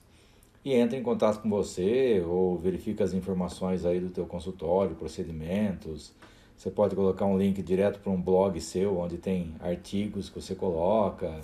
e 0.65 0.73
entra 0.75 0.97
em 0.99 1.03
contato 1.03 1.43
com 1.43 1.49
você 1.49 2.23
ou 2.27 2.59
verifica 2.59 3.05
as 3.05 3.13
informações 3.13 3.85
aí 3.85 4.01
do 4.01 4.11
teu 4.11 4.27
consultório, 4.27 4.97
procedimentos, 4.97 6.13
você 6.57 6.71
pode 6.71 6.97
colocar 6.97 7.27
um 7.27 7.37
link 7.37 7.63
direto 7.63 8.01
para 8.01 8.11
um 8.11 8.21
blog 8.21 8.59
seu, 8.61 8.99
onde 8.99 9.19
tem 9.19 9.55
artigos 9.61 10.31
que 10.31 10.41
você 10.41 10.55
coloca. 10.55 11.39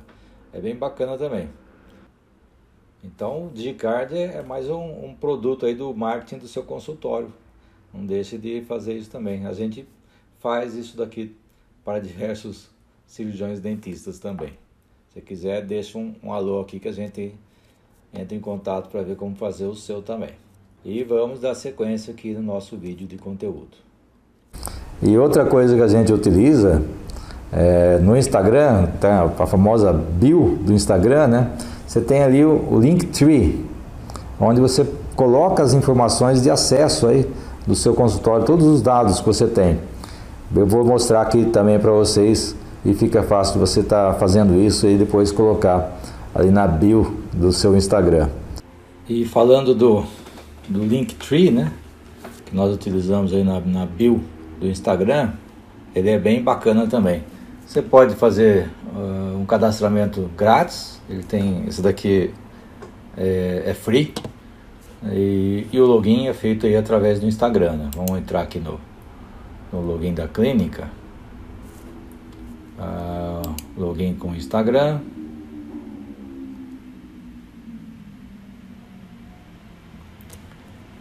É 0.53 0.61
bem 0.61 0.75
bacana 0.75 1.19
também. 1.19 1.51
Então, 3.05 3.47
o 3.47 3.51
Digicard 3.51 4.17
é 4.17 4.43
mais 4.43 4.71
um, 4.71 5.05
um, 5.05 5.15
produto 5.15 5.67
aí 5.67 5.75
do 5.75 5.93
marketing 5.93 6.39
do 6.39 6.49
seu 6.49 6.63
consultório. 6.63 7.31
Não 7.93 8.07
deixe 8.07 8.39
de 8.39 8.63
fazer 8.63 8.95
isso 8.95 9.11
também. 9.11 9.47
A 9.47 9.53
gente 9.53 9.87
faz 10.41 10.75
isso 10.75 10.97
daqui 10.97 11.35
para 11.85 11.99
diversos 11.99 12.69
cirurgiões 13.07 13.61
dentistas 13.61 14.19
também. 14.19 14.53
Se 15.13 15.21
quiser, 15.21 15.63
deixa 15.65 15.99
um, 15.99 16.15
um 16.23 16.33
alô 16.33 16.61
aqui 16.61 16.81
que 16.81 16.89
a 16.89 16.93
gente 16.93 17.35
entra 18.15 18.37
em 18.37 18.41
contato 18.41 18.89
para 18.89 19.03
ver 19.03 19.17
como 19.17 19.37
fazer 19.37 19.67
o 19.67 19.75
seu 19.75 20.01
também. 20.01 20.31
E 20.85 21.05
vamos 21.05 21.41
dar 21.41 21.55
sequência 21.55 22.13
aqui 22.13 22.33
no 22.33 22.43
nosso 22.43 22.77
vídeo 22.77 23.07
de 23.07 23.17
conteúdo. 23.17 23.77
E 25.03 25.17
outra 25.19 25.45
coisa 25.45 25.77
que 25.77 25.83
a 25.83 25.89
gente 25.89 26.13
utiliza 26.13 26.83
é, 27.53 27.99
no 27.99 28.17
Instagram, 28.17 28.87
tá, 29.01 29.25
a 29.39 29.47
famosa 29.47 29.93
bio 29.93 30.59
do 30.63 30.73
Instagram, 30.73 31.27
né? 31.27 31.57
Você 31.87 32.01
tem 32.01 32.23
ali 32.23 32.45
o, 32.45 32.69
o 32.71 32.81
Linktree, 32.81 33.67
onde 34.41 34.61
você 34.61 34.87
coloca 35.15 35.63
as 35.63 35.75
informações 35.75 36.43
de 36.43 36.51
acesso 36.51 37.07
aí 37.07 37.31
do 37.67 37.75
seu 37.75 37.95
consultório, 37.95 38.45
todos 38.45 38.67
os 38.67 38.83
dados 38.83 39.21
que 39.21 39.27
você 39.27 39.47
tem. 39.47 39.79
Eu 40.55 40.67
vou 40.67 40.85
mostrar 40.85 41.23
aqui 41.23 41.47
também 41.47 41.79
para 41.79 41.91
vocês 41.91 42.55
e 42.85 42.93
fica 42.95 43.23
fácil 43.23 43.59
você 43.61 43.81
estar 43.81 44.13
tá 44.13 44.19
fazendo 44.19 44.61
isso 44.61 44.87
e 44.87 44.99
depois 44.99 45.33
colocar 45.33 45.99
ali 46.35 46.51
na 46.51 46.67
bio 46.67 47.17
do 47.33 47.53
seu 47.53 47.77
Instagram. 47.77 48.29
E 49.09 49.25
falando 49.25 49.75
do, 49.75 50.05
do 50.69 50.85
Linktree, 50.85 51.51
né? 51.51 51.73
Que 52.45 52.55
nós 52.55 52.75
utilizamos 52.75 53.33
aí 53.33 53.45
na, 53.45 53.61
na 53.61 53.87
bio 53.87 54.21
do 54.61 54.67
Instagram, 54.67 55.31
ele 55.95 56.11
é 56.11 56.19
bem 56.19 56.43
bacana 56.43 56.87
também. 56.87 57.23
Você 57.67 57.81
pode 57.81 58.15
fazer 58.15 58.69
uh, 58.95 59.39
um 59.39 59.47
cadastramento 59.47 60.29
grátis, 60.37 61.01
ele 61.09 61.23
tem, 61.23 61.65
esse 61.67 61.81
daqui 61.81 62.31
é, 63.17 63.63
é 63.67 63.75
free, 63.75 64.13
E, 65.11 65.67
e, 65.73 65.81
o 65.81 65.87
login 65.87 66.29
é 66.29 66.33
feito 66.33 66.67
aí 66.67 66.77
através 66.77 67.19
do 67.19 67.27
Instagram. 67.27 67.73
Né? 67.73 67.91
Vamos 67.95 68.19
entrar 68.19 68.43
aqui 68.43 68.61
no, 68.61 68.79
no 69.73 69.81
login 69.81 70.15
da 70.15 70.29
clínica. 70.29 70.89
Ah, 72.79 73.43
login 73.77 74.15
com 74.15 74.35
Instagram. 74.35 75.01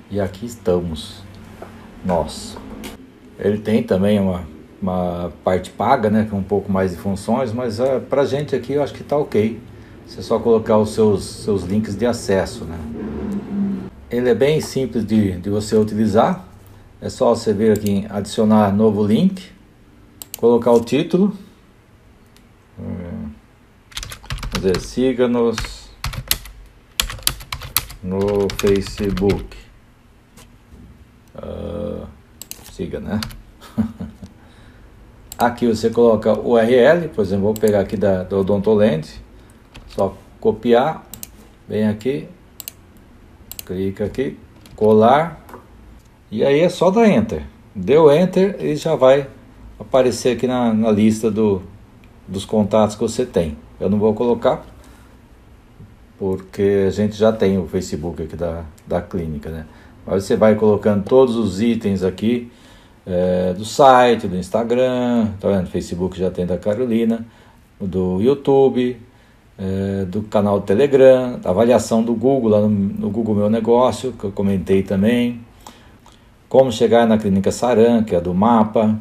E 0.10 0.20
aqui 0.20 0.46
estamos, 0.46 1.24
nós. 2.04 2.58
Ele 3.40 3.58
tem 3.58 3.82
também 3.82 4.20
uma, 4.20 4.44
uma 4.82 5.32
parte 5.42 5.70
paga, 5.70 6.10
né, 6.10 6.28
com 6.30 6.38
um 6.38 6.44
pouco 6.44 6.70
mais 6.70 6.92
de 6.92 6.98
funções, 6.98 7.54
mas 7.54 7.80
uh, 7.80 8.02
pra 8.10 8.26
gente 8.26 8.54
aqui 8.54 8.74
eu 8.74 8.84
acho 8.84 8.94
que 8.94 9.06
tá 9.06 9.16
ok. 9.16 9.58
Você 10.06 10.22
só 10.22 10.38
colocar 10.38 10.78
os 10.78 10.90
seus, 10.90 11.24
seus 11.24 11.64
links 11.64 11.96
de 11.96 12.06
acesso, 12.06 12.66
né. 12.66 12.78
Ele 14.12 14.30
é 14.30 14.36
bem 14.36 14.60
simples 14.60 15.06
de, 15.06 15.38
de 15.40 15.50
você 15.50 15.78
utilizar. 15.78 16.46
É 17.00 17.10
só 17.10 17.34
você 17.34 17.54
vir 17.54 17.72
aqui 17.72 17.90
em 17.90 18.08
adicionar 18.10 18.76
novo 18.76 19.06
link, 19.06 19.50
colocar 20.38 20.72
o 20.74 20.82
título. 20.82 21.34
Vamos 22.78 23.32
dizer, 24.56 24.82
siga-nos 24.82 25.90
no 28.04 28.48
Facebook. 28.60 29.58
Uh, 31.34 32.06
siga, 32.74 33.00
né? 33.00 33.22
aqui 35.40 35.68
você 35.68 35.90
coloca 35.90 36.34
o 36.34 36.56
URL, 36.56 37.08
por 37.08 37.22
exemplo, 37.22 37.46
vou 37.46 37.54
pegar 37.54 37.80
aqui 37.80 37.96
da, 37.96 38.24
do 38.24 38.40
Odontoland, 38.40 39.08
só 39.88 40.18
copiar, 40.42 41.08
vem 41.66 41.88
aqui, 41.88 42.28
clica 43.62 44.06
aqui, 44.06 44.38
colar, 44.76 45.46
e 46.30 46.44
aí 46.44 46.60
é 46.62 46.70
só 46.70 46.90
dar 46.90 47.08
Enter. 47.08 47.44
Deu 47.76 48.12
Enter 48.12 48.58
e 48.60 48.76
já 48.76 48.96
vai 48.96 49.28
aparecer 49.80 50.36
aqui 50.36 50.48
na, 50.48 50.74
na 50.74 50.92
lista 50.92 51.32
do, 51.32 51.62
dos 52.28 52.46
contatos 52.46 52.96
que 52.96 53.02
você 53.02 53.26
tem. 53.26 53.58
Eu 53.80 53.90
não 53.90 53.98
vou 53.98 54.14
colocar, 54.14 54.66
porque 56.18 56.86
a 56.88 56.92
gente 56.92 57.16
já 57.16 57.32
tem 57.32 57.58
o 57.58 57.68
Facebook 57.68 58.22
aqui 58.22 58.36
da, 58.36 58.64
da 58.86 59.02
clínica, 59.02 59.50
né? 59.50 59.66
Mas 60.06 60.24
você 60.24 60.36
vai 60.36 60.56
colocando 60.56 61.04
todos 61.04 61.36
os 61.36 61.62
itens 61.62 62.04
aqui 62.04 62.52
é, 63.06 63.54
do 63.54 63.66
site, 63.66 64.28
do 64.28 64.38
Instagram, 64.38 65.30
tá 65.40 65.50
vendo? 65.50 65.68
Facebook 65.68 66.18
já 66.18 66.30
tem 66.30 66.46
da 66.46 66.58
Carolina, 66.58 67.26
do 67.80 68.22
YouTube, 68.22 68.98
é, 69.62 70.06
do 70.06 70.24
canal 70.24 70.60
do 70.60 70.66
Telegram, 70.66 71.38
da 71.40 71.52
avaliação 71.52 72.02
do 72.02 72.16
Google 72.16 72.50
lá 72.50 72.62
no, 72.62 72.70
no, 72.70 73.10
Google 73.12 73.36
Meu 73.36 73.50
Negócio, 73.50 74.12
que 74.14 74.24
eu 74.24 74.32
comentei 74.32 74.82
também. 74.82 75.40
Como 76.50 76.72
chegar 76.72 77.06
na 77.06 77.16
Clínica 77.18 77.52
Saran, 77.52 78.04
que 78.04 78.16
é 78.16 78.20
do 78.20 78.34
mapa. 78.34 78.98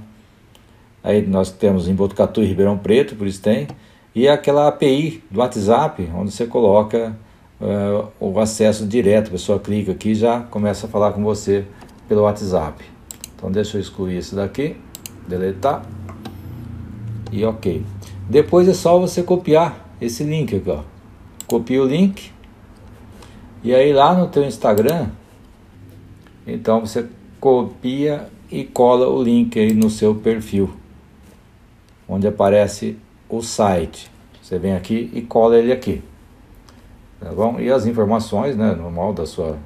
Aí 1.02 1.26
nós 1.26 1.50
temos 1.50 1.88
em 1.88 1.94
Botucatu 1.94 2.42
e 2.42 2.46
Ribeirão 2.46 2.76
Preto, 2.76 3.16
por 3.16 3.26
isso 3.26 3.40
tem. 3.40 3.68
E 4.14 4.28
aquela 4.28 4.68
API 4.68 5.24
do 5.30 5.40
WhatsApp, 5.40 6.10
onde 6.14 6.30
você 6.30 6.46
coloca 6.46 7.16
uh, 7.58 8.08
o 8.20 8.38
acesso 8.38 8.86
direto, 8.86 9.28
a 9.28 9.30
pessoa 9.30 9.58
clica 9.58 9.92
aqui 9.92 10.10
e 10.10 10.14
já 10.14 10.40
começa 10.40 10.86
a 10.86 10.90
falar 10.90 11.12
com 11.12 11.22
você 11.22 11.64
pelo 12.06 12.22
WhatsApp. 12.22 12.84
Então 13.34 13.50
deixa 13.50 13.78
eu 13.78 13.80
excluir 13.80 14.18
esse 14.18 14.34
daqui, 14.34 14.76
deletar 15.26 15.86
e 17.32 17.46
ok. 17.46 17.82
Depois 18.28 18.68
é 18.68 18.74
só 18.74 18.98
você 18.98 19.22
copiar 19.22 19.89
esse 20.00 20.24
link 20.24 20.56
aqui, 20.56 20.70
ó. 20.70 20.82
Copia 21.46 21.82
o 21.82 21.86
link 21.86 22.32
e 23.62 23.74
aí 23.74 23.92
lá 23.92 24.14
no 24.14 24.28
teu 24.28 24.44
Instagram, 24.44 25.08
então 26.46 26.80
você 26.80 27.06
copia 27.38 28.28
e 28.50 28.64
cola 28.64 29.06
o 29.08 29.22
link 29.22 29.58
aí 29.58 29.74
no 29.74 29.90
seu 29.90 30.14
perfil, 30.14 30.70
onde 32.08 32.26
aparece 32.26 32.96
o 33.28 33.42
site. 33.42 34.10
Você 34.40 34.58
vem 34.58 34.74
aqui 34.74 35.10
e 35.12 35.22
cola 35.22 35.58
ele 35.58 35.72
aqui. 35.72 36.02
Tá 37.20 37.32
bom? 37.32 37.60
E 37.60 37.70
as 37.70 37.86
informações, 37.86 38.56
né, 38.56 38.74
normal 38.74 39.12
da 39.12 39.26
sua 39.26 39.58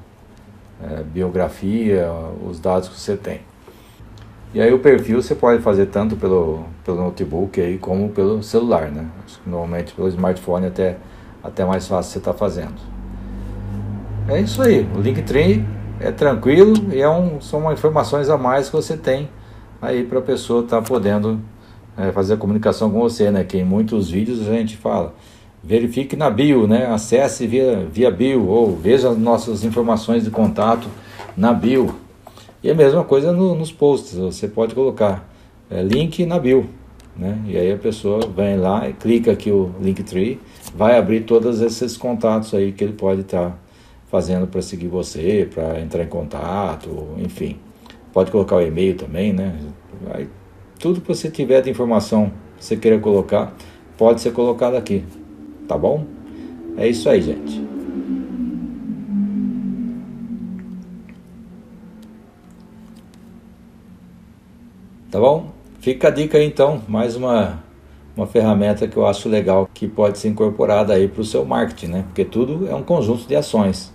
é, 0.83 1.01
biografia, 1.03 2.07
os 2.45 2.59
dados 2.59 2.89
que 2.89 2.99
você 2.99 3.15
tem. 3.15 3.39
E 4.53 4.59
aí 4.59 4.73
o 4.73 4.79
perfil 4.79 5.21
você 5.21 5.33
pode 5.33 5.61
fazer 5.63 5.85
tanto 5.87 6.17
pelo, 6.17 6.65
pelo 6.85 6.97
notebook 6.97 7.59
aí 7.59 7.79
como 7.79 8.09
pelo 8.09 8.43
celular, 8.43 8.91
né? 8.91 9.07
Normalmente 9.45 9.93
pelo 9.93 10.07
smartphone 10.07 10.67
até, 10.67 10.97
até 11.43 11.65
mais 11.65 11.87
fácil 11.87 12.13
você 12.13 12.17
estar 12.19 12.33
tá 12.33 12.37
fazendo. 12.37 12.75
É 14.29 14.39
isso 14.39 14.61
aí, 14.61 14.87
o 14.95 15.01
Linktree 15.01 15.65
é 15.99 16.11
tranquilo 16.11 16.93
e 16.93 17.01
é 17.01 17.09
um, 17.09 17.41
são 17.41 17.71
informações 17.73 18.29
a 18.29 18.37
mais 18.37 18.69
que 18.69 18.75
você 18.75 18.95
tem 18.95 19.29
aí 19.81 20.03
para 20.03 20.19
a 20.19 20.21
pessoa 20.21 20.63
estar 20.63 20.81
tá 20.81 20.87
podendo 20.87 21.41
é, 21.97 22.11
fazer 22.11 22.35
a 22.35 22.37
comunicação 22.37 22.91
com 22.91 22.99
você, 22.99 23.31
né? 23.31 23.43
Que 23.43 23.57
em 23.57 23.65
muitos 23.65 24.11
vídeos 24.11 24.47
a 24.47 24.51
gente 24.51 24.77
fala, 24.77 25.13
verifique 25.63 26.15
na 26.15 26.29
bio, 26.29 26.67
né? 26.67 26.85
Acesse 26.87 27.47
via, 27.47 27.87
via 27.91 28.11
bio 28.11 28.47
ou 28.47 28.75
veja 28.75 29.09
as 29.09 29.17
nossas 29.17 29.63
informações 29.63 30.23
de 30.23 30.29
contato 30.29 30.87
na 31.35 31.51
bio. 31.51 31.95
E 32.61 32.69
a 32.69 32.75
mesma 32.75 33.03
coisa 33.03 33.31
no, 33.31 33.55
nos 33.55 33.71
posts, 33.71 34.15
você 34.15 34.47
pode 34.47 34.75
colocar 34.75 35.34
é, 35.69 35.81
link 35.81 36.25
na 36.25 36.39
bio, 36.39 36.69
né? 37.15 37.41
E 37.47 37.57
aí 37.57 37.71
a 37.71 37.77
pessoa 37.77 38.27
vem 38.27 38.57
lá 38.57 38.91
clica 38.91 39.31
aqui 39.31 39.51
o 39.51 39.73
Linktree, 39.79 40.39
vai 40.75 40.97
abrir 40.97 41.21
todos 41.21 41.61
esses 41.61 41.97
contatos 41.97 42.53
aí 42.53 42.71
que 42.71 42.83
ele 42.83 42.93
pode 42.93 43.21
estar 43.21 43.51
tá 43.51 43.57
fazendo 44.07 44.47
para 44.47 44.61
seguir 44.61 44.87
você, 44.87 45.47
para 45.53 45.79
entrar 45.79 46.03
em 46.03 46.07
contato, 46.07 46.89
enfim. 47.17 47.57
Pode 48.13 48.31
colocar 48.31 48.57
o 48.57 48.61
e-mail 48.61 48.95
também, 48.95 49.33
né? 49.33 49.57
Vai, 50.01 50.27
tudo 50.79 51.01
que 51.01 51.07
você 51.07 51.29
tiver 51.29 51.61
de 51.61 51.69
informação 51.69 52.31
que 52.57 52.65
você 52.65 52.77
queira 52.77 52.99
colocar, 52.99 53.53
pode 53.97 54.21
ser 54.21 54.31
colocado 54.31 54.75
aqui. 54.75 55.03
Tá 55.67 55.77
bom? 55.77 56.05
É 56.77 56.87
isso 56.87 57.09
aí, 57.09 57.21
gente. 57.21 57.65
Tá 65.09 65.19
bom? 65.19 65.54
Fica 65.85 66.07
a 66.07 66.09
dica 66.09 66.39
aí 66.39 66.47
então, 66.47 66.81
mais 66.87 67.15
uma, 67.15 67.59
uma 68.17 68.25
ferramenta 68.25 68.87
que 68.87 68.97
eu 68.97 69.05
acho 69.05 69.29
legal 69.29 69.69
que 69.71 69.87
pode 69.87 70.17
ser 70.17 70.29
incorporada 70.29 70.91
aí 70.91 71.07
para 71.07 71.21
o 71.21 71.23
seu 71.23 71.45
marketing, 71.45 71.91
né? 71.91 72.03
Porque 72.07 72.25
tudo 72.25 72.67
é 72.67 72.73
um 72.73 72.81
conjunto 72.81 73.27
de 73.27 73.35
ações. 73.35 73.93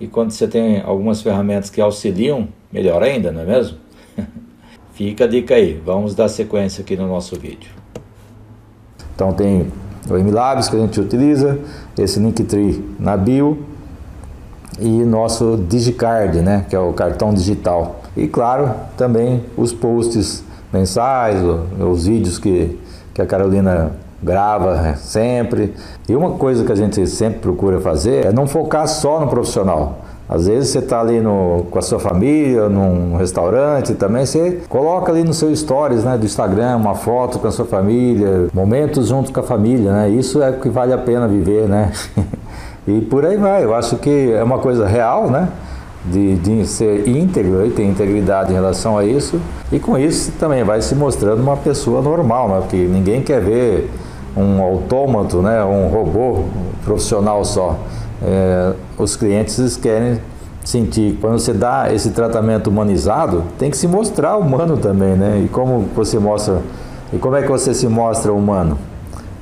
E 0.00 0.08
quando 0.08 0.32
você 0.32 0.48
tem 0.48 0.80
algumas 0.80 1.22
ferramentas 1.22 1.70
que 1.70 1.80
auxiliam, 1.80 2.48
melhor 2.72 3.04
ainda, 3.04 3.30
não 3.30 3.42
é 3.42 3.44
mesmo? 3.44 3.78
Fica 4.94 5.26
a 5.26 5.28
dica 5.28 5.54
aí, 5.54 5.80
vamos 5.86 6.12
dar 6.12 6.28
sequência 6.28 6.82
aqui 6.82 6.96
no 6.96 7.06
nosso 7.06 7.38
vídeo. 7.38 7.70
Então 9.14 9.32
tem 9.32 9.68
o 10.10 10.14
MLabs 10.14 10.68
que 10.68 10.74
a 10.74 10.80
gente 10.80 11.00
utiliza, 11.00 11.56
esse 11.96 12.18
Linktree 12.18 12.84
na 12.98 13.16
bio 13.16 13.64
e 14.80 14.88
nosso 15.04 15.56
Digicard, 15.68 16.40
né, 16.40 16.66
que 16.68 16.74
é 16.74 16.80
o 16.80 16.92
cartão 16.92 17.32
digital. 17.32 18.00
E 18.16 18.26
claro, 18.26 18.74
também 18.96 19.44
os 19.56 19.72
posts 19.72 20.47
mensais, 20.72 21.38
os 21.78 22.06
vídeos 22.06 22.38
que, 22.38 22.78
que 23.14 23.22
a 23.22 23.26
Carolina 23.26 23.92
grava 24.22 24.94
sempre. 24.96 25.74
E 26.08 26.14
uma 26.14 26.32
coisa 26.32 26.64
que 26.64 26.72
a 26.72 26.76
gente 26.76 27.06
sempre 27.06 27.40
procura 27.40 27.80
fazer 27.80 28.26
é 28.26 28.32
não 28.32 28.46
focar 28.46 28.86
só 28.88 29.20
no 29.20 29.28
profissional. 29.28 29.98
Às 30.28 30.46
vezes 30.46 30.68
você 30.70 30.80
está 30.80 31.00
ali 31.00 31.20
no, 31.20 31.64
com 31.70 31.78
a 31.78 31.82
sua 31.82 31.98
família, 31.98 32.68
num 32.68 33.16
restaurante 33.16 33.94
também, 33.94 34.26
você 34.26 34.60
coloca 34.68 35.10
ali 35.10 35.24
no 35.24 35.32
seu 35.32 35.54
stories 35.56 36.04
né, 36.04 36.18
do 36.18 36.26
Instagram 36.26 36.76
uma 36.76 36.94
foto 36.94 37.38
com 37.38 37.48
a 37.48 37.50
sua 37.50 37.64
família, 37.64 38.48
momentos 38.52 39.08
junto 39.08 39.32
com 39.32 39.40
a 39.40 39.42
família, 39.42 39.90
né? 39.90 40.10
Isso 40.10 40.42
é 40.42 40.50
o 40.50 40.60
que 40.60 40.68
vale 40.68 40.92
a 40.92 40.98
pena 40.98 41.26
viver, 41.26 41.66
né? 41.66 41.92
e 42.86 43.00
por 43.00 43.24
aí 43.24 43.38
vai. 43.38 43.64
Eu 43.64 43.74
acho 43.74 43.96
que 43.96 44.30
é 44.32 44.42
uma 44.42 44.58
coisa 44.58 44.86
real, 44.86 45.30
né? 45.30 45.48
De, 46.10 46.36
de 46.36 46.66
ser 46.66 47.06
íntegro 47.06 47.66
e 47.66 47.70
ter 47.70 47.84
integridade 47.84 48.50
em 48.50 48.54
relação 48.54 48.96
a 48.96 49.04
isso. 49.04 49.40
E 49.70 49.78
com 49.78 49.98
isso 49.98 50.32
também 50.38 50.64
vai 50.64 50.80
se 50.80 50.94
mostrando 50.94 51.42
uma 51.42 51.56
pessoa 51.56 52.00
normal, 52.00 52.48
né? 52.48 52.56
Porque 52.60 52.76
ninguém 52.76 53.20
quer 53.20 53.40
ver 53.40 53.90
um 54.36 54.62
autômato, 54.62 55.42
né? 55.42 55.62
Um 55.64 55.88
robô 55.88 56.44
profissional 56.84 57.44
só 57.44 57.78
é, 58.22 58.72
os 58.96 59.16
clientes 59.16 59.76
querem 59.76 60.20
sentir. 60.64 61.18
Quando 61.20 61.38
você 61.38 61.52
dá 61.52 61.92
esse 61.92 62.10
tratamento 62.10 62.68
humanizado, 62.68 63.44
tem 63.58 63.70
que 63.70 63.76
se 63.76 63.86
mostrar 63.86 64.36
humano 64.36 64.76
também, 64.76 65.14
né? 65.14 65.42
E 65.44 65.48
como 65.48 65.86
você 65.94 66.18
mostra, 66.18 66.60
e 67.12 67.18
como 67.18 67.36
é 67.36 67.42
que 67.42 67.48
você 67.48 67.72
se 67.72 67.86
mostra 67.88 68.32
humano? 68.32 68.78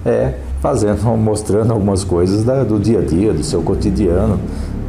É 0.05 0.35
fazendo, 0.67 1.07
mostrando 1.17 1.73
algumas 1.73 2.03
coisas 2.03 2.43
da, 2.43 2.65
do 2.65 2.81
dia 2.81 2.99
a 2.99 3.03
dia, 3.03 3.33
do 3.33 3.45
seu 3.45 3.63
cotidiano, 3.63 4.41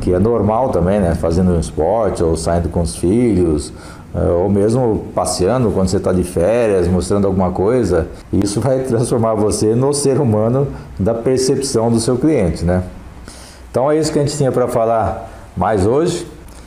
que 0.02 0.12
é 0.12 0.18
normal 0.18 0.70
também, 0.70 1.00
né? 1.00 1.14
Fazendo 1.14 1.52
um 1.52 1.60
esporte 1.60 2.24
ou 2.24 2.36
saindo 2.36 2.70
com 2.70 2.82
os 2.82 2.96
filhos, 2.96 3.72
é, 4.16 4.28
ou 4.32 4.50
mesmo 4.50 5.06
passeando 5.14 5.70
quando 5.70 5.88
você 5.88 5.98
está 5.98 6.12
de 6.12 6.24
férias, 6.24 6.88
mostrando 6.88 7.28
alguma 7.28 7.52
coisa. 7.52 8.08
Isso 8.34 8.60
vai 8.60 8.80
transformar 8.80 9.36
você 9.36 9.76
no 9.76 9.94
ser 9.94 10.20
humano 10.20 10.68
da 10.98 11.14
percepção 11.14 11.92
do 11.92 12.00
seu 12.00 12.18
cliente, 12.18 12.66
né? 12.66 12.84
Então 13.70 13.92
é 13.92 14.00
isso 14.00 14.12
que 14.12 14.18
a 14.18 14.24
gente 14.24 14.36
tinha 14.36 14.52
para 14.52 14.68
falar 14.68 15.30
mais 15.56 15.86
hoje. 15.86 16.26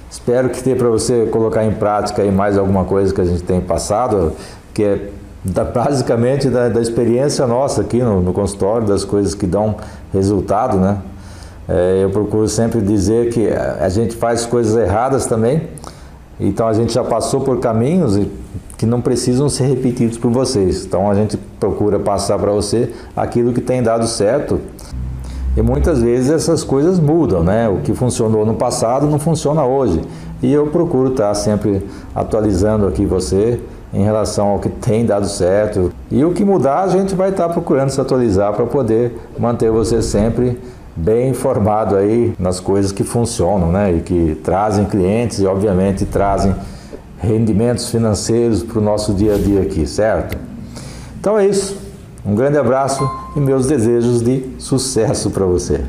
Espero 0.08 0.50
que 0.50 0.62
tenha 0.62 0.76
para 0.76 0.88
você 0.88 1.26
colocar 1.26 1.64
em 1.64 1.72
prática 1.72 2.22
aí 2.22 2.30
mais 2.30 2.56
alguma 2.58 2.84
coisa 2.84 3.12
que 3.12 3.20
a 3.20 3.24
gente 3.24 3.42
tem 3.42 3.61
passado, 3.61 4.32
que 4.74 4.82
é 4.82 5.11
da, 5.45 5.64
basicamente 5.64 6.49
da, 6.49 6.68
da, 6.68 6.80
experiência 6.80 7.47
nossa 7.47 7.80
aqui 7.80 7.99
no, 7.99 8.20
no, 8.20 8.32
consultório, 8.32 8.86
das 8.86 9.05
coisas 9.05 9.34
que 9.34 9.47
dão 9.47 9.76
resultado, 10.12 10.76
né? 10.76 10.99
É, 11.68 12.03
eu 12.03 12.11
procuro 12.11 12.49
sempre 12.49 12.80
dizer 12.80 13.30
que 13.32 13.49
a 13.49 13.88
gente 13.88 14.16
faz 14.16 14.45
coisas 14.45 14.76
erradas 14.76 15.26
também, 15.26 15.68
então 16.38 16.66
a 16.66 16.72
gente 16.72 16.93
já 16.93 17.05
passou 17.05 17.41
por 17.41 17.61
caminhos 17.61 18.18
que 18.76 18.86
não 18.86 19.01
precisam 19.01 19.49
ser 19.49 19.64
repetidos 19.64 20.16
por 20.16 20.30
vocês. 20.30 20.84
Então 20.84 21.11
a 21.11 21.14
gente 21.14 21.36
procura 21.36 21.99
passar 21.99 22.38
para 22.38 22.51
você 22.51 22.91
aquilo 23.14 23.53
que 23.53 23.61
tem 23.61 23.82
dado 23.82 24.07
certo. 24.07 24.59
E 25.57 25.62
muitas 25.62 26.01
vezes 26.01 26.30
essas 26.30 26.64
coisas 26.64 26.99
mudam, 26.99 27.43
né? 27.43 27.68
O 27.68 27.82
que 27.82 27.93
funcionou 27.93 28.47
no 28.47 28.55
passado 28.55 29.07
não 29.07 29.18
funciona 29.18 29.64
hoje. 29.64 30.01
E 30.43 30.51
eu 30.51 30.68
procuro 30.68 31.11
estar 31.11 31.34
sempre 31.34 31.86
atualizando 32.14 32.86
aqui 32.86 33.05
você 33.05 33.61
em 33.93 34.03
relação 34.03 34.49
ao 34.49 34.59
que 34.59 34.68
tem 34.68 35.05
dado 35.05 35.28
certo. 35.28 35.93
E 36.11 36.24
o 36.24 36.32
que 36.32 36.45
mudar, 36.45 36.82
a 36.82 36.88
gente 36.88 37.14
vai 37.14 37.30
estar 37.30 37.49
procurando 37.49 37.91
se 37.91 38.01
atualizar 38.01 38.53
para 38.53 38.66
poder 38.66 39.16
manter 39.38 39.70
você 39.70 40.01
sempre 40.01 40.59
bem 40.95 41.30
informado 41.30 41.97
aí 41.97 42.34
nas 42.38 42.61
coisas 42.61 42.93
que 42.93 43.05
funcionam, 43.05 43.72
né? 43.72 43.93
E 43.93 44.01
que 44.01 44.41
trazem 44.45 44.84
clientes 44.84 45.41
e 45.41 45.47
obviamente 45.47 46.05
trazem 46.05 46.55
rendimentos 47.18 47.91
financeiros 47.91 48.62
para 48.62 48.78
o 48.78 48.82
nosso 48.82 49.12
dia 49.12 49.34
a 49.34 49.38
dia 49.38 49.62
aqui, 49.62 49.86
certo? 49.86 50.36
Então 51.18 51.38
é 51.38 51.47
isso. 51.47 51.76
Um 52.24 52.34
grande 52.34 52.59
abraço 52.59 53.09
e 53.34 53.41
meus 53.41 53.66
desejos 53.66 54.22
de 54.22 54.45
sucesso 54.59 55.30
para 55.30 55.45
você. 55.45 55.80